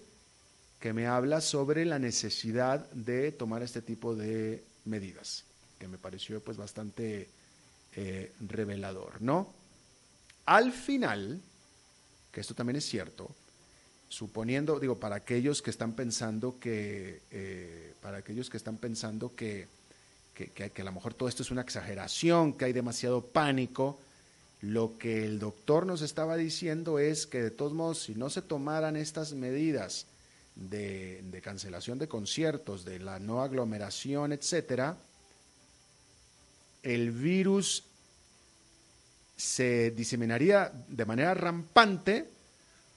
que 0.79 0.93
me 0.93 1.07
habla 1.07 1.41
sobre 1.41 1.85
la 1.85 1.99
necesidad 1.99 2.89
de 2.91 3.33
tomar 3.33 3.62
este 3.62 3.83
tipo 3.83 4.14
de 4.14 4.62
medidas, 4.85 5.45
que 5.79 5.89
me 5.89 5.99
pareció 5.99 6.41
pues 6.41 6.57
bastante 6.57 7.29
eh, 7.97 8.33
revelador, 8.41 9.20
¿no? 9.20 9.53
Al 10.47 10.72
final, 10.72 11.41
que 12.31 12.41
esto 12.41 12.55
también 12.55 12.76
es 12.76 12.85
cierto, 12.85 13.31
suponiendo, 14.09 14.80
digo, 14.80 14.98
para 14.98 15.16
aquellos 15.16 15.62
que 15.62 15.70
están 15.70 15.92
pensando 15.92 16.59
que, 16.59 17.22
eh, 17.30 17.94
para 18.00 18.18
aquellos 18.18 18.48
que 18.48 18.56
están 18.56 18.78
pensando 18.78 19.34
que, 19.34 19.68
que, 20.34 20.50
que, 20.50 20.82
a 20.82 20.84
lo 20.84 20.92
mejor 20.92 21.14
todo 21.14 21.28
esto 21.28 21.42
es 21.42 21.50
una 21.50 21.62
exageración, 21.62 22.54
que 22.54 22.66
hay 22.66 22.72
demasiado 22.72 23.22
pánico, 23.22 23.98
lo 24.61 24.98
que 24.98 25.24
el 25.24 25.38
doctor 25.38 25.86
nos 25.86 26.02
estaba 26.02 26.36
diciendo 26.36 26.98
es 26.98 27.26
que 27.26 27.42
de 27.42 27.50
todos 27.50 27.72
modos, 27.72 28.02
si 28.02 28.14
no 28.14 28.30
se 28.30 28.42
tomaran 28.42 28.96
estas 28.96 29.32
medidas 29.32 30.06
de, 30.56 31.20
de 31.22 31.40
cancelación 31.42 31.98
de 31.98 32.09
conciertos, 32.09 32.84
de 32.84 32.98
la 32.98 33.20
no 33.20 33.42
aglomeración, 33.42 34.32
etcétera, 34.32 34.96
el 36.82 37.11
virus 37.11 37.84
se 39.36 39.92
diseminaría 39.92 40.72
de 40.88 41.04
manera 41.04 41.34
rampante 41.34 42.38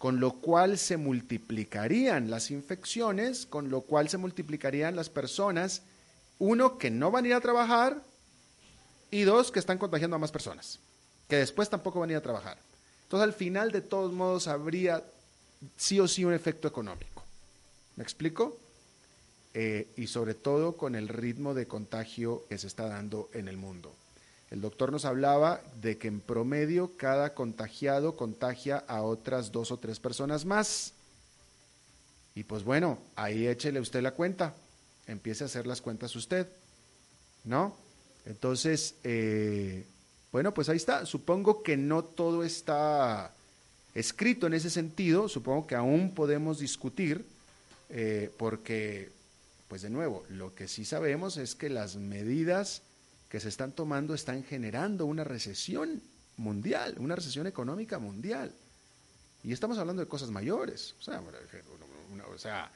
con 0.01 0.19
lo 0.19 0.31
cual 0.31 0.79
se 0.79 0.97
multiplicarían 0.97 2.31
las 2.31 2.49
infecciones, 2.49 3.45
con 3.45 3.69
lo 3.69 3.81
cual 3.81 4.09
se 4.09 4.17
multiplicarían 4.17 4.95
las 4.95 5.09
personas, 5.09 5.83
uno, 6.39 6.79
que 6.79 6.89
no 6.89 7.11
van 7.11 7.25
a 7.25 7.27
ir 7.27 7.33
a 7.35 7.39
trabajar, 7.39 8.01
y 9.11 9.21
dos, 9.21 9.51
que 9.51 9.59
están 9.59 9.77
contagiando 9.77 10.15
a 10.15 10.19
más 10.19 10.31
personas, 10.31 10.79
que 11.27 11.35
después 11.35 11.69
tampoco 11.69 11.99
van 11.99 12.09
a 12.09 12.13
ir 12.13 12.17
a 12.17 12.23
trabajar. 12.23 12.57
Entonces, 13.03 13.25
al 13.25 13.33
final, 13.33 13.71
de 13.71 13.81
todos 13.81 14.11
modos, 14.11 14.47
habría 14.47 15.03
sí 15.77 15.99
o 15.99 16.07
sí 16.07 16.25
un 16.25 16.33
efecto 16.33 16.67
económico. 16.67 17.23
¿Me 17.95 18.01
explico? 18.01 18.57
Eh, 19.53 19.87
y 19.97 20.07
sobre 20.07 20.33
todo 20.33 20.77
con 20.77 20.95
el 20.95 21.09
ritmo 21.09 21.53
de 21.53 21.67
contagio 21.67 22.43
que 22.49 22.57
se 22.57 22.65
está 22.65 22.87
dando 22.87 23.29
en 23.33 23.47
el 23.47 23.57
mundo. 23.57 23.93
El 24.51 24.59
doctor 24.59 24.91
nos 24.91 25.05
hablaba 25.05 25.61
de 25.81 25.97
que 25.97 26.09
en 26.09 26.19
promedio 26.19 26.91
cada 26.97 27.33
contagiado 27.33 28.17
contagia 28.17 28.83
a 28.87 29.01
otras 29.01 29.53
dos 29.53 29.71
o 29.71 29.77
tres 29.77 30.01
personas 30.01 30.43
más. 30.43 30.93
Y 32.35 32.43
pues 32.43 32.65
bueno, 32.65 32.99
ahí 33.15 33.47
échele 33.47 33.79
usted 33.79 34.01
la 34.01 34.11
cuenta, 34.11 34.53
empiece 35.07 35.45
a 35.45 35.47
hacer 35.47 35.65
las 35.65 35.81
cuentas 35.81 36.15
usted, 36.17 36.47
¿no? 37.45 37.77
Entonces, 38.25 38.95
eh, 39.05 39.85
bueno, 40.33 40.53
pues 40.53 40.67
ahí 40.67 40.77
está. 40.77 41.05
Supongo 41.05 41.63
que 41.63 41.77
no 41.77 42.03
todo 42.03 42.43
está 42.43 43.33
escrito 43.95 44.47
en 44.47 44.53
ese 44.53 44.69
sentido, 44.69 45.29
supongo 45.29 45.65
que 45.65 45.75
aún 45.75 46.13
podemos 46.13 46.59
discutir, 46.59 47.25
eh, 47.89 48.29
porque, 48.37 49.11
pues 49.69 49.81
de 49.81 49.89
nuevo, 49.89 50.25
lo 50.29 50.53
que 50.53 50.67
sí 50.67 50.83
sabemos 50.83 51.37
es 51.37 51.55
que 51.55 51.69
las 51.69 51.95
medidas 51.95 52.81
que 53.31 53.39
se 53.39 53.47
están 53.47 53.71
tomando 53.71 54.13
están 54.13 54.43
generando 54.43 55.05
una 55.05 55.23
recesión 55.23 56.01
mundial, 56.35 56.95
una 56.97 57.15
recesión 57.15 57.47
económica 57.47 57.97
mundial. 57.97 58.51
Y 59.41 59.53
estamos 59.53 59.77
hablando 59.77 60.01
de 60.01 60.09
cosas 60.09 60.29
mayores. 60.29 60.95
O 60.99 62.37
sea, 62.37 62.69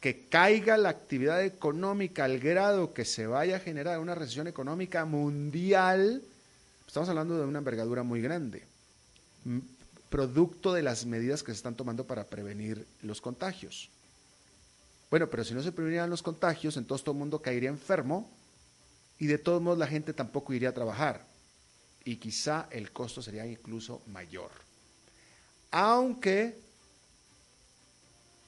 que 0.00 0.26
caiga 0.26 0.78
la 0.78 0.88
actividad 0.88 1.44
económica 1.44 2.24
al 2.24 2.40
grado 2.40 2.94
que 2.94 3.04
se 3.04 3.26
vaya 3.26 3.56
a 3.56 3.60
generar 3.60 3.98
una 3.98 4.14
recesión 4.14 4.46
económica 4.46 5.04
mundial, 5.04 6.22
estamos 6.86 7.10
hablando 7.10 7.36
de 7.36 7.44
una 7.44 7.58
envergadura 7.58 8.02
muy 8.02 8.22
grande, 8.22 8.64
producto 10.08 10.72
de 10.72 10.82
las 10.82 11.04
medidas 11.04 11.42
que 11.42 11.52
se 11.52 11.56
están 11.56 11.74
tomando 11.74 12.06
para 12.06 12.24
prevenir 12.24 12.86
los 13.02 13.20
contagios. 13.20 13.90
Bueno, 15.10 15.28
pero 15.28 15.44
si 15.44 15.52
no 15.52 15.62
se 15.62 15.72
prevenieran 15.72 16.08
los 16.08 16.22
contagios, 16.22 16.78
entonces 16.78 17.04
todo 17.04 17.12
el 17.12 17.18
mundo 17.18 17.42
caería 17.42 17.68
enfermo 17.68 18.30
y 19.18 19.26
de 19.26 19.38
todos 19.38 19.62
modos 19.62 19.78
la 19.78 19.86
gente 19.86 20.12
tampoco 20.12 20.52
iría 20.52 20.70
a 20.70 20.74
trabajar. 20.74 21.26
Y 22.04 22.16
quizá 22.16 22.66
el 22.70 22.92
costo 22.92 23.22
sería 23.22 23.46
incluso 23.46 24.02
mayor. 24.06 24.50
Aunque, 25.70 26.58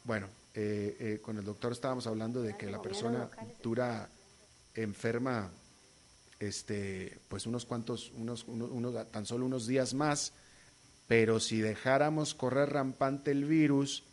bueno, 0.05 0.29
eh, 0.55 0.97
eh, 0.99 1.21
con 1.23 1.39
el 1.39 1.45
doctor 1.45 1.73
estábamos 1.73 2.07
hablando 2.07 2.43
de 2.43 2.57
que 2.57 2.71
la 2.71 2.83
persona 2.83 3.29
dura 3.63 4.09
enferma 4.75 5.51
este 6.41 7.19
pues 7.29 7.47
unos 7.47 7.65
cuantos 7.65 8.13
unos, 8.17 8.45
unos, 8.45 9.11
tan 9.11 9.27
solo 9.27 9.47
unos 9.47 9.67
días 9.67 9.95
más. 9.95 10.33
Pero 11.07 11.39
si 11.39 11.61
dejáramos 11.61 12.35
correr 12.35 12.71
rampante 12.71 13.31
el 13.31 13.45
virus 13.45 14.05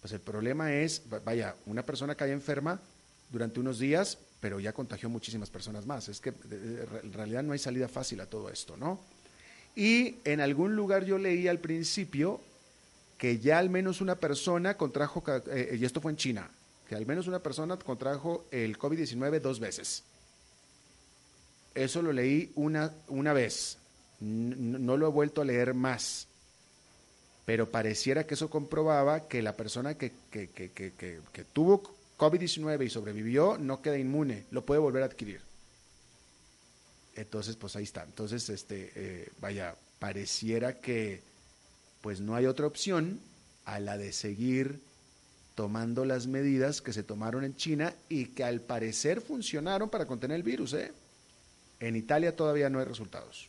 pues 0.00 0.12
el 0.12 0.20
problema 0.20 0.72
es 0.72 1.02
vaya 1.24 1.54
una 1.66 1.84
persona 1.84 2.14
cae 2.14 2.32
enferma 2.32 2.80
durante 3.30 3.60
unos 3.60 3.78
días 3.78 4.18
pero 4.40 4.58
ya 4.58 4.72
contagió 4.72 5.08
muchísimas 5.08 5.50
personas 5.50 5.86
más. 5.86 6.08
Es 6.08 6.20
que 6.20 6.30
en 6.30 7.12
realidad 7.12 7.42
no 7.42 7.52
hay 7.52 7.58
salida 7.58 7.88
fácil 7.88 8.20
a 8.20 8.26
todo 8.26 8.48
esto, 8.48 8.76
¿no? 8.76 8.98
Y 9.76 10.16
en 10.24 10.40
algún 10.40 10.74
lugar 10.74 11.04
yo 11.04 11.18
leí 11.18 11.46
al 11.46 11.58
principio 11.58 12.40
que 13.18 13.38
ya 13.38 13.58
al 13.58 13.68
menos 13.68 14.00
una 14.00 14.16
persona 14.16 14.76
contrajo, 14.76 15.22
eh, 15.52 15.76
y 15.78 15.84
esto 15.84 16.00
fue 16.00 16.10
en 16.12 16.16
China, 16.16 16.50
que 16.88 16.96
al 16.96 17.06
menos 17.06 17.28
una 17.28 17.40
persona 17.40 17.78
contrajo 17.78 18.46
el 18.50 18.78
COVID-19 18.78 19.40
dos 19.40 19.60
veces. 19.60 20.02
Eso 21.74 22.02
lo 22.02 22.12
leí 22.12 22.50
una, 22.56 22.92
una 23.08 23.32
vez, 23.32 23.76
no 24.20 24.96
lo 24.96 25.06
he 25.06 25.10
vuelto 25.10 25.42
a 25.42 25.44
leer 25.44 25.74
más, 25.74 26.26
pero 27.44 27.70
pareciera 27.70 28.26
que 28.26 28.34
eso 28.34 28.48
comprobaba 28.50 29.28
que 29.28 29.42
la 29.42 29.54
persona 29.54 29.94
que, 29.94 30.12
que, 30.30 30.48
que, 30.48 30.72
que 30.72 31.44
tuvo 31.52 31.99
COVID-19 32.20 32.84
y 32.84 32.90
sobrevivió, 32.90 33.56
no 33.56 33.80
queda 33.80 33.96
inmune, 33.96 34.44
lo 34.50 34.66
puede 34.66 34.78
volver 34.78 35.02
a 35.02 35.06
adquirir. 35.06 35.40
Entonces, 37.14 37.56
pues 37.56 37.76
ahí 37.76 37.84
está. 37.84 38.04
Entonces, 38.04 38.50
este, 38.50 38.92
eh, 38.94 39.32
vaya, 39.40 39.74
pareciera 39.98 40.80
que 40.80 41.22
pues 42.02 42.20
no 42.20 42.34
hay 42.36 42.44
otra 42.44 42.66
opción 42.66 43.20
a 43.64 43.80
la 43.80 43.96
de 43.96 44.12
seguir 44.12 44.80
tomando 45.54 46.04
las 46.04 46.26
medidas 46.26 46.82
que 46.82 46.92
se 46.92 47.02
tomaron 47.02 47.42
en 47.42 47.56
China 47.56 47.94
y 48.10 48.26
que 48.26 48.44
al 48.44 48.60
parecer 48.60 49.22
funcionaron 49.22 49.88
para 49.88 50.06
contener 50.06 50.36
el 50.36 50.42
virus. 50.42 50.74
¿eh? 50.74 50.92
En 51.80 51.96
Italia 51.96 52.36
todavía 52.36 52.68
no 52.68 52.80
hay 52.80 52.84
resultados. 52.84 53.48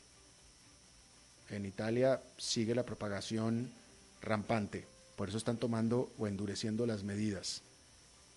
En 1.50 1.66
Italia 1.66 2.22
sigue 2.38 2.74
la 2.74 2.86
propagación 2.86 3.70
rampante, 4.22 4.86
por 5.18 5.28
eso 5.28 5.38
están 5.38 5.58
tomando 5.58 6.10
o 6.18 6.28
endureciendo 6.28 6.86
las 6.86 7.04
medidas 7.04 7.64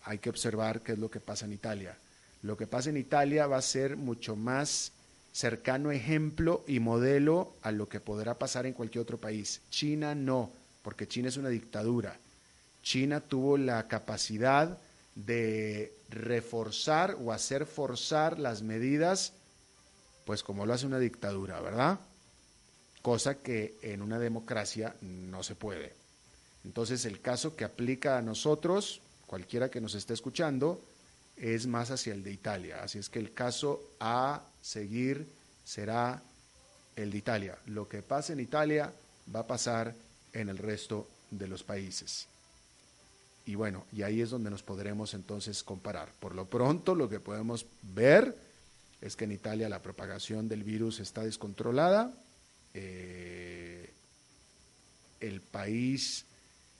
hay 0.04 0.18
que 0.18 0.30
observar 0.30 0.80
qué 0.82 0.92
es 0.92 0.98
lo 0.98 1.10
que 1.10 1.20
pasa 1.20 1.46
en 1.46 1.52
Italia. 1.52 1.96
Lo 2.42 2.56
que 2.56 2.66
pasa 2.66 2.90
en 2.90 2.96
Italia 2.96 3.46
va 3.46 3.56
a 3.56 3.62
ser 3.62 3.96
mucho 3.96 4.36
más 4.36 4.92
cercano 5.32 5.90
ejemplo 5.90 6.62
y 6.68 6.78
modelo 6.78 7.54
a 7.62 7.72
lo 7.72 7.88
que 7.88 8.00
podrá 8.00 8.34
pasar 8.34 8.66
en 8.66 8.74
cualquier 8.74 9.02
otro 9.02 9.18
país. 9.18 9.62
China 9.70 10.14
no, 10.14 10.50
porque 10.82 11.08
China 11.08 11.28
es 11.28 11.36
una 11.36 11.48
dictadura. 11.48 12.16
China 12.82 13.20
tuvo 13.20 13.56
la 13.56 13.88
capacidad 13.88 14.78
de 15.14 15.92
reforzar 16.10 17.16
o 17.20 17.32
hacer 17.32 17.66
forzar 17.66 18.38
las 18.38 18.62
medidas, 18.62 19.32
pues 20.24 20.42
como 20.42 20.66
lo 20.66 20.74
hace 20.74 20.86
una 20.86 20.98
dictadura, 20.98 21.60
¿verdad? 21.60 21.98
Cosa 23.02 23.36
que 23.36 23.76
en 23.82 24.02
una 24.02 24.18
democracia 24.18 24.94
no 25.00 25.42
se 25.42 25.54
puede. 25.54 25.92
Entonces 26.64 27.04
el 27.04 27.20
caso 27.20 27.56
que 27.56 27.64
aplica 27.64 28.18
a 28.18 28.22
nosotros, 28.22 29.00
cualquiera 29.26 29.70
que 29.70 29.80
nos 29.80 29.94
esté 29.94 30.14
escuchando, 30.14 30.80
es 31.36 31.66
más 31.66 31.90
hacia 31.90 32.12
el 32.12 32.22
de 32.22 32.32
Italia. 32.32 32.82
Así 32.82 32.98
es 32.98 33.08
que 33.08 33.18
el 33.18 33.32
caso 33.32 33.82
a 34.00 34.42
seguir 34.60 35.26
será 35.64 36.22
el 36.96 37.10
de 37.10 37.18
Italia. 37.18 37.58
Lo 37.66 37.88
que 37.88 38.02
pasa 38.02 38.32
en 38.32 38.40
Italia 38.40 38.92
va 39.34 39.40
a 39.40 39.46
pasar 39.46 39.94
en 40.32 40.48
el 40.48 40.58
resto 40.58 41.08
de 41.30 41.48
los 41.48 41.62
países. 41.62 42.28
Y 43.46 43.56
bueno, 43.56 43.84
y 43.92 44.02
ahí 44.02 44.20
es 44.20 44.30
donde 44.30 44.50
nos 44.50 44.62
podremos 44.62 45.12
entonces 45.14 45.62
comparar. 45.62 46.10
Por 46.18 46.34
lo 46.34 46.46
pronto, 46.46 46.94
lo 46.94 47.08
que 47.08 47.20
podemos 47.20 47.66
ver 47.82 48.36
es 49.00 49.16
que 49.16 49.24
en 49.24 49.32
Italia 49.32 49.68
la 49.68 49.82
propagación 49.82 50.48
del 50.48 50.64
virus 50.64 51.00
está 51.00 51.22
descontrolada. 51.22 52.14
Eh, 52.72 53.90
el 55.20 55.40
país 55.40 56.24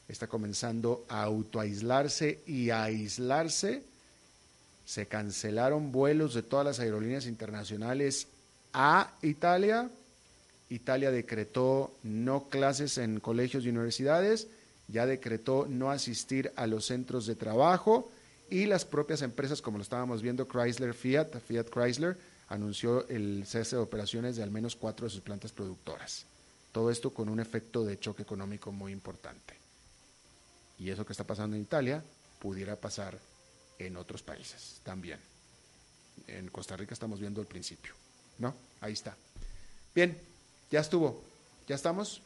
está 0.09 0.27
comenzando 0.27 1.05
a 1.09 1.23
autoaislarse 1.23 2.41
y 2.47 2.71
a 2.71 2.85
aislarse. 2.85 3.83
Se 4.85 5.07
cancelaron 5.07 5.93
vuelos 5.93 6.35
de 6.35 6.43
todas 6.43 6.67
las 6.67 6.81
aerolíneas 6.81 7.27
internacionales 7.27 8.29
a 8.73 9.13
Italia. 9.23 9.89
Italia 10.69 11.11
decretó 11.11 11.95
no 12.03 12.49
clases 12.49 12.99
en 12.99 13.21
colegios 13.21 13.65
y 13.65 13.71
universidades 13.71 14.49
ya 14.89 15.07
decretó 15.07 15.67
no 15.69 15.91
asistir 15.91 16.53
a 16.57 16.67
los 16.67 16.87
centros 16.87 17.27
de 17.27 17.37
trabajo 17.37 18.11
y 18.51 18.67
las 18.67 18.85
propias 18.85 19.23
empresas, 19.23 19.63
como 19.63 19.79
lo 19.79 19.83
estábamos 19.83 20.23
viendo, 20.23 20.47
Chrysler, 20.47 20.95
Fiat, 20.95 21.39
Fiat 21.41 21.69
Chrysler, 21.71 22.17
anunció 22.49 23.09
el 23.09 23.45
cese 23.47 23.77
de 23.77 23.83
operaciones 23.83 24.37
de 24.37 24.43
al 24.43 24.51
menos 24.51 24.77
cuatro 24.77 25.07
de 25.07 25.11
sus 25.11 25.23
plantas 25.23 25.53
productoras. 25.53 26.27
Todo 26.73 26.91
esto 26.91 27.11
con 27.11 27.29
un 27.29 27.41
efecto 27.41 27.85
de 27.85 27.99
choque 27.99 28.23
económico 28.23 28.71
muy 28.71 28.93
importante. 28.93 29.64
Y 30.79 30.91
eso 30.91 31.05
que 31.07 31.13
está 31.13 31.25
pasando 31.25 31.57
en 31.57 31.63
Italia 31.63 32.03
pudiera 32.39 32.77
pasar 32.77 33.19
en 33.79 33.97
otros 33.97 34.23
países 34.23 34.81
también. 34.83 35.19
En 36.27 36.49
Costa 36.49 36.77
Rica 36.77 36.95
estamos 36.95 37.21
viendo 37.21 37.41
el 37.41 37.47
principio. 37.47 37.93
¿No? 38.39 38.55
Ahí 38.81 38.93
está. 38.93 39.17
Bien, 39.95 40.17
ya 40.71 40.81
estuvo. 40.81 41.23
¿Ya 41.69 41.77
estamos? 41.77 42.21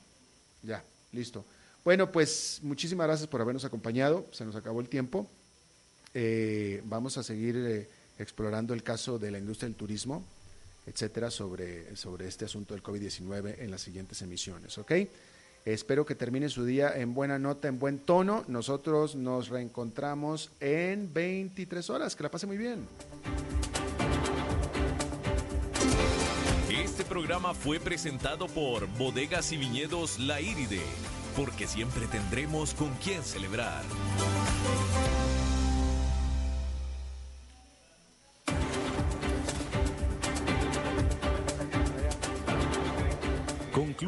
Ya, 0.62 0.82
listo. 1.12 1.44
Bueno, 1.84 2.10
pues 2.10 2.60
muchísimas 2.62 3.06
gracias 3.06 3.28
por 3.28 3.40
habernos 3.40 3.64
acompañado. 3.64 4.26
Se 4.32 4.44
nos 4.44 4.56
acabó 4.56 4.80
el 4.80 4.88
tiempo. 4.88 5.28
Eh, 6.14 6.82
vamos 6.84 7.18
a 7.18 7.22
seguir 7.22 7.56
eh, 7.56 7.88
explorando 8.18 8.74
el 8.74 8.82
caso 8.82 9.18
de 9.18 9.30
la 9.30 9.38
industria 9.38 9.68
del 9.68 9.76
turismo, 9.76 10.24
etcétera, 10.86 11.30
sobre, 11.30 11.94
sobre 11.96 12.26
este 12.26 12.46
asunto 12.46 12.74
del 12.74 12.82
COVID-19 12.82 13.56
en 13.58 13.70
las 13.70 13.82
siguientes 13.82 14.20
emisiones. 14.22 14.76
¿Ok? 14.78 14.92
Espero 15.68 16.06
que 16.06 16.14
termine 16.14 16.48
su 16.48 16.64
día 16.64 16.96
en 16.96 17.12
buena 17.12 17.38
nota, 17.38 17.68
en 17.68 17.78
buen 17.78 17.98
tono. 17.98 18.42
Nosotros 18.48 19.16
nos 19.16 19.50
reencontramos 19.50 20.50
en 20.60 21.12
23 21.12 21.90
horas. 21.90 22.16
Que 22.16 22.22
la 22.22 22.30
pase 22.30 22.46
muy 22.46 22.56
bien. 22.56 22.86
Este 26.70 27.04
programa 27.04 27.52
fue 27.52 27.80
presentado 27.80 28.46
por 28.46 28.86
Bodegas 28.96 29.52
y 29.52 29.58
Viñedos 29.58 30.18
La 30.18 30.40
Iride 30.40 30.80
porque 31.36 31.66
siempre 31.66 32.06
tendremos 32.06 32.72
con 32.72 32.88
quién 33.04 33.22
celebrar. 33.22 33.82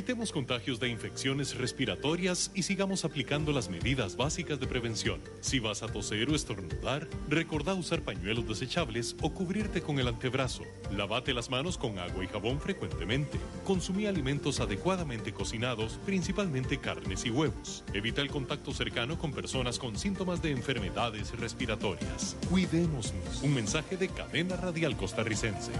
Evitemos 0.00 0.32
contagios 0.32 0.80
de 0.80 0.88
infecciones 0.88 1.54
respiratorias 1.58 2.50
y 2.54 2.62
sigamos 2.62 3.04
aplicando 3.04 3.52
las 3.52 3.68
medidas 3.68 4.16
básicas 4.16 4.58
de 4.58 4.66
prevención. 4.66 5.20
Si 5.42 5.58
vas 5.58 5.82
a 5.82 5.88
toser 5.88 6.30
o 6.30 6.34
estornudar, 6.34 7.06
recordá 7.28 7.74
usar 7.74 8.00
pañuelos 8.00 8.48
desechables 8.48 9.14
o 9.20 9.34
cubrirte 9.34 9.82
con 9.82 9.98
el 9.98 10.08
antebrazo. 10.08 10.62
Lavate 10.90 11.34
las 11.34 11.50
manos 11.50 11.76
con 11.76 11.98
agua 11.98 12.24
y 12.24 12.28
jabón 12.28 12.62
frecuentemente. 12.62 13.38
Consumí 13.62 14.06
alimentos 14.06 14.60
adecuadamente 14.60 15.34
cocinados, 15.34 16.00
principalmente 16.06 16.78
carnes 16.78 17.26
y 17.26 17.30
huevos. 17.30 17.84
Evita 17.92 18.22
el 18.22 18.30
contacto 18.30 18.72
cercano 18.72 19.18
con 19.18 19.32
personas 19.32 19.78
con 19.78 19.98
síntomas 19.98 20.40
de 20.40 20.52
enfermedades 20.52 21.38
respiratorias. 21.38 22.38
Cuidémonos. 22.48 23.12
Un 23.42 23.52
mensaje 23.52 23.98
de 23.98 24.08
Cadena 24.08 24.56
Radial 24.56 24.96
Costarricense. 24.96 25.72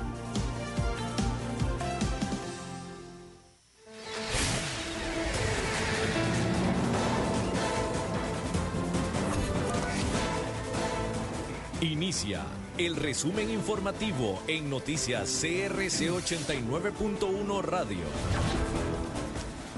Inicia 11.83 12.43
el 12.77 12.95
resumen 12.95 13.49
informativo 13.49 14.43
en 14.47 14.69
noticias 14.69 15.41
CRC 15.41 16.11
89.1 16.11 17.63
Radio. 17.63 18.05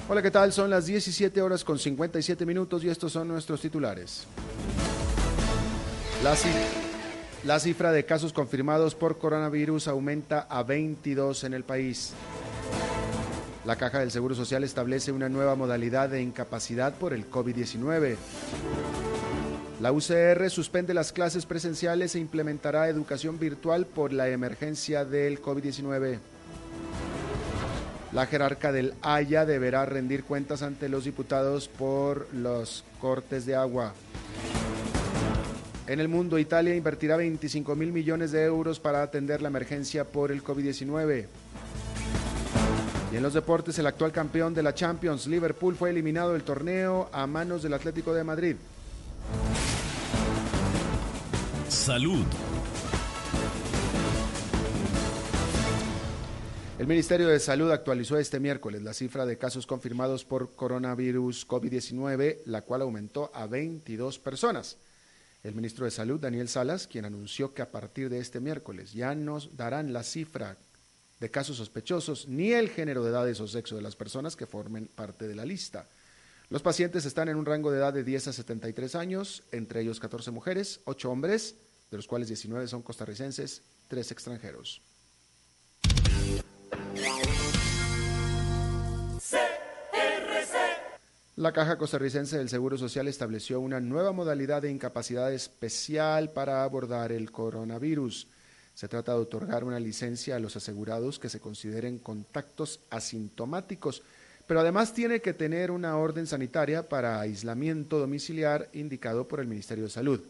Hola, 0.09 0.20
¿qué 0.20 0.32
tal? 0.32 0.53
Son 0.53 0.68
las 0.68 0.86
17 0.86 1.40
horas 1.40 1.62
con 1.62 1.78
57 1.78 2.44
minutos 2.44 2.82
y 2.82 2.88
estos 2.88 3.12
son 3.12 3.28
nuestros 3.28 3.61
titulares. 3.61 4.26
La, 6.24 6.34
la 7.44 7.61
cifra 7.61 7.92
de 7.92 8.05
casos 8.05 8.32
confirmados 8.32 8.96
por 8.96 9.18
coronavirus 9.18 9.86
aumenta 9.86 10.40
a 10.50 10.64
22 10.64 11.44
en 11.44 11.55
el 11.55 11.62
país. 11.62 12.14
La 13.64 13.76
Caja 13.76 14.00
del 14.00 14.11
Seguro 14.11 14.34
Social 14.34 14.64
establece 14.64 15.12
una 15.12 15.28
nueva 15.28 15.55
modalidad 15.55 16.09
de 16.09 16.20
incapacidad 16.20 16.94
por 16.94 17.12
el 17.12 17.30
COVID-19. 17.30 18.16
La 19.83 19.91
UCR 19.91 20.49
suspende 20.49 20.95
las 20.95 21.11
clases 21.11 21.45
presenciales 21.45 22.14
e 22.14 22.20
implementará 22.20 22.89
educación 22.89 23.41
virtual 23.41 23.85
por 23.85 24.12
la 24.12 24.28
emergencia 24.28 25.05
del 25.05 25.43
COVID-19. 25.43 26.20
La 28.12 28.26
jerarca 28.26 28.70
del 28.70 28.95
Haya 29.03 29.45
deberá 29.45 29.85
rendir 29.85 30.22
cuentas 30.22 30.62
ante 30.62 30.89
los 30.89 31.03
diputados 31.03 31.66
por 31.66 32.33
los 32.33 32.85
cortes 33.01 33.45
de 33.45 33.57
agua. 33.57 33.93
En 35.89 35.99
el 35.99 36.07
mundo, 36.07 36.39
Italia 36.39 36.76
invertirá 36.76 37.16
25 37.16 37.74
mil 37.74 37.91
millones 37.91 38.30
de 38.30 38.45
euros 38.45 38.78
para 38.78 39.03
atender 39.03 39.43
la 39.43 39.49
emergencia 39.49 40.05
por 40.05 40.30
el 40.30 40.45
COVID-19. 40.45 41.26
Y 43.12 43.16
en 43.16 43.22
los 43.24 43.35
deportes, 43.35 43.76
el 43.80 43.89
actual 43.89 44.12
campeón 44.12 44.55
de 44.55 44.62
la 44.62 44.76
Champions, 44.76 45.26
Liverpool, 45.26 45.74
fue 45.74 45.91
eliminado 45.91 46.35
del 46.35 46.45
torneo 46.45 47.11
a 47.12 47.26
manos 47.26 47.64
del 47.64 47.74
Atlético 47.74 48.14
de 48.14 48.22
Madrid. 48.22 48.55
Salud. 51.83 52.24
El 56.78 56.87
Ministerio 56.87 57.26
de 57.26 57.41
Salud 57.41 57.72
actualizó 57.72 58.16
este 58.18 58.39
miércoles 58.39 58.83
la 58.83 58.95
cifra 58.95 59.26
de 59.26 59.37
casos 59.37 59.66
confirmados 59.66 60.24
por 60.24 60.55
coronavirus 60.55 61.45
COVID-19, 61.49 62.43
la 62.47 62.62
cual 62.62 62.83
aumentó 62.83 63.33
a 63.35 63.49
22 63.49 64.20
personas. 64.20 64.76
El 65.43 65.57
ministro 65.57 65.85
de 65.85 65.91
Salud, 65.91 66.20
Daniel 66.20 66.49
Salas, 66.49 66.87
quien 66.87 67.05
anunció 67.05 67.53
que 67.53 67.62
a 67.62 67.72
partir 67.72 68.11
de 68.11 68.20
este 68.20 68.39
miércoles 68.39 68.93
ya 68.93 69.16
nos 69.16 69.57
darán 69.57 69.93
la 69.93 70.05
cifra 70.05 70.57
de 71.18 71.30
casos 71.33 71.57
sospechosos 71.57 72.28
ni 72.28 72.53
el 72.53 72.68
género 72.68 73.03
de 73.03 73.11
edades 73.11 73.41
o 73.41 73.49
sexo 73.49 73.74
de 73.74 73.83
las 73.83 73.97
personas 73.97 74.37
que 74.37 74.47
formen 74.47 74.87
parte 74.87 75.26
de 75.26 75.35
la 75.35 75.45
lista. 75.45 75.89
Los 76.49 76.62
pacientes 76.62 77.07
están 77.07 77.28
en 77.28 77.37
un 77.39 77.47
rango 77.47 77.72
de 77.72 77.78
edad 77.78 77.93
de 77.93 78.05
10 78.05 78.28
a 78.28 78.33
73 78.33 78.95
años, 78.95 79.43
entre 79.51 79.80
ellos 79.80 79.99
14 79.99 80.30
mujeres, 80.30 80.78
8 80.85 81.11
hombres, 81.11 81.57
de 81.93 81.99
los 81.99 82.07
cuales 82.07 82.26
19 82.26 82.66
son 82.66 82.80
costarricenses, 82.80 83.61
3 83.88 84.11
extranjeros. 84.12 84.80
La 91.36 91.53
Caja 91.53 91.76
Costarricense 91.76 92.38
del 92.38 92.49
Seguro 92.49 92.78
Social 92.78 93.09
estableció 93.09 93.61
una 93.61 93.78
nueva 93.78 94.12
modalidad 94.12 94.62
de 94.62 94.70
incapacidad 94.70 95.32
especial 95.34 96.30
para 96.30 96.64
abordar 96.64 97.12
el 97.12 97.30
coronavirus. 97.30 98.26
Se 98.74 98.88
trata 98.88 99.12
de 99.12 99.18
otorgar 99.18 99.62
una 99.64 99.78
licencia 99.78 100.36
a 100.36 100.38
los 100.38 100.57
asegurados 100.57 101.18
que 101.18 101.28
se 101.28 101.40
consideren 101.40 101.99
contactos 101.99 102.80
asintomáticos, 102.88 104.03
pero 104.47 104.61
además 104.61 104.95
tiene 104.95 105.20
que 105.20 105.34
tener 105.34 105.70
una 105.70 105.99
orden 105.99 106.26
sanitaria 106.26 106.88
para 106.88 107.20
aislamiento 107.20 107.99
domiciliar 107.99 108.70
indicado 108.72 109.28
por 109.28 109.40
el 109.40 109.47
Ministerio 109.47 109.84
de 109.84 109.90
Salud. 109.90 110.22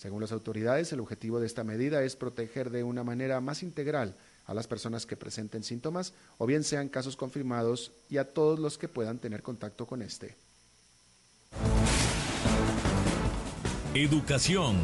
Según 0.00 0.22
las 0.22 0.32
autoridades, 0.32 0.90
el 0.94 1.00
objetivo 1.00 1.40
de 1.40 1.46
esta 1.46 1.62
medida 1.62 2.02
es 2.02 2.16
proteger 2.16 2.70
de 2.70 2.82
una 2.82 3.04
manera 3.04 3.38
más 3.42 3.62
integral 3.62 4.16
a 4.46 4.54
las 4.54 4.66
personas 4.66 5.04
que 5.04 5.14
presenten 5.14 5.62
síntomas 5.62 6.14
o 6.38 6.46
bien 6.46 6.64
sean 6.64 6.88
casos 6.88 7.16
confirmados 7.16 7.92
y 8.08 8.16
a 8.16 8.32
todos 8.32 8.58
los 8.58 8.78
que 8.78 8.88
puedan 8.88 9.18
tener 9.18 9.42
contacto 9.42 9.84
con 9.86 10.00
este. 10.00 10.36
Educación. 13.92 14.78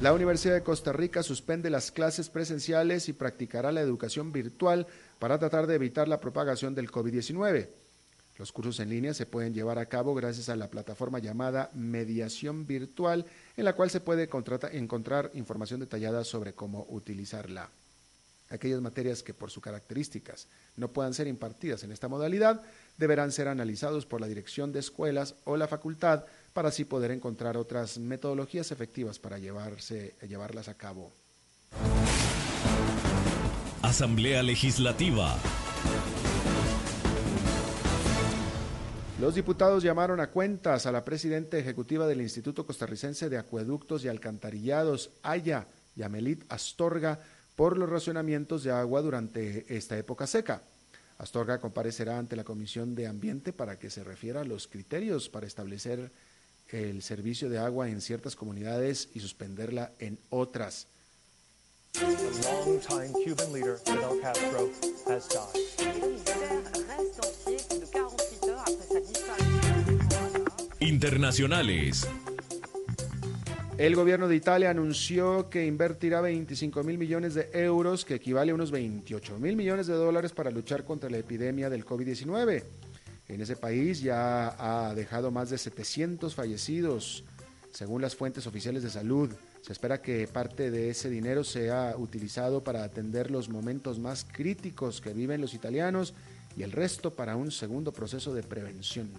La 0.00 0.12
Universidad 0.12 0.54
de 0.54 0.64
Costa 0.64 0.92
Rica 0.92 1.22
suspende 1.22 1.70
las 1.70 1.92
clases 1.92 2.28
presenciales 2.28 3.08
y 3.08 3.12
practicará 3.12 3.70
la 3.70 3.82
educación 3.82 4.32
virtual 4.32 4.88
para 5.20 5.38
tratar 5.38 5.68
de 5.68 5.76
evitar 5.76 6.08
la 6.08 6.18
propagación 6.18 6.74
del 6.74 6.90
COVID-19. 6.90 7.68
Los 8.36 8.50
cursos 8.50 8.80
en 8.80 8.90
línea 8.90 9.14
se 9.14 9.26
pueden 9.26 9.54
llevar 9.54 9.78
a 9.78 9.86
cabo 9.86 10.14
gracias 10.14 10.48
a 10.48 10.56
la 10.56 10.68
plataforma 10.68 11.20
llamada 11.20 11.70
Mediación 11.72 12.66
Virtual, 12.66 13.26
en 13.56 13.64
la 13.64 13.74
cual 13.74 13.90
se 13.90 14.00
puede 14.00 14.28
encontrar 14.72 15.30
información 15.34 15.80
detallada 15.80 16.24
sobre 16.24 16.52
cómo 16.52 16.86
utilizarla. 16.88 17.70
Aquellas 18.50 18.80
materias 18.80 19.22
que 19.22 19.34
por 19.34 19.50
sus 19.50 19.62
características 19.62 20.48
no 20.76 20.88
puedan 20.88 21.14
ser 21.14 21.28
impartidas 21.28 21.82
en 21.82 21.92
esta 21.92 22.08
modalidad 22.08 22.62
deberán 22.98 23.32
ser 23.32 23.48
analizados 23.48 24.04
por 24.04 24.20
la 24.20 24.28
dirección 24.28 24.72
de 24.72 24.80
escuelas 24.80 25.36
o 25.44 25.56
la 25.56 25.68
facultad 25.68 26.24
para 26.52 26.68
así 26.68 26.84
poder 26.84 27.10
encontrar 27.10 27.56
otras 27.56 27.98
metodologías 27.98 28.70
efectivas 28.70 29.18
para 29.18 29.38
llevarse, 29.38 30.14
llevarlas 30.28 30.68
a 30.68 30.74
cabo. 30.74 31.12
Asamblea 33.82 34.42
Legislativa. 34.42 35.36
Los 39.24 39.36
diputados 39.36 39.82
llamaron 39.82 40.20
a 40.20 40.26
cuentas 40.26 40.84
a 40.84 40.92
la 40.92 41.02
presidenta 41.02 41.56
ejecutiva 41.56 42.06
del 42.06 42.20
Instituto 42.20 42.66
Costarricense 42.66 43.30
de 43.30 43.38
Acueductos 43.38 44.04
y 44.04 44.08
Alcantarillados, 44.08 45.12
Aya 45.22 45.66
Yamelit 45.96 46.44
Astorga, 46.50 47.20
por 47.56 47.78
los 47.78 47.88
racionamientos 47.88 48.64
de 48.64 48.72
agua 48.72 49.00
durante 49.00 49.64
esta 49.74 49.96
época 49.96 50.26
seca. 50.26 50.60
Astorga 51.16 51.58
comparecerá 51.58 52.18
ante 52.18 52.36
la 52.36 52.44
Comisión 52.44 52.94
de 52.94 53.06
Ambiente 53.06 53.54
para 53.54 53.78
que 53.78 53.88
se 53.88 54.04
refiera 54.04 54.42
a 54.42 54.44
los 54.44 54.68
criterios 54.68 55.30
para 55.30 55.46
establecer 55.46 56.12
el 56.68 57.00
servicio 57.00 57.48
de 57.48 57.56
agua 57.56 57.88
en 57.88 58.02
ciertas 58.02 58.36
comunidades 58.36 59.08
y 59.14 59.20
suspenderla 59.20 59.92
en 60.00 60.18
otras. 60.28 60.86
Internacionales. 71.04 72.08
El 73.76 73.94
gobierno 73.94 74.26
de 74.26 74.36
Italia 74.36 74.70
anunció 74.70 75.50
que 75.50 75.66
invertirá 75.66 76.22
25 76.22 76.82
mil 76.82 76.96
millones 76.96 77.34
de 77.34 77.50
euros, 77.52 78.06
que 78.06 78.14
equivale 78.14 78.52
a 78.52 78.54
unos 78.54 78.70
28 78.70 79.38
mil 79.38 79.54
millones 79.54 79.86
de 79.86 79.92
dólares 79.92 80.32
para 80.32 80.50
luchar 80.50 80.84
contra 80.84 81.10
la 81.10 81.18
epidemia 81.18 81.68
del 81.68 81.84
COVID-19. 81.84 82.64
En 83.28 83.40
ese 83.42 83.54
país 83.54 84.00
ya 84.00 84.56
ha 84.58 84.94
dejado 84.94 85.30
más 85.30 85.50
de 85.50 85.58
700 85.58 86.34
fallecidos, 86.34 87.24
según 87.70 88.00
las 88.00 88.16
fuentes 88.16 88.46
oficiales 88.46 88.82
de 88.82 88.88
salud. 88.88 89.30
Se 89.60 89.74
espera 89.74 90.00
que 90.00 90.26
parte 90.26 90.70
de 90.70 90.88
ese 90.88 91.10
dinero 91.10 91.44
sea 91.44 91.96
utilizado 91.98 92.64
para 92.64 92.82
atender 92.82 93.30
los 93.30 93.50
momentos 93.50 93.98
más 93.98 94.24
críticos 94.24 95.02
que 95.02 95.12
viven 95.12 95.42
los 95.42 95.52
italianos 95.52 96.14
y 96.56 96.62
el 96.62 96.72
resto 96.72 97.12
para 97.12 97.36
un 97.36 97.50
segundo 97.50 97.92
proceso 97.92 98.32
de 98.32 98.42
prevención. 98.42 99.10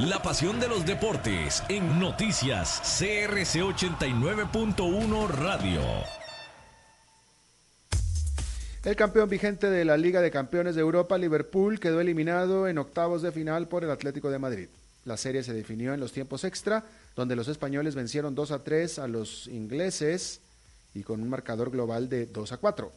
La 0.00 0.20
pasión 0.20 0.60
de 0.60 0.68
los 0.68 0.84
deportes 0.84 1.62
en 1.70 1.98
noticias 1.98 2.82
CRC 2.98 3.62
89.1 3.62 5.28
Radio. 5.28 5.80
El 8.84 8.94
campeón 8.94 9.30
vigente 9.30 9.70
de 9.70 9.86
la 9.86 9.96
Liga 9.96 10.20
de 10.20 10.30
Campeones 10.30 10.74
de 10.74 10.82
Europa, 10.82 11.16
Liverpool, 11.16 11.80
quedó 11.80 12.02
eliminado 12.02 12.68
en 12.68 12.76
octavos 12.76 13.22
de 13.22 13.32
final 13.32 13.68
por 13.68 13.84
el 13.84 13.90
Atlético 13.90 14.30
de 14.30 14.38
Madrid. 14.38 14.68
La 15.06 15.16
serie 15.16 15.42
se 15.42 15.54
definió 15.54 15.94
en 15.94 16.00
los 16.00 16.12
tiempos 16.12 16.44
extra, 16.44 16.84
donde 17.14 17.34
los 17.34 17.48
españoles 17.48 17.94
vencieron 17.94 18.34
2 18.34 18.50
a 18.50 18.62
3 18.62 18.98
a 18.98 19.08
los 19.08 19.46
ingleses 19.46 20.42
y 20.92 21.04
con 21.04 21.22
un 21.22 21.30
marcador 21.30 21.70
global 21.70 22.10
de 22.10 22.26
2 22.26 22.52
a 22.52 22.58
4. 22.58 22.92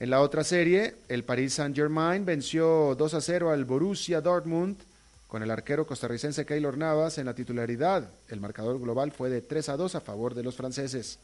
En 0.00 0.10
la 0.10 0.20
otra 0.20 0.42
serie, 0.42 0.96
el 1.08 1.22
Paris 1.22 1.54
Saint-Germain 1.54 2.24
venció 2.24 2.96
2 2.96 3.14
a 3.14 3.20
0 3.20 3.52
al 3.52 3.64
Borussia 3.64 4.20
Dortmund 4.20 4.76
con 5.26 5.42
el 5.42 5.50
arquero 5.50 5.86
costarricense 5.86 6.46
Keylor 6.46 6.78
Navas 6.78 7.18
en 7.18 7.26
la 7.26 7.34
titularidad. 7.34 8.10
El 8.28 8.40
marcador 8.40 8.78
global 8.80 9.12
fue 9.12 9.30
de 9.30 9.42
3 9.42 9.70
a 9.70 9.76
2 9.76 9.94
a 9.96 10.00
favor 10.00 10.34
de 10.34 10.42
los 10.42 10.56
franceses. 10.56 11.18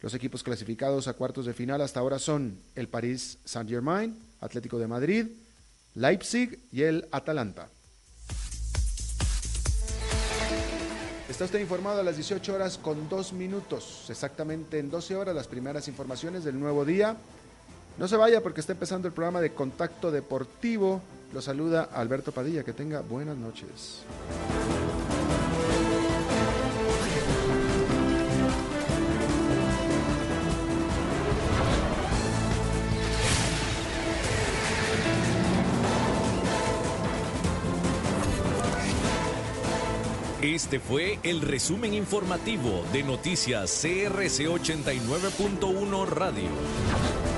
Los 0.00 0.14
equipos 0.14 0.42
clasificados 0.42 1.08
a 1.08 1.14
cuartos 1.14 1.46
de 1.46 1.54
final 1.54 1.80
hasta 1.80 2.00
ahora 2.00 2.18
son 2.18 2.58
el 2.74 2.88
París 2.88 3.38
Saint-Germain, 3.44 4.18
Atlético 4.40 4.78
de 4.78 4.88
Madrid, 4.88 5.26
Leipzig 5.94 6.58
y 6.72 6.82
el 6.82 7.06
Atalanta. 7.12 7.68
Está 11.28 11.44
usted 11.44 11.60
informado 11.60 12.00
a 12.00 12.04
las 12.04 12.16
18 12.16 12.54
horas 12.54 12.78
con 12.78 13.08
2 13.08 13.32
minutos, 13.32 14.06
exactamente 14.08 14.78
en 14.78 14.90
12 14.90 15.16
horas 15.16 15.34
las 15.34 15.48
primeras 15.48 15.88
informaciones 15.88 16.44
del 16.44 16.58
nuevo 16.60 16.84
día. 16.84 17.16
No 17.96 18.08
se 18.08 18.16
vaya 18.16 18.42
porque 18.42 18.60
está 18.60 18.72
empezando 18.72 19.08
el 19.08 19.14
programa 19.14 19.40
de 19.40 19.52
Contacto 19.52 20.10
Deportivo. 20.10 21.00
Lo 21.32 21.40
saluda 21.40 21.88
Alberto 21.92 22.32
Padilla. 22.32 22.62
Que 22.62 22.72
tenga 22.72 23.00
buenas 23.00 23.36
noches. 23.36 24.02
Este 40.42 40.80
fue 40.80 41.20
el 41.22 41.40
resumen 41.40 41.94
informativo 41.94 42.84
de 42.92 43.04
noticias 43.04 43.70
CRC 43.80 44.48
89.1 44.48 46.06
Radio. 46.08 47.31